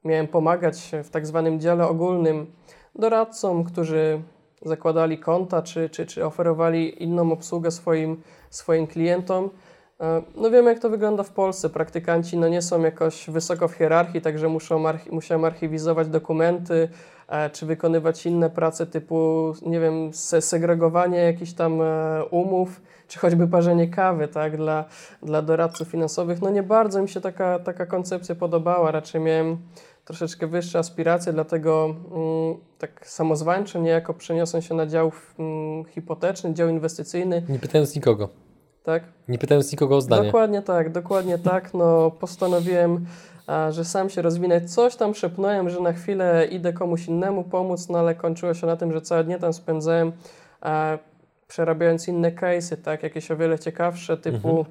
miałem 0.05 0.29
pomagać 0.29 0.91
w 1.05 1.11
tak 1.11 1.27
zwanym 1.27 1.61
dziale 1.61 1.89
ogólnym 1.89 2.47
doradcom, 2.95 3.65
którzy 3.65 4.23
zakładali 4.63 5.19
konta, 5.19 5.63
czy, 5.63 5.91
czy, 5.91 6.07
czy 6.07 6.27
oferowali 6.27 7.03
inną 7.03 7.33
obsługę 7.33 7.71
swoim, 7.71 8.23
swoim 8.51 8.87
klientom. 8.87 9.51
E, 10.01 10.23
no 10.37 10.51
wiemy, 10.51 10.71
jak 10.71 10.79
to 10.79 10.91
wygląda 10.91 11.23
w 11.23 11.31
Polsce. 11.31 11.71
Praktykanci 11.71 12.37
no, 12.37 12.49
nie 12.49 12.63
są 12.63 12.83
jakoś 12.83 13.31
wysoko 13.31 13.69
w 13.69 13.73
hierarchii, 13.73 14.21
także 14.21 14.49
muszą 14.49 14.89
archi 14.89 15.11
archiwizować 15.45 16.09
dokumenty, 16.09 16.89
e, 17.29 17.51
czy 17.51 17.67
wykonywać 17.67 18.27
inne 18.27 18.51
prace 18.51 18.87
typu, 18.87 19.53
nie 19.67 19.81
wiem, 19.81 20.11
segregowanie 20.41 21.19
jakichś 21.19 21.53
tam 21.53 21.83
e, 21.83 22.25
umów, 22.31 22.81
czy 23.09 23.19
choćby 23.19 23.49
parzenie 23.49 23.89
kawy, 23.89 24.29
tak, 24.29 24.57
dla, 24.57 24.85
dla 25.23 25.43
doradców 25.43 25.89
finansowych. 25.89 26.43
No 26.43 26.51
nie 26.51 26.63
bardzo 26.63 27.03
mi 27.03 27.09
się 27.09 27.21
taka, 27.21 27.59
taka 27.59 27.87
koncepcja 27.87 28.35
podobała. 28.35 28.91
Raczej 28.91 29.21
miałem 29.21 29.59
troszeczkę 30.05 30.47
wyższe 30.47 30.79
aspiracje, 30.79 31.33
dlatego 31.33 31.95
mm, 32.13 32.57
tak 32.79 33.07
samozwańczo 33.07 33.79
niejako 33.79 34.15
przeniosłem 34.15 34.63
się 34.63 34.75
na 34.75 34.87
dział 34.87 35.13
mm, 35.39 35.85
hipoteczny, 35.85 36.55
dział 36.55 36.69
inwestycyjny. 36.69 37.43
Nie 37.49 37.59
pytając 37.59 37.95
nikogo 37.95 38.46
tak? 38.87 39.03
Nie 39.28 39.39
pytając 39.39 39.72
nikogo 39.72 39.97
o 39.97 40.01
zdanie. 40.01 40.24
Dokładnie 40.24 40.62
tak, 40.62 40.93
dokładnie 40.93 41.39
tak. 41.39 41.74
No, 41.74 42.11
postanowiłem, 42.11 43.07
a, 43.47 43.70
że 43.70 43.84
sam 43.84 44.11
się 44.11 44.22
rozwinę. 44.22 44.61
Coś 44.61 44.97
tam 44.97 45.14
szepnąłem, 45.14 45.70
że 45.70 45.80
na 45.80 45.93
chwilę 45.93 46.49
idę 46.51 46.72
komuś 46.72 47.09
innemu 47.09 47.45
pomóc, 47.45 47.89
no 47.89 47.99
ale 47.99 48.14
kończyło 48.14 48.55
się 48.55 48.66
na 48.66 48.76
tym, 48.76 48.93
że 48.93 49.01
całe 49.01 49.24
dnie 49.24 49.39
tam 49.39 49.53
spędzałem 49.53 50.12
a, 50.61 50.99
przerabiając 51.49 52.09
inne 52.09 52.32
case'y, 52.32 52.76
tak? 52.76 53.03
Jakieś 53.03 53.30
o 53.30 53.37
wiele 53.37 53.59
ciekawsze, 53.59 54.16
typu 54.16 54.49
mhm. 54.49 54.66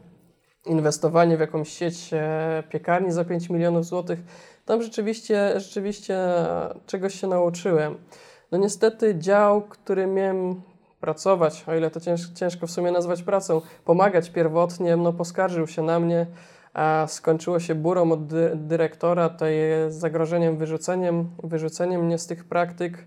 inwestowanie 0.66 1.38
w 1.38 1.40
jakąś 1.40 1.70
sieć 1.70 2.10
e, 2.14 2.64
piekarni 2.70 3.12
za 3.12 3.26
5 3.26 3.50
milionów 3.50 3.86
złotych. 3.86 4.20
Tam 4.66 4.82
rzeczywiście, 4.82 5.60
rzeczywiście 5.60 6.20
czegoś 6.86 7.22
się 7.22 7.28
nauczyłem. 7.28 7.98
No 8.52 8.58
niestety 8.58 9.16
dział, 9.16 9.62
który 9.62 10.08
miałem 10.08 10.62
pracować, 11.06 11.64
o 11.68 11.76
ile 11.76 11.92
to 11.92 12.00
ciężko 12.36 12.68
w 12.68 12.72
sumie 12.72 12.92
nazwać 12.92 13.24
pracą, 13.24 13.62
pomagać 13.86 14.30
pierwotnie, 14.30 14.98
no 14.98 15.14
poskarżył 15.14 15.68
się 15.68 15.82
na 15.82 16.00
mnie, 16.00 16.28
a 16.74 17.06
skończyło 17.08 17.60
się 17.60 17.76
burą 17.76 18.12
od 18.12 18.28
dy 18.28 18.52
dyrektora, 18.56 19.30
tutaj 19.30 19.56
zagrożeniem 19.90 20.58
wyrzuceniem, 20.58 21.30
wyrzuceniem 21.44 22.06
mnie 22.06 22.18
z 22.18 22.28
tych 22.28 22.46
praktyk. 22.46 23.06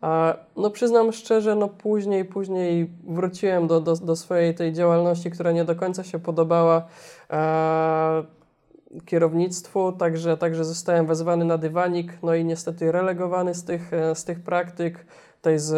A, 0.00 0.36
no 0.56 0.70
przyznam 0.70 1.12
szczerze, 1.12 1.54
no 1.54 1.68
później, 1.68 2.24
później 2.24 2.90
wróciłem 3.08 3.66
do, 3.66 3.80
do, 3.80 3.96
do 3.96 4.16
swojej 4.16 4.54
tej 4.54 4.72
działalności, 4.72 5.30
która 5.30 5.52
nie 5.52 5.64
do 5.64 5.74
końca 5.74 6.04
się 6.04 6.18
podobała 6.18 6.86
a, 7.28 8.22
kierownictwu, 9.04 9.92
także, 9.92 10.36
także 10.36 10.64
zostałem 10.64 11.06
wezwany 11.06 11.44
na 11.44 11.58
dywanik, 11.58 12.12
no 12.22 12.34
i 12.34 12.44
niestety 12.44 12.92
relegowany 12.92 13.54
z 13.54 13.64
tych, 13.64 13.90
z 14.14 14.24
tych 14.24 14.40
praktyk, 14.40 15.06
tutaj 15.36 15.58
z 15.58 15.72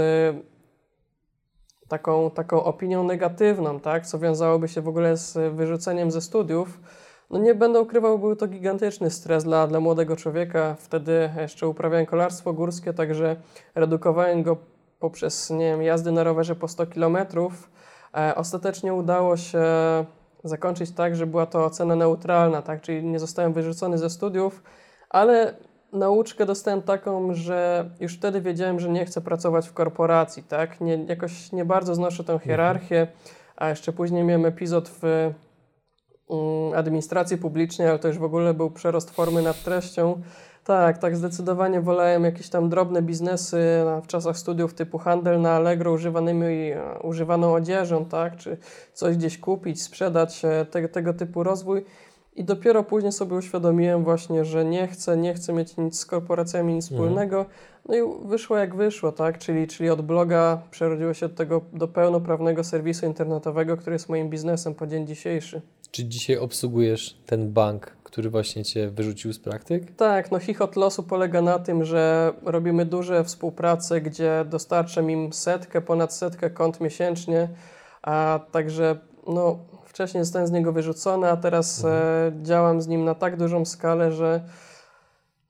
taką, 1.88 2.30
taką 2.30 2.64
opinią 2.64 3.04
negatywną, 3.04 3.80
tak, 3.80 4.06
co 4.06 4.18
wiązałoby 4.18 4.68
się 4.68 4.80
w 4.82 4.88
ogóle 4.88 5.16
z 5.16 5.54
wyrzuceniem 5.54 6.10
ze 6.10 6.20
studiów, 6.20 6.80
no 7.30 7.38
nie 7.38 7.54
będę 7.54 7.80
ukrywał, 7.80 8.18
był 8.18 8.36
to 8.36 8.46
gigantyczny 8.46 9.10
stres 9.10 9.44
dla, 9.44 9.66
dla 9.66 9.80
młodego 9.80 10.16
człowieka. 10.16 10.76
Wtedy 10.78 11.30
jeszcze 11.40 11.68
uprawiałem 11.68 12.06
kolarstwo 12.06 12.52
górskie, 12.52 12.94
także 12.94 13.36
redukowałem 13.74 14.42
go 14.42 14.56
poprzez 15.00 15.50
nie 15.50 15.70
wiem, 15.70 15.82
jazdy 15.82 16.12
na 16.12 16.24
rowerze 16.24 16.54
po 16.54 16.68
100 16.68 16.86
km. 16.86 17.16
E, 18.16 18.34
ostatecznie 18.34 18.94
udało 18.94 19.36
się 19.36 19.64
zakończyć 20.44 20.90
tak, 20.90 21.16
że 21.16 21.26
była 21.26 21.46
to 21.46 21.64
ocena 21.64 21.96
neutralna, 21.96 22.62
tak, 22.62 22.80
czyli 22.80 23.04
nie 23.04 23.18
zostałem 23.18 23.52
wyrzucony 23.52 23.98
ze 23.98 24.10
studiów, 24.10 24.62
ale 25.10 25.54
nauczkę 25.92 26.46
dostałem 26.46 26.82
taką, 26.82 27.34
że 27.34 27.90
już 28.00 28.14
wtedy 28.14 28.40
wiedziałem, 28.40 28.80
że 28.80 28.88
nie 28.88 29.04
chcę 29.04 29.20
pracować 29.20 29.68
w 29.68 29.72
korporacji, 29.72 30.42
tak? 30.42 30.80
Nie, 30.80 31.04
jakoś 31.04 31.52
nie 31.52 31.64
bardzo 31.64 31.94
znoszę 31.94 32.24
tę 32.24 32.38
hierarchię, 32.38 33.06
a 33.56 33.68
jeszcze 33.68 33.92
później 33.92 34.24
miałem 34.24 34.46
epizod 34.46 34.88
w 34.88 35.04
mm, 35.04 35.34
administracji 36.76 37.38
publicznej, 37.38 37.88
ale 37.88 37.98
to 37.98 38.08
już 38.08 38.18
w 38.18 38.24
ogóle 38.24 38.54
był 38.54 38.70
przerost 38.70 39.10
formy 39.10 39.42
nad 39.42 39.62
treścią. 39.62 40.22
Tak, 40.64 40.98
tak, 40.98 41.16
zdecydowanie 41.16 41.80
wolałem 41.80 42.24
jakieś 42.24 42.48
tam 42.48 42.68
drobne 42.68 43.02
biznesy 43.02 43.82
w 44.02 44.06
czasach 44.06 44.38
studiów 44.38 44.74
typu 44.74 44.98
handel 44.98 45.40
na 45.40 45.52
Allegro 45.52 45.92
używanymi, 45.92 46.70
używaną 47.02 47.54
odzieżą, 47.54 48.04
tak, 48.04 48.36
czy 48.36 48.56
coś 48.92 49.16
gdzieś 49.16 49.38
kupić, 49.38 49.82
sprzedać, 49.82 50.44
e, 50.44 50.66
te, 50.70 50.88
tego 50.88 51.14
typu 51.14 51.42
rozwój. 51.42 51.84
I 52.36 52.44
dopiero 52.44 52.84
później 52.84 53.12
sobie 53.12 53.36
uświadomiłem 53.36 54.04
właśnie, 54.04 54.44
że 54.44 54.64
nie 54.64 54.88
chcę, 54.88 55.16
nie 55.16 55.34
chcę 55.34 55.52
mieć 55.52 55.76
nic 55.76 55.98
z 55.98 56.06
korporacjami 56.06 56.74
nic 56.74 56.84
mhm. 56.84 57.00
wspólnego. 57.00 57.46
No 57.88 57.96
i 57.96 58.28
wyszło 58.28 58.56
jak 58.56 58.76
wyszło, 58.76 59.12
tak? 59.12 59.38
Czyli, 59.38 59.66
czyli 59.66 59.90
od 59.90 60.02
bloga 60.02 60.62
przerodziło 60.70 61.14
się 61.14 61.26
od 61.26 61.34
tego 61.34 61.60
do 61.72 61.88
pełnoprawnego 61.88 62.64
serwisu 62.64 63.06
internetowego, 63.06 63.76
który 63.76 63.94
jest 63.94 64.08
moim 64.08 64.30
biznesem 64.30 64.74
po 64.74 64.86
dzień 64.86 65.06
dzisiejszy. 65.06 65.62
Czy 65.90 66.04
dzisiaj 66.04 66.36
obsługujesz 66.36 67.18
ten 67.26 67.52
bank, 67.52 67.96
który 68.04 68.30
właśnie 68.30 68.64
Cię 68.64 68.90
wyrzucił 68.90 69.32
z 69.32 69.38
praktyk? 69.38 69.96
Tak, 69.96 70.30
no 70.30 70.38
chichot 70.38 70.76
losu 70.76 71.02
polega 71.02 71.42
na 71.42 71.58
tym, 71.58 71.84
że 71.84 72.32
robimy 72.42 72.84
duże 72.84 73.24
współprace, 73.24 74.00
gdzie 74.00 74.44
dostarczam 74.48 75.10
im 75.10 75.32
setkę, 75.32 75.80
ponad 75.80 76.14
setkę 76.14 76.50
kont 76.50 76.80
miesięcznie, 76.80 77.48
a 78.02 78.40
także 78.52 78.98
no, 79.26 79.58
wcześniej 79.98 80.24
zostałem 80.24 80.48
z 80.48 80.50
niego 80.50 80.72
wyrzucony, 80.72 81.30
a 81.30 81.36
teraz 81.36 81.84
mhm. 81.84 82.02
e, 82.40 82.42
działam 82.42 82.82
z 82.82 82.88
nim 82.88 83.04
na 83.04 83.14
tak 83.14 83.36
dużą 83.36 83.64
skalę, 83.64 84.12
że 84.12 84.40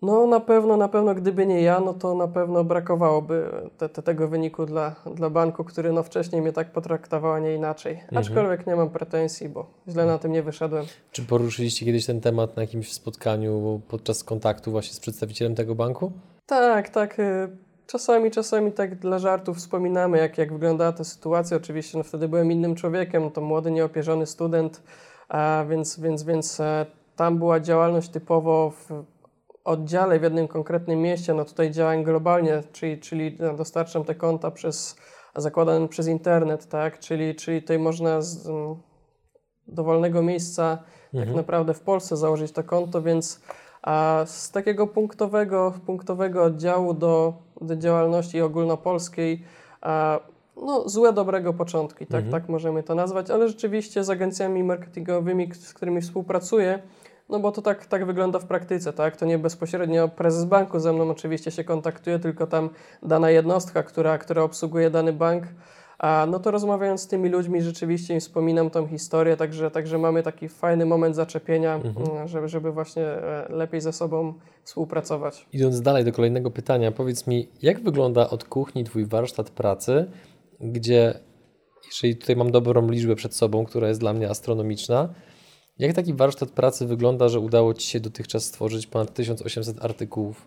no 0.03 0.27
na 0.27 0.41
pewno, 0.41 0.77
na 0.77 0.89
pewno 0.89 1.15
gdyby 1.15 1.47
nie 1.47 1.63
ja, 1.63 1.81
no 1.81 1.95
to 1.95 2.15
na 2.15 2.29
pewno 2.29 2.65
brakowałoby 2.65 3.51
te, 3.79 3.89
te, 3.89 4.03
tego 4.03 4.29
wyniku 4.29 4.67
dla, 4.67 4.95
dla 5.15 5.31
banku, 5.31 5.65
który 5.65 5.93
no 5.93 6.03
wcześniej 6.03 6.43
mnie 6.43 6.53
tak 6.53 6.73
potraktował, 6.73 7.33
a 7.33 7.39
nie 7.39 7.55
inaczej. 7.55 7.93
Mhm. 7.93 8.19
Aczkolwiek 8.19 8.67
nie 8.67 8.77
mam 8.77 8.91
pretensji, 8.91 9.49
bo 9.49 9.67
źle 9.89 10.07
na 10.07 10.19
tym 10.19 10.33
nie 10.33 10.43
wyszedłem. 10.43 10.87
Czy 11.13 11.23
poruszyliście 11.23 11.87
kiedyś 11.87 12.07
ten 12.07 12.21
temat 12.21 12.57
na 12.57 12.63
jakimś 12.63 12.93
spotkaniu 12.93 13.81
podczas 13.89 14.25
kontaktu 14.25 14.71
właśnie 14.71 14.95
z 14.95 15.01
przedstawicielem 15.01 15.55
tego 15.55 15.75
banku? 15.75 16.13
Tak, 16.47 16.89
tak. 16.89 17.17
Czasami, 17.89 18.31
czasami 18.31 18.73
tak 18.73 18.99
dla 18.99 19.19
żartów 19.19 19.57
wspominamy, 19.57 20.19
jak, 20.19 20.39
jak 20.39 20.53
wyglądała 20.53 20.93
ta 20.93 21.05
sytuacja. 21.05 21.57
Oczywiście 21.57 21.99
no 21.99 22.05
wtedy 22.05 22.29
byłem 22.29 22.53
innym 22.53 22.75
człowiekiem, 22.75 23.31
to 23.31 23.41
młody, 23.41 23.71
nieopierzony 23.71 24.27
student, 24.27 24.83
a 25.29 25.65
więc, 25.69 26.01
więc, 26.01 26.23
więc 26.23 26.61
e, 26.61 26.87
tam 27.17 27.39
była 27.39 27.61
działalność 27.61 28.09
typowo 28.09 28.71
w 28.71 29.05
oddziale 29.65 30.21
w 30.21 30.23
jednym 30.23 30.49
konkretnym 30.49 31.03
mieście, 31.03 31.35
no 31.35 31.45
tutaj 31.45 31.71
działań 31.71 32.05
globalnie, 32.05 32.63
czyli, 32.73 33.01
czyli 33.01 33.39
dostarczam 33.57 34.05
te 34.05 34.15
konta 34.15 34.51
przez, 34.51 34.97
zakładane 35.37 35.89
przez 35.89 36.07
internet, 36.07 36.69
tak, 36.69 36.99
czyli, 36.99 37.35
czyli 37.35 37.63
tutaj 37.63 37.79
można 37.79 38.21
z 38.21 38.47
mm, 38.47 38.77
dowolnego 39.67 40.23
miejsca 40.23 40.77
tak 40.77 41.15
mhm. 41.15 41.29
tak 41.29 41.37
naprawdę 41.37 41.75
w 41.75 41.81
Polsce 41.81 42.17
założyć 42.17 42.53
to 42.53 42.65
konto, 42.65 43.03
więc 43.03 43.41
a 43.83 44.23
z 44.27 44.51
takiego 44.51 44.87
punktowego, 44.87 45.75
punktowego 45.87 46.45
oddziału 46.45 46.95
do, 46.95 47.33
do 47.61 47.77
działalności 47.77 48.41
ogólnopolskiej 48.41 49.45
a, 49.81 50.21
no, 50.57 50.89
złe 50.89 51.13
dobrego 51.13 51.55
początki, 51.55 52.07
tak, 52.07 52.25
mhm. 52.25 52.33
tak 52.33 52.49
możemy 52.49 52.83
to 52.83 52.95
nazwać, 52.95 53.31
ale 53.31 53.49
rzeczywiście 53.49 54.05
z 54.05 54.11
agencjami 54.11 54.65
marketingowymi, 54.65 55.55
z 55.55 55.75
którymi 55.75 56.01
współpracuję, 56.01 56.83
no 57.29 57.41
bo 57.41 57.53
to 57.53 57.63
tak, 57.63 57.87
tak 57.87 58.07
wygląda 58.07 58.39
w 58.39 58.47
praktyce, 58.47 58.93
tak? 58.93 59.17
To 59.17 59.27
nie 59.27 59.39
bezpośrednio 59.39 60.09
prezes 60.09 60.45
banku 60.45 60.79
ze 60.79 60.93
mną 60.93 61.11
oczywiście 61.11 61.51
się 61.51 61.65
kontaktuje, 61.65 62.19
tylko 62.19 62.47
tam 62.47 62.71
dana 63.03 63.31
jednostka, 63.31 63.83
która, 63.83 64.19
która 64.19 64.43
obsługuje 64.43 64.91
dany 64.91 65.13
bank. 65.13 65.45
A 65.99 66.27
no 66.31 66.39
to 66.39 66.51
rozmawiając 66.51 67.01
z 67.01 67.07
tymi 67.07 67.29
ludźmi, 67.29 67.63
rzeczywiście 67.63 68.15
im 68.15 68.21
wspominam 68.21 68.71
tą 68.71 68.87
historię, 68.87 69.37
także, 69.37 69.71
także 69.71 69.99
mamy 69.99 70.23
taki 70.23 70.49
fajny 70.49 70.87
moment 70.87 71.17
zaczepienia, 71.17 71.75
mhm. 71.75 72.11
Mm, 72.11 72.29
żeby, 72.29 72.49
żeby 72.49 72.73
właśnie 72.73 73.03
e, 73.03 73.47
lepiej 73.51 73.81
ze 73.81 73.93
sobą 73.93 74.35
współpracować. 74.65 75.47
Idąc 75.53 75.81
dalej 75.81 76.05
do 76.05 76.13
kolejnego 76.13 76.51
pytania, 76.51 76.93
powiedz 76.93 77.27
mi, 77.27 77.49
jak 77.63 77.81
wygląda 77.81 78.31
od 78.31 78.45
kuchni 78.45 78.85
Twój 78.85 79.07
warsztat 79.07 79.51
pracy, 79.51 80.11
gdzie, 80.61 81.21
jeżeli 81.87 82.17
tutaj 82.17 82.37
mam 82.37 82.51
dobrą 82.51 82.91
liczbę 82.91 83.15
przed 83.15 83.35
sobą, 83.35 83.65
która 83.65 83.89
jest 83.89 84.01
dla 84.01 84.13
mnie 84.13 84.31
astronomiczna, 84.31 85.15
jak 85.79 85.93
taki 85.93 86.15
warsztat 86.15 86.51
pracy 86.51 86.87
wygląda, 86.87 87.29
że 87.29 87.41
udało 87.41 87.75
Ci 87.75 87.89
się 87.89 88.01
dotychczas 88.01 88.45
stworzyć 88.45 88.87
ponad 88.87 89.15
1800 89.15 89.85
artykułów? 89.85 90.47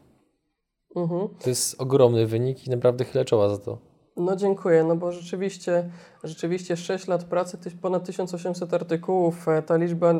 Mhm. 0.95 1.28
To 1.39 1.49
jest 1.49 1.82
ogromny 1.82 2.28
wynik 2.28 2.68
i 2.68 2.70
naprawdę 2.70 3.06
chylę 3.06 3.26
czoła 3.26 3.49
za 3.49 3.58
to. 3.58 3.91
No 4.18 4.36
dziękuję, 4.36 4.84
no 4.84 4.95
bo 4.95 5.12
rzeczywiście, 5.12 5.89
rzeczywiście 6.24 6.78
6 6.78 7.07
lat 7.07 7.24
pracy, 7.24 7.57
ponad 7.82 8.05
1800 8.05 8.74
artykułów, 8.74 9.47
e, 9.47 9.62
ta 9.62 9.76
liczba 9.78 10.14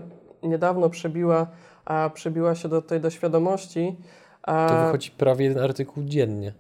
niedawno 0.44 0.90
przebiła, 0.90 1.48
a 1.86 2.10
przebiła 2.14 2.56
się 2.56 2.70
do 2.70 2.82
tej 2.82 3.02
do 3.02 3.10
świadomości. 3.10 3.98
A... 4.44 4.68
To 4.70 4.86
wychodzi 4.86 5.12
prawie 5.12 5.46
jeden 5.46 5.64
artykuł 5.64 6.04
dziennie. 6.04 6.54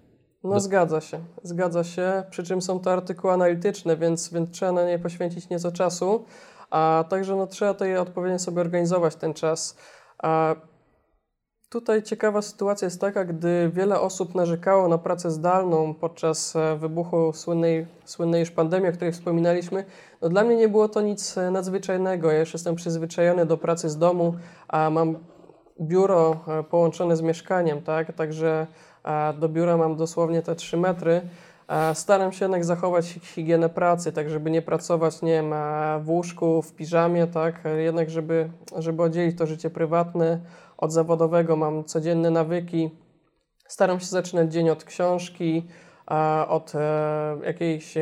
No 0.43 0.53
do... 0.53 0.59
zgadza 0.59 1.01
się, 1.01 1.19
zgadza 1.43 1.84
się, 1.84 2.23
przy 2.29 2.43
czym 2.43 2.61
są 2.61 2.79
to 2.79 2.91
artykuły 2.91 3.34
analityczne, 3.34 3.97
więc, 3.97 4.34
więc 4.34 4.51
trzeba 4.51 4.71
na 4.71 4.86
nie 4.86 4.99
poświęcić 4.99 5.49
nieco 5.49 5.71
czasu, 5.71 6.25
a 6.69 7.05
także 7.09 7.36
no, 7.36 7.47
trzeba 7.47 7.73
tutaj 7.73 7.97
odpowiednio 7.97 8.39
sobie 8.39 8.61
organizować 8.61 9.15
ten 9.15 9.34
czas. 9.34 9.77
A 10.23 10.55
tutaj 11.72 12.03
ciekawa 12.03 12.41
sytuacja 12.41 12.86
jest 12.86 13.01
taka, 13.01 13.26
gdy 13.26 13.72
wiele 13.74 13.99
osób 13.99 14.36
narzekało 14.36 14.88
na 14.88 14.97
pracę 14.97 15.32
zdalną 15.32 15.93
podczas 15.93 16.55
e, 16.55 16.76
wybuchu 16.76 17.34
słynnej, 17.34 17.88
słynnej 18.05 18.39
już 18.39 18.51
pandemii, 18.51 18.89
o 18.89 18.91
której 18.91 19.13
wspominaliśmy, 19.13 19.86
no 20.22 20.30
dla 20.30 20.43
mnie 20.43 20.55
nie 20.55 20.69
było 20.69 20.89
to 20.89 21.01
nic 21.01 21.38
e, 21.38 21.51
nadzwyczajnego. 21.51 22.32
Ja 22.32 22.39
już 22.39 22.53
jestem 22.53 22.76
przyzwyczajony 22.76 23.45
do 23.45 23.57
pracy 23.57 23.89
z 23.89 23.97
domu, 23.97 24.36
a 24.67 24.89
mam 24.89 25.15
biuro 25.82 26.36
e, 26.47 26.63
połączone 26.63 27.15
z 27.15 27.22
mieszkaniem, 27.22 27.82
tak? 27.82 28.13
Także 28.13 28.67
do 29.39 29.49
biura 29.49 29.78
mam 29.78 29.95
dosłownie 29.95 30.41
te 30.41 30.55
3 30.55 30.78
metry. 30.78 31.22
Staram 31.93 32.32
się 32.32 32.45
jednak 32.45 32.65
zachować 32.65 33.05
higienę 33.05 33.69
pracy, 33.69 34.11
tak 34.11 34.30
żeby 34.30 34.51
nie 34.51 34.61
pracować, 34.61 35.22
nie 35.22 35.32
wiem, 35.32 35.53
w 36.01 36.09
łóżku, 36.09 36.61
w 36.61 36.74
piżamie, 36.74 37.28
tak, 37.28 37.63
jednak 37.78 38.09
żeby, 38.09 38.49
żeby 38.78 39.03
oddzielić 39.03 39.38
to 39.38 39.47
życie 39.47 39.69
prywatne 39.69 40.39
od 40.82 40.91
zawodowego. 40.91 41.55
Mam 41.55 41.84
codzienne 41.84 42.29
nawyki. 42.29 42.91
Staram 43.67 43.99
się 43.99 44.05
zaczynać 44.05 44.53
dzień 44.53 44.69
od 44.69 44.84
książki, 44.84 45.67
od 46.47 46.75
e, 46.75 47.38
jakiejś 47.45 47.93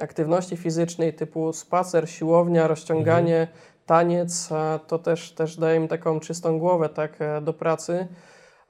aktywności 0.00 0.56
fizycznej 0.56 1.14
typu 1.14 1.52
spacer, 1.52 2.10
siłownia, 2.10 2.68
rozciąganie, 2.68 3.40
mhm. 3.40 3.58
taniec. 3.86 4.48
To 4.86 4.98
też, 4.98 5.32
też 5.32 5.56
daje 5.56 5.80
mi 5.80 5.88
taką 5.88 6.20
czystą 6.20 6.58
głowę 6.58 6.88
tak, 6.88 7.16
e, 7.20 7.40
do 7.40 7.52
pracy. 7.52 8.08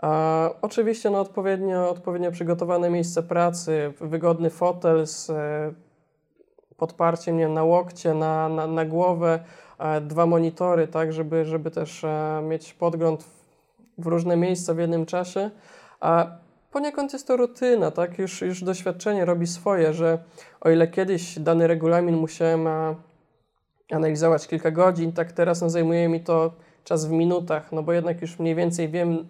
A 0.03 0.51
oczywiście 0.63 1.11
no, 1.11 1.21
odpowiednio, 1.21 1.91
odpowiednio 1.91 2.31
przygotowane 2.31 2.91
miejsce 2.91 3.23
pracy, 3.23 3.93
wygodny 4.01 4.51
fotel 4.51 5.07
z 5.07 5.31
e, 5.31 5.73
podparciem 6.77 7.37
nie, 7.37 7.49
na 7.49 7.65
łokcie, 7.65 8.15
na, 8.15 8.49
na, 8.49 8.67
na 8.67 8.85
głowę, 8.85 9.41
dwa 10.01 10.27
monitory, 10.27 10.89
tak, 10.89 11.13
żeby, 11.13 11.45
żeby 11.45 11.71
też 11.71 12.05
e, 12.05 12.41
mieć 12.49 12.75
podgląd 12.75 13.25
w, 13.99 14.07
różne 14.07 14.37
miejsca 14.37 14.75
w 14.75 14.79
jednym 14.79 15.07
czasie. 15.07 15.51
A 16.01 16.27
poniekąd 16.71 17.13
jest 17.13 17.27
to 17.27 17.37
rutyna, 17.37 17.91
tak, 17.91 18.19
już, 18.19 18.43
już 18.43 18.65
doświadczenie 18.65 19.25
robi 19.25 19.47
swoje, 19.47 19.93
że 19.93 20.19
o 20.61 20.71
ile 20.71 20.89
kiedyś 20.89 21.39
dany 21.39 21.67
regulamin 21.67 22.17
musiałem 22.17 22.69
analizować 23.91 24.49
kilka 24.49 24.71
godzin, 24.71 25.13
tak 25.13 25.33
teraz 25.33 25.63
no, 25.63 25.71
zajmuje 25.71 26.09
mi 26.09 26.21
to 26.21 26.53
czas 26.85 27.07
w 27.07 27.11
minutach, 27.11 27.73
no 27.73 27.83
bo 27.83 27.93
jednak 27.93 28.23
już 28.23 28.39
mniej 28.39 28.55
więcej 28.55 28.89
wiem, 28.89 29.27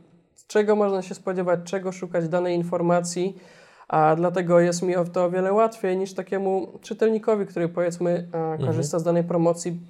czego 0.46 0.76
można 0.76 1.03
się 1.03 1.14
spodziewać, 1.14 1.61
czego 1.64 1.92
szukać 1.92 2.28
danej 2.28 2.57
informacji, 2.57 3.38
a 3.88 4.16
dlatego 4.16 4.61
jest 4.61 4.82
mi 4.82 4.94
to 5.12 5.24
o 5.24 5.30
wiele 5.30 5.53
łatwiej 5.53 5.96
niż 5.96 6.14
takiemu 6.14 6.78
czytelnikowi, 6.82 7.46
który 7.46 7.68
powiedzmy 7.68 8.28
korzysta 8.59 8.96
mhm. 8.96 9.01
z 9.01 9.03
danej 9.03 9.24
promocji 9.24 9.80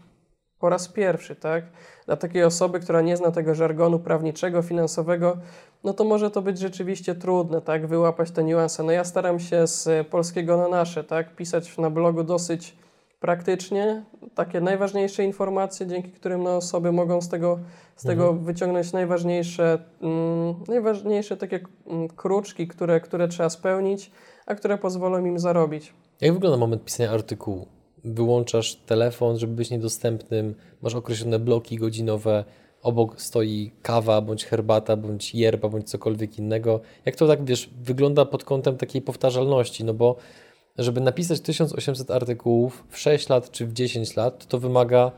po 0.61 0.69
raz 0.69 0.89
pierwszy, 0.89 1.37
tak? 1.37 1.65
Dla 2.07 2.17
takiej 2.17 2.45
osoby, 2.45 2.81
która 2.81 3.01
nie 3.01 3.17
zna 3.17 3.31
tego 3.31 3.55
żargonu 3.55 3.99
prawniczego, 3.99 4.63
finansowego, 4.63 5.37
no 5.85 5.93
to 5.93 6.05
może 6.05 6.31
to 6.31 6.43
być 6.43 6.59
rzeczywiście 6.59 7.15
trudne, 7.15 7.61
tak? 7.61 7.87
Wyłapać 7.87 8.31
te 8.31 8.45
niuanse. 8.45 8.83
No 8.83 8.93
ja 8.93 9.05
staram 9.05 9.41
się 9.41 9.67
z 9.67 10.09
polskiego 10.09 10.57
na 10.57 10.69
nasze, 10.69 11.05
tak? 11.05 11.37
Pisać 11.37 11.79
na 11.79 11.91
blogu 11.91 12.25
dosyć 12.25 12.77
praktycznie 13.21 14.05
takie 14.35 14.61
najważniejsze 14.61 15.25
informacje, 15.25 15.87
dzięki 15.87 16.13
którym 16.13 16.43
no, 16.43 16.57
osoby 16.57 16.93
mogą 16.93 17.21
z 17.21 17.29
tego, 17.29 17.59
z 17.97 18.03
tego 18.03 18.23
mhm. 18.23 18.45
wyciągnąć 18.45 18.93
najważniejsze, 18.93 19.79
mm, 20.01 20.55
najważniejsze 20.69 21.37
takie 21.37 21.61
mm, 21.87 22.09
kruczki, 22.09 22.69
które, 22.69 23.01
które 23.01 23.29
trzeba 23.29 23.51
spełnić, 23.51 24.11
a 24.47 24.55
które 24.55 24.79
pozwolą 24.79 25.25
im 25.25 25.39
zarobić. 25.39 25.95
Jak 26.21 26.35
wygląda 26.35 26.59
moment 26.59 26.85
pisania 26.85 27.11
artykułu? 27.11 27.67
Wyłączasz 28.09 28.75
telefon, 28.75 29.39
żeby 29.39 29.53
być 29.53 29.71
niedostępnym, 29.71 30.55
masz 30.83 30.95
określone 30.95 31.39
bloki 31.39 31.77
godzinowe, 31.77 32.45
obok 32.83 33.21
stoi 33.21 33.73
kawa, 33.83 34.21
bądź 34.21 34.45
herbata, 34.45 34.97
bądź 34.97 35.35
yerba, 35.35 35.69
bądź 35.69 35.91
cokolwiek 35.91 36.39
innego. 36.39 36.81
Jak 37.05 37.17
to 37.17 37.27
tak, 37.27 37.45
wiesz, 37.45 37.71
wygląda 37.83 38.25
pod 38.25 38.45
kątem 38.45 38.77
takiej 38.77 39.03
powtarzalności? 39.03 39.85
No 39.85 39.95
bo 39.95 40.17
żeby 40.79 41.01
napisać 41.01 41.41
1800 41.41 42.11
artykułów 42.11 42.85
w 42.89 42.99
6 42.99 43.29
lat 43.29 43.51
czy 43.51 43.67
w 43.67 43.73
10 43.73 44.17
lat, 44.17 44.47
to 44.47 44.59
wymaga 44.59 45.13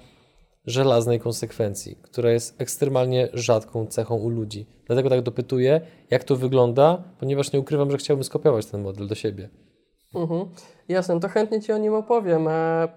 żelaznej 0.66 1.20
konsekwencji, 1.20 1.97
która 2.03 2.30
jest 2.30 2.61
ekstremalnie 2.61 3.28
rzadką 3.32 3.86
cechą 3.86 4.16
u 4.16 4.28
ludzi. 4.28 4.66
Dlatego 4.86 5.11
tak 5.11 5.22
dopytuję, 5.22 5.80
jak 6.11 6.24
to 6.24 6.36
wygląda, 6.36 7.03
ponieważ 7.20 7.53
nie 7.53 7.61
ukrywam, 7.61 7.91
że 7.91 7.97
chciałbym 7.97 8.24
skopiować 8.24 8.66
ten 8.66 8.82
model 8.82 9.07
do 9.07 9.14
siebie. 9.14 9.49
Mhm. 10.14 10.48
Jasne, 10.88 11.20
to 11.20 11.28
chętnie 11.28 11.61
Ci 11.61 11.72
o 11.72 11.78
nim 11.78 11.94
opowiem. 11.94 12.48
E, 12.48 12.88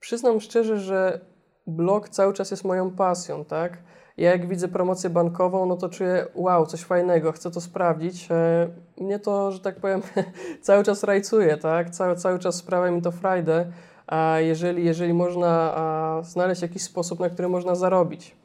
przyznam 0.00 0.40
szczerze, 0.40 0.78
że 0.78 1.20
blog 1.66 2.08
cały 2.08 2.32
czas 2.32 2.50
jest 2.50 2.64
moją 2.64 2.90
pasją, 2.90 3.44
tak? 3.44 3.78
Ja 4.16 4.30
jak 4.30 4.48
widzę 4.48 4.68
promocję 4.68 5.10
bankową, 5.10 5.66
no 5.66 5.76
to 5.76 5.88
czuję, 5.88 6.26
wow, 6.34 6.66
coś 6.66 6.84
fajnego, 6.84 7.32
chcę 7.32 7.50
to 7.50 7.60
sprawdzić. 7.60 8.28
E, 8.30 8.68
mnie 9.00 9.18
to, 9.18 9.52
że 9.52 9.60
tak 9.60 9.76
powiem, 9.76 10.02
cały 10.62 10.84
czas 10.84 11.04
rajcuje, 11.04 11.56
tak? 11.56 11.90
Cały, 11.90 12.16
cały 12.16 12.38
czas 12.38 12.54
sprawia 12.54 12.90
mi 12.90 13.02
to 13.02 13.10
frajdę, 13.10 13.72
a 14.06 14.40
jeżeli, 14.40 14.84
jeżeli 14.84 15.14
można 15.14 15.74
a, 15.76 16.22
znaleźć 16.22 16.62
jakiś 16.62 16.82
sposób, 16.82 17.20
na 17.20 17.30
który 17.30 17.48
można 17.48 17.74
zarobić. 17.74 18.36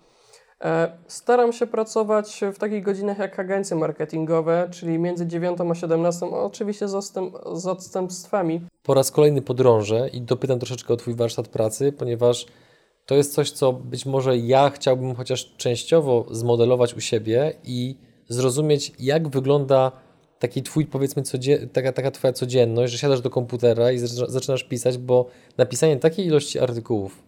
E, 0.64 0.92
staram 1.08 1.54
się 1.54 1.68
pracować 1.68 2.42
w 2.54 2.58
takich 2.58 2.84
godzinach 2.84 3.18
jak 3.18 3.40
agencje 3.40 3.78
marketingowe, 3.78 4.68
czyli 4.72 5.00
między 5.00 5.28
9 5.28 5.60
a 5.72 5.76
17, 5.76 6.26
oczywiście 6.26 6.88
z, 6.88 6.96
odstęp, 6.96 7.36
z 7.54 7.68
odstępstwami. 7.68 8.62
Po 8.84 8.94
raz 8.94 9.12
kolejny 9.12 9.42
podrążę 9.42 10.10
i 10.14 10.22
dopytam 10.22 10.60
troszeczkę 10.60 10.94
o 10.94 10.98
Twój 10.98 11.16
warsztat 11.16 11.48
pracy, 11.48 11.92
ponieważ 11.92 12.46
to 13.06 13.16
jest 13.16 13.34
coś, 13.34 13.52
co 13.52 13.74
być 13.74 14.06
może 14.06 14.38
ja 14.38 14.70
chciałbym 14.70 15.16
chociaż 15.16 15.56
częściowo 15.58 16.26
zmodelować 16.32 16.94
u 16.94 17.02
siebie 17.02 17.54
i 17.64 17.98
zrozumieć, 18.30 18.92
jak 19.00 19.28
wygląda 19.28 19.92
taki 20.40 20.64
twój, 20.64 20.86
powiedzmy, 20.86 21.24
taka, 21.74 21.92
taka 21.92 22.12
twoja 22.12 22.34
codzienność, 22.34 22.92
że 22.92 23.00
siadasz 23.00 23.22
do 23.22 23.30
komputera 23.30 23.92
i 23.92 23.98
zaczynasz 24.28 24.64
pisać, 24.64 24.98
bo 24.98 25.26
napisanie 25.58 25.98
takiej 25.98 26.26
ilości 26.26 26.60
artykułów 26.60 27.24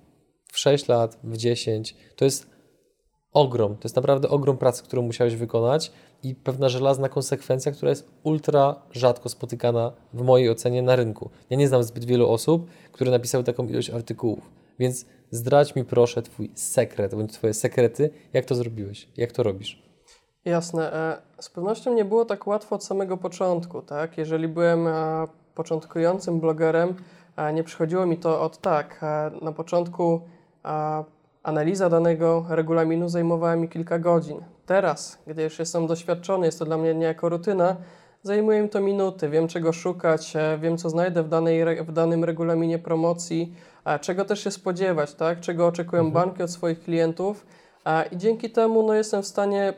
w 0.51 0.59
6 0.59 0.87
lat, 0.87 1.19
w 1.23 1.37
10, 1.37 1.95
to 2.15 2.25
jest 2.25 2.54
ogrom, 3.35 3.75
to 3.75 3.81
jest 3.83 3.95
naprawdę 3.95 4.29
ogrom 4.29 4.57
pracy, 4.57 4.83
którą 4.83 5.01
musiałeś 5.01 5.35
wykonać 5.35 5.91
i 6.23 6.35
pewna 6.35 6.69
żelazna 6.69 7.09
konsekwencja, 7.09 7.71
która 7.71 7.89
jest 7.89 8.07
ultra 8.23 8.75
rzadko 8.91 9.29
spotykana 9.29 9.91
w 10.13 10.21
mojej 10.21 10.49
ocenie 10.49 10.81
na 10.81 10.95
rynku. 10.95 11.29
Ja 11.49 11.57
nie 11.57 11.67
znam 11.67 11.83
zbyt 11.83 12.05
wielu 12.05 12.29
osób, 12.29 12.69
które 12.91 13.11
napisały 13.11 13.43
taką 13.43 13.67
ilość 13.67 13.89
artykułów, 13.89 14.51
więc 14.79 15.05
zdradź 15.31 15.75
mi 15.75 15.85
proszę 15.85 16.21
Twój 16.21 16.51
sekret, 16.55 17.15
bądź 17.15 17.33
Twoje 17.33 17.53
sekrety, 17.53 18.09
jak 18.33 18.45
to 18.45 18.55
zrobiłeś, 18.55 19.07
jak 19.17 19.31
to 19.31 19.43
robisz. 19.43 19.85
Jasne. 20.45 20.93
E, 20.93 21.41
z 21.41 21.49
pewnością 21.49 21.93
nie 21.93 22.05
było 22.05 22.25
tak 22.25 22.47
łatwo 22.47 22.75
od 22.75 22.83
samego 22.83 23.17
początku, 23.17 23.81
tak? 23.81 24.17
Jeżeli 24.17 24.47
byłem 24.47 24.87
e, 24.87 25.27
początkującym 25.55 26.39
blogerem, 26.39 26.93
e, 27.37 27.53
nie 27.53 27.63
przychodziło 27.63 28.05
mi 28.05 28.17
to 28.17 28.41
od 28.41 28.57
tak. 28.57 29.01
Na 29.41 29.51
początku 29.51 30.21
analiza 31.45 31.89
danego 31.89 32.45
regulaminu 32.49 33.09
zajmowała 33.09 33.55
mi 33.55 33.69
kilka 33.69 33.99
godzin. 33.99 34.41
Teraz, 34.65 35.17
gdy 35.27 35.43
już 35.43 35.59
jestem 35.59 35.87
doświadczony, 35.87 36.45
jest 36.45 36.59
to 36.59 36.65
dla 36.65 36.77
mnie 36.77 36.93
niejako 36.95 37.29
rutyna, 37.29 37.75
zajmuje 38.23 38.61
mi 38.61 38.69
to 38.69 38.81
minuty. 38.81 39.29
Wiem, 39.29 39.47
czego 39.47 39.73
szukać, 39.73 40.33
wiem, 40.59 40.77
co 40.77 40.89
znajdę 40.89 41.23
w, 41.23 41.29
danej, 41.29 41.83
w 41.83 41.91
danym 41.91 42.23
regulaminie 42.23 42.79
promocji, 42.79 43.55
czego 44.01 44.25
też 44.25 44.43
się 44.43 44.51
spodziewać, 44.51 45.13
tak? 45.13 45.39
czego 45.39 45.67
oczekują 45.67 46.05
mhm. 46.05 46.25
banki 46.25 46.43
od 46.43 46.51
swoich 46.51 46.83
klientów. 46.83 47.45
I 48.11 48.17
dzięki 48.17 48.49
temu 48.49 48.83
no, 48.83 48.93
jestem 48.93 49.21
w 49.23 49.27
stanie 49.27 49.73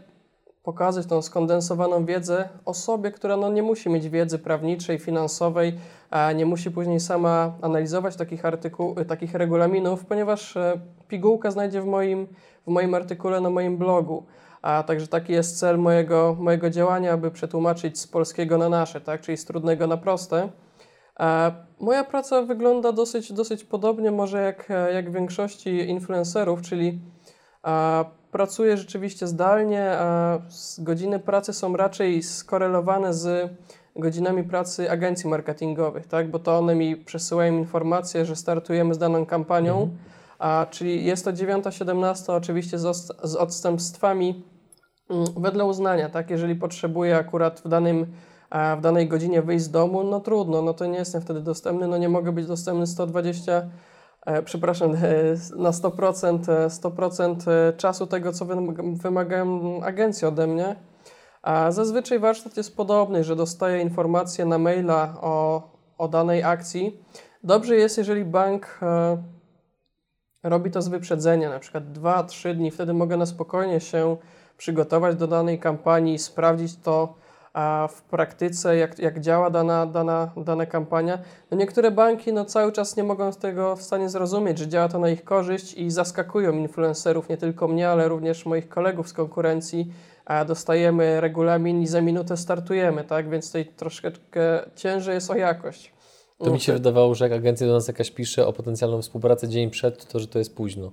pokazać 0.64 1.06
tą 1.06 1.22
skondensowaną 1.22 2.06
wiedzę 2.06 2.50
osobie, 2.66 3.12
która 3.12 3.38
no, 3.38 3.52
nie 3.52 3.64
musi 3.64 3.90
mieć 3.90 4.10
wiedzy 4.10 4.40
prawniczej, 4.40 5.00
finansowej, 5.00 5.80
a 6.10 6.32
nie 6.32 6.46
musi 6.46 6.72
później 6.72 7.00
sama 7.00 7.54
analizować 7.62 8.16
takich, 8.16 8.46
artykuł, 8.46 8.96
takich 8.96 9.34
regulaminów, 9.34 10.06
ponieważ 10.06 10.58
e, 10.58 10.80
pigułka 11.08 11.52
znajdzie 11.52 11.82
w 11.82 11.86
moim, 11.86 12.28
w 12.68 12.72
moim 12.72 12.94
artykule 12.94 13.42
na 13.42 13.50
moim 13.50 13.78
blogu. 13.78 14.26
A 14.62 14.84
także 14.84 15.08
taki 15.08 15.34
jest 15.34 15.60
cel 15.60 15.78
mojego, 15.78 16.38
mojego 16.40 16.70
działania, 16.70 17.14
aby 17.14 17.32
przetłumaczyć 17.32 18.00
z 18.00 18.08
polskiego 18.08 18.58
na 18.58 18.70
nasze, 18.70 19.02
tak? 19.02 19.22
czyli 19.22 19.38
z 19.38 19.46
trudnego 19.46 19.88
na 19.88 19.98
proste. 19.98 20.50
A 21.16 21.52
moja 21.80 22.04
praca 22.04 22.42
wygląda 22.42 22.92
dosyć, 22.92 23.34
dosyć 23.34 23.64
podobnie 23.64 24.12
może 24.12 24.42
jak, 24.42 24.70
jak 24.94 25.12
większości 25.12 25.90
influencerów, 25.90 26.62
czyli 26.62 27.00
a, 27.64 28.06
pracuję 28.32 28.78
rzeczywiście 28.78 29.28
zdalnie, 29.28 29.92
a 30.00 30.40
godziny 30.80 31.20
pracy 31.20 31.54
są 31.54 31.78
raczej 31.78 32.24
skorelowane 32.24 33.14
z 33.14 33.52
godzinami 33.98 34.44
pracy 34.44 34.92
agencji 34.92 35.30
marketingowych, 35.30 36.08
tak? 36.08 36.32
bo 36.32 36.40
to 36.40 36.58
one 36.58 36.76
mi 36.76 36.96
przesyłają 36.96 37.58
informacje, 37.58 38.26
że 38.26 38.36
startujemy 38.36 38.94
z 38.94 38.98
daną 38.98 39.26
kampanią, 39.26 39.74
mhm. 39.74 39.98
a, 40.40 40.66
czyli 40.70 41.06
jest 41.06 41.26
to 41.26 41.34
9-17 41.34 42.34
oczywiście 42.34 42.80
z, 42.80 43.14
z 43.24 43.36
odstępstwami 43.36 44.44
mm, 45.10 45.26
wedle 45.38 45.66
uznania, 45.66 46.10
tak? 46.10 46.30
jeżeli 46.30 46.56
potrzebuję 46.56 47.18
akurat 47.18 47.62
w 47.66 47.68
danym 47.68 48.06
w 48.78 48.82
danej 48.82 49.08
godzinie 49.08 49.42
wyjść 49.42 49.66
z 49.66 49.72
domu, 49.72 50.04
no 50.04 50.20
trudno, 50.20 50.62
no 50.62 50.74
to 50.74 50.86
nie 50.86 50.98
jestem 50.98 51.22
wtedy 51.22 51.42
dostępny, 51.42 51.88
no 51.88 51.98
nie 51.98 52.10
mogę 52.10 52.32
być 52.32 52.46
dostępny 52.46 52.88
120 52.88 53.70
E, 54.28 54.44
przepraszam, 54.44 54.92
e, 54.96 54.98
na 55.56 55.72
100%, 55.72 56.70
100% 56.70 57.52
e, 57.52 57.74
czasu 57.74 58.08
tego, 58.08 58.34
co 58.34 58.46
wymagają 58.94 59.80
agencje 59.84 60.28
ode 60.28 60.48
mnie. 60.48 60.76
A 61.48 61.72
zazwyczaj 61.72 62.20
warsztat 62.20 62.58
jest 62.58 62.76
podobny, 62.76 63.24
że 63.24 63.36
dostaję 63.36 63.82
informacje 63.82 64.46
na 64.46 64.58
maila 64.58 65.14
o, 65.22 65.62
o 65.98 66.08
danej 66.08 66.44
akcji. 66.44 67.04
Dobrze 67.44 67.76
jest, 67.76 67.98
jeżeli 67.98 68.26
bank 68.26 68.80
robi 70.44 70.72
to 70.72 70.82
z 70.82 70.88
wyprzedzenia, 70.88 71.50
na 71.50 71.60
przykład 71.60 71.84
2-3 71.84 72.56
dni, 72.56 72.72
wtedy 72.72 72.94
mogę 72.94 73.18
na 73.18 73.26
spokojnie 73.26 73.80
się 73.80 74.18
przygotować 74.58 75.16
do 75.16 75.28
danej 75.28 75.60
kampanii, 75.60 76.20
sprawdzić 76.20 76.78
to, 76.78 77.14
a 77.54 77.88
w 77.92 78.02
praktyce, 78.02 78.78
jak, 78.78 79.00
jak 79.00 79.20
działa 79.20 79.50
dana, 79.50 79.86
dana, 79.86 80.32
dana 80.38 80.66
kampania. 80.66 81.20
No 81.52 81.58
niektóre 81.58 81.92
banki 81.92 82.34
no, 82.34 82.46
cały 82.46 82.72
czas 82.72 82.98
nie 82.98 83.04
mogą 83.04 83.32
tego 83.32 83.76
w 83.76 83.82
stanie 83.82 84.10
zrozumieć, 84.10 84.58
że 84.58 84.68
działa 84.68 84.90
to 84.90 85.00
na 85.00 85.10
ich 85.10 85.24
korzyść 85.24 85.74
i 85.74 85.92
zaskakują 85.92 86.52
influencerów, 86.54 87.30
nie 87.30 87.38
tylko 87.38 87.68
mnie, 87.68 87.90
ale 87.90 88.08
również 88.08 88.46
moich 88.46 88.70
kolegów 88.70 89.10
z 89.10 89.14
konkurencji. 89.14 89.94
A 90.28 90.46
dostajemy 90.46 91.22
regulamin 91.22 91.82
i 91.82 91.88
za 91.88 92.02
minutę 92.02 92.38
startujemy, 92.38 93.04
tak? 93.04 93.30
Więc 93.30 93.48
tutaj 93.48 93.66
troszeczkę 93.66 94.70
ciężej 94.76 95.16
jest 95.16 95.32
o 95.32 95.36
jakość. 95.36 95.94
To 96.38 96.52
mi 96.52 96.60
się 96.60 96.74
wydawało, 96.74 97.16
że 97.16 97.26
jak 97.26 97.34
agencja 97.34 97.68
do 97.68 97.74
nas 97.74 97.88
jakaś 97.88 98.12
pisze 98.12 98.48
o 98.48 98.54
potencjalną 98.54 99.02
współpracę 99.02 99.48
dzień 99.48 99.70
przed, 99.70 100.08
to 100.08 100.20
że 100.20 100.28
to 100.28 100.40
jest 100.40 100.56
późno. 100.56 100.92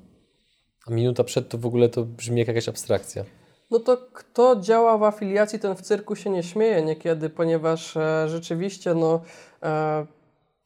A 0.87 0.91
minuta 0.91 1.25
przed 1.25 1.49
to 1.49 1.59
w 1.59 1.67
ogóle 1.67 1.89
to 1.89 2.05
brzmi 2.05 2.39
jak 2.39 2.49
jakaś 2.49 2.69
abstrakcja 2.69 3.25
no 3.71 3.81
to 3.81 3.97
kto 4.13 4.57
działa 4.61 4.99
w 4.99 5.03
afiliacji, 5.03 5.59
ten 5.59 5.77
w 5.77 5.83
cyrku 5.83 6.17
się 6.17 6.31
nie 6.31 6.43
śmieje 6.43 6.83
niekiedy, 6.83 7.31
ponieważ 7.31 7.97
e, 7.97 8.29
rzeczywiście 8.29 8.95
no, 8.95 9.21
e, 9.63 10.07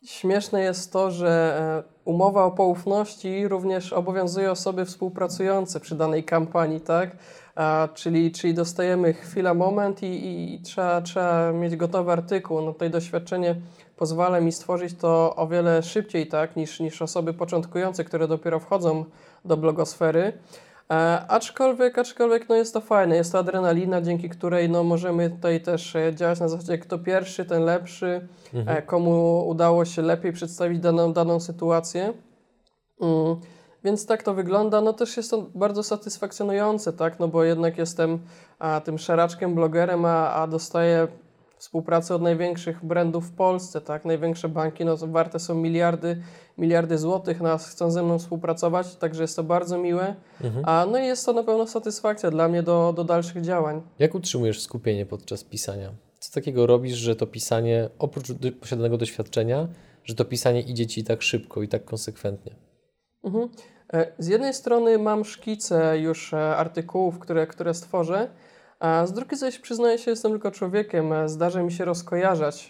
śmieszne 0.04 0.62
jest 0.62 0.92
to, 0.92 1.10
że 1.10 1.58
e, 1.60 1.92
umowa 2.04 2.44
o 2.44 2.50
poufności 2.50 3.48
również 3.48 3.92
obowiązuje 3.92 4.50
osoby 4.50 4.84
współpracujące 4.84 5.80
przy 5.80 5.94
danej 5.94 6.24
kampanii, 6.24 6.80
tak? 6.80 7.16
A, 7.58 7.88
czyli, 7.94 8.32
czyli 8.32 8.54
dostajemy 8.54 9.12
chwila, 9.12 9.54
moment 9.54 10.02
i, 10.02 10.06
i, 10.06 10.54
i, 10.54 10.60
trzeba, 10.62 11.00
trzeba 11.00 11.52
mieć 11.52 11.76
gotowy 11.76 12.12
artykuł. 12.12 12.62
No 12.62 12.72
tutaj 12.72 12.90
doświadczenie 12.90 13.56
pozwala 13.96 14.40
mi 14.40 14.52
stworzyć 14.52 14.94
to 14.94 15.36
o 15.36 15.46
wiele 15.46 15.82
szybciej, 15.82 16.26
tak, 16.26 16.56
niż, 16.56 16.80
niż 16.80 17.02
osoby 17.02 17.34
początkujące, 17.34 18.04
które 18.04 18.28
dopiero 18.28 18.60
wchodzą 18.60 19.04
do 19.44 19.56
blogosfery. 19.56 20.32
E, 20.90 20.94
aczkolwiek, 21.28 21.98
aczkolwiek 21.98 22.48
no 22.48 22.54
jest 22.54 22.74
to 22.74 22.80
fajne, 22.80 23.16
jest 23.16 23.32
to 23.32 23.38
adrenalina, 23.38 24.02
dzięki 24.02 24.28
której 24.28 24.70
no 24.70 24.84
możemy 24.84 25.30
tutaj 25.30 25.60
też 25.60 25.96
e, 25.96 26.14
działać 26.14 26.40
na 26.40 26.48
zasadzie 26.48 26.78
kto 26.78 26.98
pierwszy, 26.98 27.44
ten 27.44 27.64
lepszy, 27.64 28.28
mhm. 28.54 28.78
e, 28.78 28.82
komu 28.82 29.48
udało 29.48 29.84
się 29.84 30.02
lepiej 30.02 30.32
przedstawić 30.32 30.80
daną, 30.80 31.12
daną 31.12 31.40
sytuację. 31.40 32.12
Mm. 33.00 33.36
Więc 33.84 34.06
tak 34.06 34.22
to 34.22 34.34
wygląda. 34.34 34.80
No 34.80 34.92
też 34.92 35.16
jest 35.16 35.30
to 35.30 35.46
bardzo 35.54 35.82
satysfakcjonujące, 35.82 36.92
tak? 36.92 37.20
No 37.20 37.28
bo 37.28 37.44
jednak 37.44 37.78
jestem 37.78 38.18
a, 38.58 38.80
tym 38.80 38.98
szaraczkiem, 38.98 39.54
blogerem, 39.54 40.04
a, 40.04 40.32
a 40.32 40.46
dostaję 40.46 41.08
współpracę 41.58 42.14
od 42.14 42.22
największych 42.22 42.84
brandów 42.84 43.28
w 43.28 43.32
Polsce, 43.32 43.80
tak? 43.80 44.04
Największe 44.04 44.48
banki 44.48 44.84
no, 44.84 44.96
warte 44.96 45.38
są 45.38 45.54
miliardy, 45.54 46.22
miliardy 46.58 46.98
złotych, 46.98 47.40
nas 47.40 47.68
chcą 47.68 47.90
ze 47.90 48.02
mną 48.02 48.18
współpracować, 48.18 48.96
także 48.96 49.22
jest 49.22 49.36
to 49.36 49.42
bardzo 49.42 49.78
miłe. 49.78 50.14
Mhm. 50.40 50.64
A, 50.66 50.86
no 50.90 50.98
i 50.98 51.06
jest 51.06 51.26
to 51.26 51.32
na 51.32 51.42
pewno 51.42 51.66
satysfakcja 51.66 52.30
dla 52.30 52.48
mnie 52.48 52.62
do, 52.62 52.92
do 52.96 53.04
dalszych 53.04 53.42
działań. 53.42 53.82
Jak 53.98 54.14
utrzymujesz 54.14 54.60
skupienie 54.60 55.06
podczas 55.06 55.44
pisania? 55.44 55.92
Co 56.18 56.32
takiego 56.32 56.66
robisz, 56.66 56.96
że 56.96 57.16
to 57.16 57.26
pisanie, 57.26 57.88
oprócz 57.98 58.26
posiadanego 58.60 58.98
doświadczenia, 58.98 59.68
że 60.04 60.14
to 60.14 60.24
pisanie 60.24 60.60
idzie 60.60 60.86
Ci 60.86 61.04
tak 61.04 61.22
szybko 61.22 61.62
i 61.62 61.68
tak 61.68 61.84
konsekwentnie? 61.84 62.67
Mhm. 63.24 63.48
E, 63.92 64.12
z 64.18 64.26
jednej 64.26 64.54
strony 64.54 64.98
mam 64.98 65.24
szkice 65.24 65.98
już 65.98 66.34
e, 66.34 66.56
artykułów, 66.56 67.18
które, 67.18 67.46
które 67.46 67.74
stworzę, 67.74 68.28
a 68.80 69.06
z 69.06 69.12
drugiej 69.12 69.38
zaś 69.38 69.58
przyznaję 69.58 69.98
się, 69.98 70.10
jestem 70.10 70.32
tylko 70.32 70.50
człowiekiem, 70.50 71.12
e, 71.12 71.28
zdarza 71.28 71.62
mi 71.62 71.72
się 71.72 71.84
rozkojarzać 71.84 72.68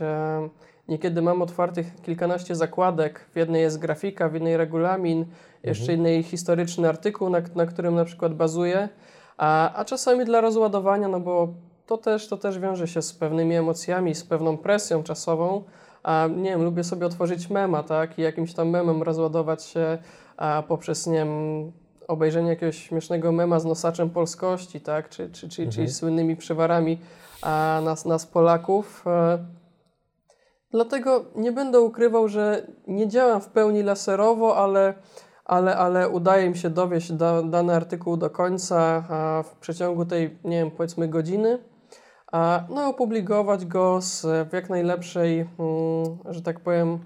Niekiedy 0.89 1.23
mam 1.23 1.43
otwartych 1.43 2.03
kilkanaście 2.03 2.55
zakładek. 2.55 3.21
W 3.33 3.37
jednej 3.37 3.63
jest 3.63 3.79
grafika, 3.79 4.29
w 4.29 4.35
jednej 4.35 4.57
regulamin, 4.57 5.27
jeszcze 5.63 5.93
innej 5.93 6.23
historyczny 6.23 6.89
artykuł, 6.89 7.31
na, 7.31 7.39
na 7.55 7.67
którym 7.67 7.95
na 7.95 8.05
przykład 8.05 8.35
bazuję, 8.35 8.89
a, 9.37 9.75
a 9.75 9.85
czasami 9.85 10.25
dla 10.25 10.41
rozładowania, 10.41 11.09
no 11.09 11.21
bo 11.21 11.49
to 11.87 11.99
też, 11.99 12.29
to 12.29 12.37
też 12.37 12.59
wiąże 12.59 12.89
się 12.89 13.03
z 13.03 13.13
pewnymi 13.13 13.55
emocjami, 13.55 14.15
z 14.15 14.25
pewną 14.25 14.57
presją 14.57 15.03
czasową. 15.03 15.65
A 16.03 16.29
nie 16.37 16.51
wiem, 16.51 16.63
lubię 16.63 16.85
sobie 16.85 17.07
otworzyć 17.07 17.51
mema, 17.51 17.83
tak, 17.83 18.19
i 18.19 18.23
jakimś 18.23 18.55
tam 18.55 18.69
memem 18.69 19.03
rozładować 19.03 19.65
się 19.65 19.99
a, 20.39 20.63
poprzez, 20.69 21.07
nie 21.07 21.19
wiem, 21.19 21.73
obejrzenie 22.09 22.49
jakiegoś 22.49 22.77
śmiesznego 22.77 23.33
mema 23.33 23.61
z 23.61 23.65
nosaczem 23.65 24.11
polskości, 24.11 24.81
tak, 24.81 25.09
czy, 25.09 25.31
czy, 25.31 25.49
czy, 25.49 25.69
czyli 25.69 25.89
słynnymi 25.89 26.37
przywarami 26.37 26.99
a, 27.43 27.81
nas, 27.85 28.05
nas 28.05 28.27
Polaków. 28.27 29.05
E, 29.07 29.39
Dlatego 30.71 31.25
nie 31.37 31.53
będę 31.53 31.81
ukrywał, 31.81 32.29
że 32.29 32.67
nie 32.87 33.09
działam 33.09 33.41
w 33.41 33.49
pełni 33.49 33.83
laserowo, 33.83 34.57
ale, 34.57 34.95
ale, 35.45 35.77
ale 35.77 36.09
udaje 36.09 36.51
mi 36.51 36.57
się 36.57 36.71
dowieść 36.71 37.13
da, 37.13 37.43
dany 37.43 37.75
artykuł 37.75 38.17
do 38.17 38.31
końca 38.31 39.05
w 39.45 39.57
przeciągu 39.57 40.05
tej, 40.05 40.39
nie 40.45 40.59
wiem, 40.59 40.71
powiedzmy 40.71 41.09
godziny. 41.09 41.59
A, 42.33 42.65
no, 42.71 42.89
opublikować 42.89 43.67
go 43.67 44.01
z, 44.01 44.27
w 44.51 44.53
jak 44.53 44.71
najlepszej, 44.71 45.41
mm, 45.41 46.19
że 46.29 46.43
tak 46.43 46.61
powiem, 46.61 46.99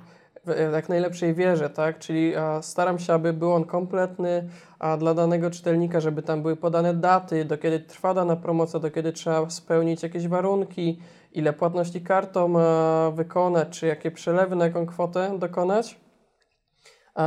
w 0.47 0.73
jak 0.73 0.89
najlepszej 0.89 1.35
wierze, 1.35 1.71
tak? 1.71 1.99
Czyli 1.99 2.33
staram 2.61 2.99
się, 2.99 3.13
aby 3.13 3.33
był 3.33 3.53
on 3.53 3.65
kompletny 3.65 4.49
a, 4.79 4.97
dla 4.97 5.15
danego 5.15 5.51
czytelnika, 5.51 6.01
żeby 6.01 6.23
tam 6.23 6.43
były 6.43 6.57
podane 6.57 6.95
daty, 6.95 7.45
do 7.45 7.59
kiedy 7.59 7.81
trwa 7.81 8.15
dana 8.15 8.37
promocja, 8.37 8.81
do 8.81 8.91
kiedy 8.91 9.13
trzeba 9.13 9.51
spełnić 9.51 10.03
jakieś 10.03 10.29
warunki, 10.29 10.99
ile 11.33 11.53
płatności 11.53 12.01
kartą 12.01 12.55
wykonać, 13.15 13.69
czy 13.69 13.87
jakie 13.87 14.11
przelewy, 14.11 14.57
na 14.57 14.65
jaką 14.65 14.87
kwotę 14.87 15.39
dokonać. 15.39 16.01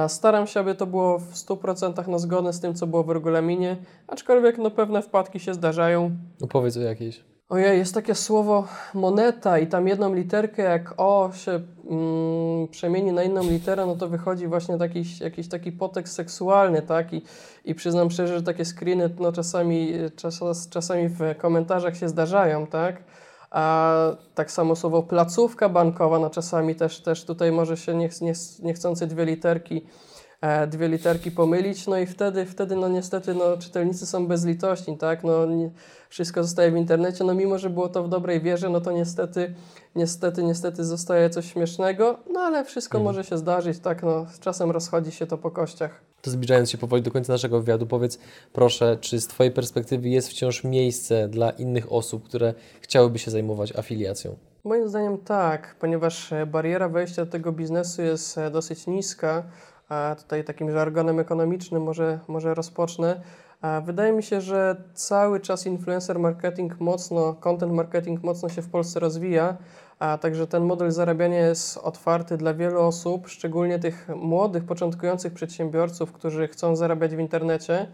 Staram 0.08 0.48
się, 0.48 0.60
aby 0.60 0.76
to 0.76 0.86
było 0.86 1.20
w 1.20 1.34
100% 1.34 2.08
no, 2.08 2.20
zgodne 2.20 2.54
z 2.54 2.60
tym, 2.60 2.76
co 2.76 2.88
było 2.88 3.04
w 3.04 3.10
regulaminie, 3.10 3.78
aczkolwiek 4.08 4.58
no, 4.58 4.72
pewne 4.72 5.02
wpadki 5.02 5.40
się 5.40 5.54
zdarzają. 5.54 6.12
Opowiedz 6.42 6.78
o 6.78 6.82
jakiejś. 6.82 7.35
Ojej, 7.50 7.78
jest 7.78 7.94
takie 7.94 8.16
słowo 8.16 8.68
moneta 8.94 9.60
i 9.60 9.68
tam 9.68 9.88
jedną 9.88 10.14
literkę 10.14 10.64
jak 10.64 10.94
O 10.98 11.32
się 11.34 11.52
mm, 11.90 12.68
przemieni 12.68 13.12
na 13.12 13.24
inną 13.24 13.44
literę, 13.44 13.86
no 13.86 13.96
to 13.96 14.08
wychodzi 14.08 14.48
właśnie 14.48 14.78
taki, 14.78 15.04
jakiś 15.22 15.50
taki 15.50 15.72
potekst 15.72 16.16
seksualny, 16.16 16.82
tak? 16.82 17.14
I, 17.14 17.22
I 17.66 17.76
przyznam 17.76 18.12
szczerze, 18.12 18.38
że 18.38 18.44
takie 18.44 18.66
screeny 18.66 19.10
no 19.20 19.32
czasami, 19.32 19.94
czas, 20.16 20.70
czasami 20.70 21.08
w 21.10 21.20
komentarzach 21.38 21.98
się 21.98 22.10
zdarzają, 22.10 22.68
tak? 22.68 23.04
A 23.52 23.96
tak 24.36 24.52
samo 24.52 24.76
słowo 24.76 25.04
placówka 25.04 25.70
bankowa, 25.70 26.20
no 26.20 26.30
czasami 26.30 26.76
też, 26.76 27.02
też 27.02 27.26
tutaj 27.26 27.52
może 27.52 27.78
się 27.78 27.96
niech, 27.96 28.22
niech, 28.22 28.38
niechcący 28.64 29.08
dwie 29.08 29.26
literki 29.26 29.86
dwie 30.68 30.88
literki 30.88 31.32
pomylić, 31.32 31.88
no 31.88 31.98
i 31.98 32.06
wtedy, 32.06 32.46
wtedy 32.46 32.76
no 32.76 32.90
niestety 32.90 33.34
no, 33.34 33.58
czytelnicy 33.58 34.06
są 34.06 34.28
bezlitośni, 34.28 34.98
tak, 34.98 35.24
no 35.24 35.46
nie, 35.46 35.70
wszystko 36.10 36.44
zostaje 36.44 36.72
w 36.72 36.76
internecie, 36.76 37.24
no 37.24 37.34
mimo, 37.34 37.58
że 37.58 37.70
było 37.70 37.90
to 37.90 38.04
w 38.04 38.10
dobrej 38.10 38.42
wierze, 38.42 38.70
no 38.70 38.82
to 38.82 38.92
niestety, 38.92 39.54
niestety, 39.96 40.44
niestety 40.44 40.86
zostaje 40.86 41.30
coś 41.30 41.52
śmiesznego, 41.52 42.20
no 42.34 42.40
ale 42.40 42.66
wszystko 42.66 43.00
może 43.00 43.24
się 43.24 43.38
zdarzyć, 43.38 43.80
tak, 43.80 44.04
no 44.04 44.26
czasem 44.40 44.72
rozchodzi 44.72 45.12
się 45.12 45.28
to 45.28 45.38
po 45.38 45.52
kościach. 45.52 46.02
To 46.22 46.32
zbliżając 46.32 46.72
się 46.72 46.78
powoli 46.78 47.02
do 47.02 47.12
końca 47.12 47.34
naszego 47.34 47.60
wywiadu, 47.60 47.88
powiedz 47.88 48.20
proszę, 48.54 48.98
czy 49.02 49.22
z 49.22 49.28
Twojej 49.28 49.52
perspektywy 49.52 50.10
jest 50.10 50.30
wciąż 50.30 50.64
miejsce 50.64 51.28
dla 51.28 51.50
innych 51.50 51.92
osób, 51.92 52.24
które 52.24 52.54
chciałyby 52.82 53.20
się 53.20 53.32
zajmować 53.32 53.76
afiliacją? 53.76 54.36
Moim 54.64 54.90
zdaniem 54.90 55.18
tak, 55.18 55.76
ponieważ 55.80 56.34
e, 56.34 56.46
bariera 56.46 56.90
wejścia 56.90 57.26
do 57.26 57.32
tego 57.32 57.52
biznesu 57.52 58.02
jest 58.02 58.38
e, 58.38 58.52
dosyć 58.52 58.88
niska, 58.88 59.44
tutaj 60.18 60.44
takim 60.44 60.72
żargonem 60.72 61.20
ekonomicznym 61.20 61.84
może, 61.84 62.20
może 62.28 62.54
rozpocznę. 62.54 63.22
Wydaje 63.86 64.14
mi 64.14 64.24
się, 64.24 64.42
że 64.42 64.76
cały 64.94 65.40
czas 65.40 65.66
influencer 65.66 66.20
marketing 66.20 66.80
mocno, 66.80 67.34
content 67.34 67.74
marketing 67.74 68.24
mocno 68.24 68.50
się 68.50 68.62
w 68.62 68.70
Polsce 68.70 69.00
rozwija, 69.00 69.58
a 70.00 70.18
także 70.18 70.48
ten 70.48 70.64
model 70.64 70.92
zarabiania 70.92 71.40
jest 71.40 71.78
otwarty 71.78 72.38
dla 72.38 72.54
wielu 72.54 72.82
osób, 72.82 73.28
szczególnie 73.28 73.80
tych 73.80 74.10
młodych, 74.16 74.66
początkujących 74.66 75.34
przedsiębiorców, 75.34 76.12
którzy 76.12 76.48
chcą 76.48 76.76
zarabiać 76.76 77.16
w 77.16 77.20
internecie. 77.20 77.88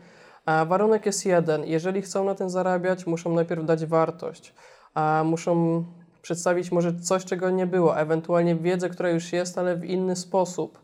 A 0.46 0.66
warunek 0.66 1.06
jest 1.06 1.26
jeden: 1.26 1.66
jeżeli 1.66 2.02
chcą 2.02 2.24
na 2.26 2.36
tym 2.36 2.50
zarabiać, 2.50 3.08
muszą 3.08 3.34
najpierw 3.34 3.66
dać 3.66 3.86
wartość, 3.86 4.54
a 4.94 5.24
muszą 5.26 5.86
przedstawić 6.22 6.72
może 6.72 7.00
coś, 7.00 7.26
czego 7.26 7.50
nie 7.50 7.68
było, 7.68 8.00
ewentualnie 8.00 8.56
wiedzę, 8.56 8.89
która 8.89 9.10
już 9.10 9.34
jest, 9.34 9.58
ale 9.58 9.76
w 9.76 9.86
inny 9.86 10.16
sposób. 10.16 10.80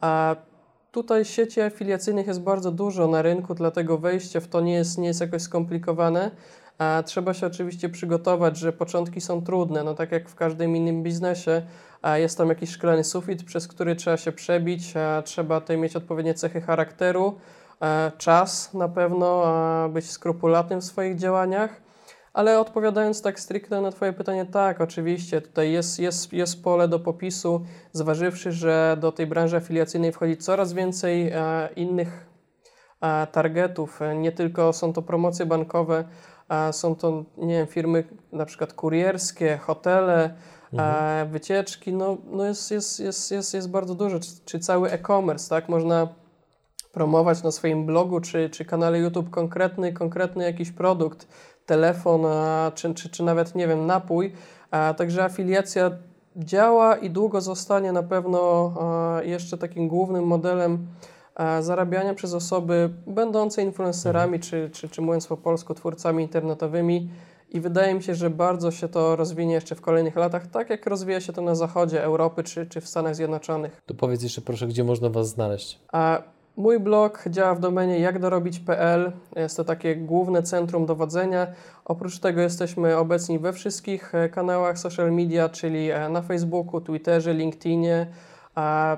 A 0.00 0.36
tutaj 0.92 1.24
sieci 1.24 1.60
afiliacyjnych 1.60 2.26
jest 2.26 2.40
bardzo 2.40 2.72
dużo 2.72 3.06
na 3.06 3.22
rynku, 3.22 3.54
dlatego 3.54 3.98
wejście 3.98 4.40
w 4.40 4.48
to 4.48 4.60
nie 4.60 4.72
jest, 4.72 4.98
nie 4.98 5.08
jest 5.08 5.20
jakoś 5.20 5.42
skomplikowane. 5.42 6.30
A 6.78 7.02
trzeba 7.06 7.34
się 7.34 7.46
oczywiście 7.46 7.88
przygotować, 7.88 8.56
że 8.56 8.72
początki 8.72 9.20
są 9.20 9.42
trudne, 9.42 9.84
no 9.84 9.94
tak 9.94 10.12
jak 10.12 10.28
w 10.28 10.34
każdym 10.34 10.76
innym 10.76 11.02
biznesie. 11.02 11.62
A 12.02 12.18
jest 12.18 12.38
tam 12.38 12.48
jakiś 12.48 12.70
szklany 12.70 13.04
sufit, 13.04 13.44
przez 13.44 13.68
który 13.68 13.96
trzeba 13.96 14.16
się 14.16 14.32
przebić, 14.32 14.96
a 14.96 15.22
trzeba 15.22 15.60
tutaj 15.60 15.78
mieć 15.78 15.96
odpowiednie 15.96 16.34
cechy 16.34 16.60
charakteru, 16.60 17.38
czas 18.18 18.74
na 18.74 18.88
pewno, 18.88 19.44
być 19.88 20.10
skrupulatnym 20.10 20.80
w 20.80 20.84
swoich 20.84 21.16
działaniach. 21.16 21.85
Ale 22.36 22.60
odpowiadając 22.60 23.22
tak 23.22 23.40
stricte 23.40 23.80
na 23.80 23.90
Twoje 23.90 24.12
pytanie, 24.12 24.46
tak, 24.46 24.80
oczywiście, 24.80 25.40
tutaj 25.40 25.72
jest, 25.72 25.98
jest, 25.98 26.32
jest 26.32 26.64
pole 26.64 26.88
do 26.88 27.00
popisu, 27.00 27.64
zważywszy, 27.92 28.52
że 28.52 28.96
do 29.00 29.12
tej 29.12 29.26
branży 29.26 29.56
afiliacyjnej 29.56 30.12
wchodzi 30.12 30.36
coraz 30.36 30.72
więcej 30.72 31.28
e, 31.28 31.68
innych 31.76 32.26
e, 33.00 33.26
targetów. 33.26 34.02
E, 34.02 34.14
Nie 34.14 34.32
tylko 34.32 34.72
są 34.72 34.92
to 34.92 35.02
promocje 35.02 35.46
bankowe, 35.46 36.04
a 36.48 36.72
są 36.72 36.96
to, 36.96 37.24
nie 37.36 37.54
wiem, 37.54 37.66
firmy 37.66 38.04
na 38.32 38.46
przykład 38.46 38.72
kurierskie, 38.72 39.56
hotele, 39.56 40.34
e, 40.78 41.26
wycieczki, 41.30 41.92
no, 41.92 42.16
no 42.30 42.44
jest, 42.44 42.70
jest, 42.70 43.00
jest, 43.00 43.30
jest, 43.30 43.54
jest 43.54 43.70
bardzo 43.70 43.94
dużo, 43.94 44.20
czy, 44.20 44.30
czy 44.44 44.58
cały 44.58 44.90
e-commerce, 44.90 45.50
tak, 45.50 45.68
można 45.68 46.08
promować 46.92 47.42
na 47.42 47.50
swoim 47.50 47.86
blogu 47.86 48.20
czy, 48.20 48.50
czy 48.50 48.64
kanale 48.64 48.98
YouTube 48.98 49.30
konkretny, 49.30 49.92
konkretny 49.92 50.44
jakiś 50.44 50.70
produkt, 50.72 51.28
telefon, 51.66 52.22
czy, 52.74 52.94
czy, 52.94 53.10
czy 53.10 53.22
nawet, 53.22 53.54
nie 53.54 53.68
wiem, 53.68 53.86
napój. 53.86 54.32
Także 54.96 55.24
afiliacja 55.24 55.90
działa 56.36 56.96
i 56.96 57.10
długo 57.10 57.40
zostanie 57.40 57.92
na 57.92 58.02
pewno 58.02 58.72
jeszcze 59.22 59.58
takim 59.58 59.88
głównym 59.88 60.24
modelem 60.24 60.86
zarabiania 61.60 62.14
przez 62.14 62.34
osoby 62.34 62.90
będące 63.06 63.62
influencerami, 63.62 64.40
czy, 64.40 64.70
czy, 64.72 64.88
czy 64.88 65.02
mówiąc 65.02 65.26
po 65.26 65.36
polsku, 65.36 65.74
twórcami 65.74 66.22
internetowymi. 66.22 67.10
I 67.50 67.60
wydaje 67.60 67.94
mi 67.94 68.02
się, 68.02 68.14
że 68.14 68.30
bardzo 68.30 68.70
się 68.70 68.88
to 68.88 69.16
rozwinie 69.16 69.54
jeszcze 69.54 69.74
w 69.74 69.80
kolejnych 69.80 70.16
latach, 70.16 70.46
tak 70.46 70.70
jak 70.70 70.86
rozwija 70.86 71.20
się 71.20 71.32
to 71.32 71.42
na 71.42 71.54
zachodzie 71.54 72.02
Europy 72.02 72.42
czy, 72.42 72.66
czy 72.66 72.80
w 72.80 72.88
Stanach 72.88 73.16
Zjednoczonych. 73.16 73.82
To 73.86 73.94
powiedz 73.94 74.22
jeszcze 74.22 74.40
proszę, 74.40 74.66
gdzie 74.66 74.84
można 74.84 75.10
Was 75.10 75.28
znaleźć? 75.28 75.80
A 75.92 76.22
mój 76.56 76.80
blog 76.80 77.24
działa 77.30 77.54
w 77.54 77.60
domenie 77.60 77.98
jakdorobić.pl. 77.98 79.12
Jest 79.36 79.56
to 79.56 79.64
takie 79.64 79.96
główne 79.96 80.42
centrum 80.42 80.86
dowodzenia. 80.86 81.46
Oprócz 81.84 82.18
tego 82.18 82.40
jesteśmy 82.40 82.96
obecni 82.96 83.38
we 83.38 83.52
wszystkich 83.52 84.14
e, 84.14 84.28
kanałach 84.28 84.78
social 84.78 85.12
media, 85.12 85.48
czyli 85.48 85.90
e, 85.90 86.08
na 86.08 86.22
Facebooku, 86.22 86.80
Twitterze, 86.80 87.34
LinkedInie. 87.34 88.06
A 88.54 88.96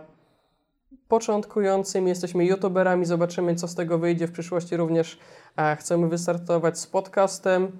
początkującym 1.08 2.08
jesteśmy 2.08 2.44
youtuberami, 2.44 3.04
zobaczymy 3.04 3.54
co 3.54 3.68
z 3.68 3.74
tego 3.74 3.98
wyjdzie 3.98 4.26
w 4.26 4.32
przyszłości. 4.32 4.76
Również 4.76 5.18
e, 5.56 5.76
chcemy 5.76 6.08
wystartować 6.08 6.78
z 6.78 6.86
podcastem. 6.86 7.72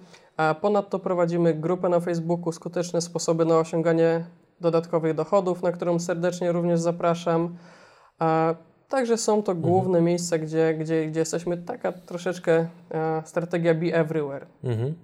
Ponadto 0.60 0.98
prowadzimy 0.98 1.54
grupę 1.54 1.88
na 1.88 2.00
Facebooku 2.00 2.52
Skuteczne 2.52 3.00
sposoby 3.00 3.44
na 3.44 3.58
osiąganie 3.58 4.24
dodatkowych 4.60 5.14
dochodów, 5.14 5.62
na 5.62 5.72
którą 5.72 5.98
serdecznie 5.98 6.52
również 6.52 6.80
zapraszam. 6.80 7.56
Także 8.88 9.16
są 9.16 9.42
to 9.42 9.54
główne 9.54 10.00
miejsca, 10.00 10.38
gdzie, 10.38 10.74
gdzie, 10.74 11.06
gdzie 11.06 11.20
jesteśmy. 11.20 11.56
Taka 11.56 11.92
troszeczkę 11.92 12.66
e, 12.90 13.22
strategia 13.24 13.74
be 13.74 13.94
everywhere. 13.94 14.46
Mhm. 14.64 14.94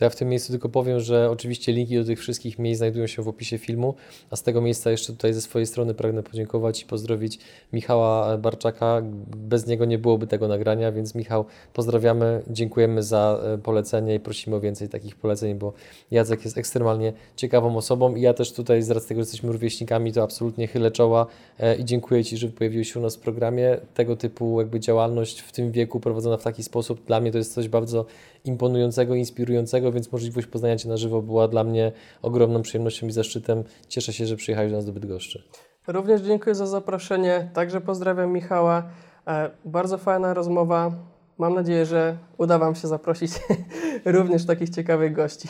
To 0.00 0.04
ja 0.04 0.10
w 0.10 0.16
tym 0.16 0.28
miejscu 0.28 0.52
tylko 0.52 0.68
powiem, 0.68 1.00
że 1.00 1.30
oczywiście 1.30 1.72
linki 1.72 1.96
do 1.96 2.04
tych 2.04 2.18
wszystkich 2.18 2.58
miejsc 2.58 2.78
znajdują 2.78 3.06
się 3.06 3.22
w 3.22 3.28
opisie 3.28 3.58
filmu, 3.58 3.94
a 4.30 4.36
z 4.36 4.42
tego 4.42 4.60
miejsca 4.60 4.90
jeszcze 4.90 5.12
tutaj 5.12 5.32
ze 5.32 5.40
swojej 5.40 5.66
strony 5.66 5.94
pragnę 5.94 6.22
podziękować 6.22 6.82
i 6.82 6.86
pozdrowić 6.86 7.38
Michała 7.72 8.38
Barczaka. 8.38 9.02
Bez 9.36 9.66
niego 9.66 9.84
nie 9.84 9.98
byłoby 9.98 10.26
tego 10.26 10.48
nagrania, 10.48 10.92
więc 10.92 11.14
Michał, 11.14 11.44
pozdrawiamy, 11.72 12.42
dziękujemy 12.50 13.02
za 13.02 13.40
e, 13.42 13.58
polecenie 13.58 14.14
i 14.14 14.20
prosimy 14.20 14.56
o 14.56 14.60
więcej 14.60 14.88
takich 14.88 15.16
poleceń, 15.16 15.54
bo 15.54 15.72
Jacek 16.10 16.44
jest 16.44 16.58
ekstremalnie 16.58 17.12
ciekawą 17.36 17.76
osobą 17.76 18.14
i 18.14 18.20
ja 18.20 18.34
też 18.34 18.52
tutaj 18.52 18.82
z 18.82 18.90
racji 18.90 19.08
tego, 19.08 19.18
że 19.18 19.22
jesteśmy 19.22 19.52
rówieśnikami, 19.52 20.12
to 20.12 20.22
absolutnie 20.22 20.66
chylę 20.66 20.90
czoła 20.90 21.26
e, 21.58 21.76
i 21.76 21.84
dziękuję 21.84 22.24
Ci, 22.24 22.36
że 22.36 22.48
pojawiłeś 22.48 22.92
się 22.92 23.00
u 23.00 23.02
nas 23.02 23.16
w 23.16 23.20
programie. 23.20 23.78
Tego 23.94 24.16
typu 24.16 24.60
jakby 24.60 24.80
działalność 24.80 25.40
w 25.40 25.52
tym 25.52 25.72
wieku 25.72 26.00
prowadzona 26.00 26.36
w 26.36 26.42
taki 26.42 26.62
sposób, 26.62 27.04
dla 27.04 27.20
mnie 27.20 27.32
to 27.32 27.38
jest 27.38 27.54
coś 27.54 27.68
bardzo 27.68 28.06
imponującego, 28.44 29.14
inspirującego, 29.14 29.89
więc 29.92 30.12
możliwość 30.12 30.46
poznania 30.46 30.76
Cię 30.76 30.88
na 30.88 30.96
żywo 30.96 31.22
była 31.22 31.48
dla 31.48 31.64
mnie 31.64 31.92
ogromną 32.22 32.62
przyjemnością 32.62 33.06
i 33.06 33.12
zaszczytem. 33.12 33.64
Cieszę 33.88 34.12
się, 34.12 34.26
że 34.26 34.36
przyjechałeś 34.36 34.70
do 34.70 34.76
nas 34.76 34.86
do 34.86 34.92
Bydgoszczy. 34.92 35.42
Również 35.86 36.20
dziękuję 36.20 36.54
za 36.54 36.66
zaproszenie. 36.66 37.50
Także 37.54 37.80
pozdrawiam 37.80 38.32
Michała. 38.32 38.82
E, 39.26 39.50
bardzo 39.64 39.98
fajna 39.98 40.34
rozmowa. 40.34 40.92
Mam 41.38 41.54
nadzieję, 41.54 41.86
że 41.86 42.16
uda 42.38 42.58
Wam 42.58 42.74
się 42.74 42.88
zaprosić 42.88 43.32
również 44.04 44.46
takich 44.46 44.70
ciekawych 44.70 45.12
gości. 45.12 45.48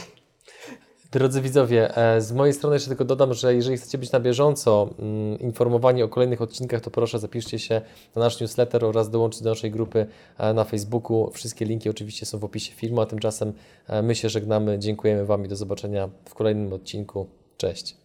Drodzy 1.12 1.40
widzowie, 1.40 1.96
e, 1.96 2.20
z 2.20 2.32
mojej 2.32 2.54
strony 2.54 2.76
jeszcze 2.76 2.88
tylko 2.88 3.04
dodam, 3.04 3.34
że 3.34 3.54
jeżeli 3.54 3.76
chcecie 3.76 3.98
być 3.98 4.12
na 4.12 4.20
bieżąco 4.20 4.90
mm, 4.98 5.38
informowani 5.38 6.02
o 6.02 6.08
kolejnych 6.08 6.42
odcinkach, 6.42 6.80
to 6.80 6.90
proszę 6.90 7.18
zapiszcie 7.18 7.58
się 7.58 7.80
na 8.16 8.22
nasz 8.22 8.40
newsletter 8.40 8.84
oraz 8.84 9.10
dołączcie 9.10 9.44
do 9.44 9.50
naszej 9.50 9.70
grupy 9.70 10.06
e, 10.38 10.54
na 10.54 10.64
Facebooku. 10.64 11.30
Wszystkie 11.30 11.64
linki 11.64 11.90
oczywiście 11.90 12.26
są 12.26 12.38
w 12.38 12.44
opisie 12.44 12.72
filmu, 12.72 13.00
a 13.00 13.06
tymczasem 13.06 13.52
e, 13.88 14.02
my 14.02 14.14
się 14.14 14.28
żegnamy. 14.28 14.78
Dziękujemy 14.78 15.26
Wam 15.26 15.44
i 15.44 15.48
do 15.48 15.56
zobaczenia 15.56 16.08
w 16.24 16.34
kolejnym 16.34 16.72
odcinku. 16.72 17.26
Cześć. 17.56 17.99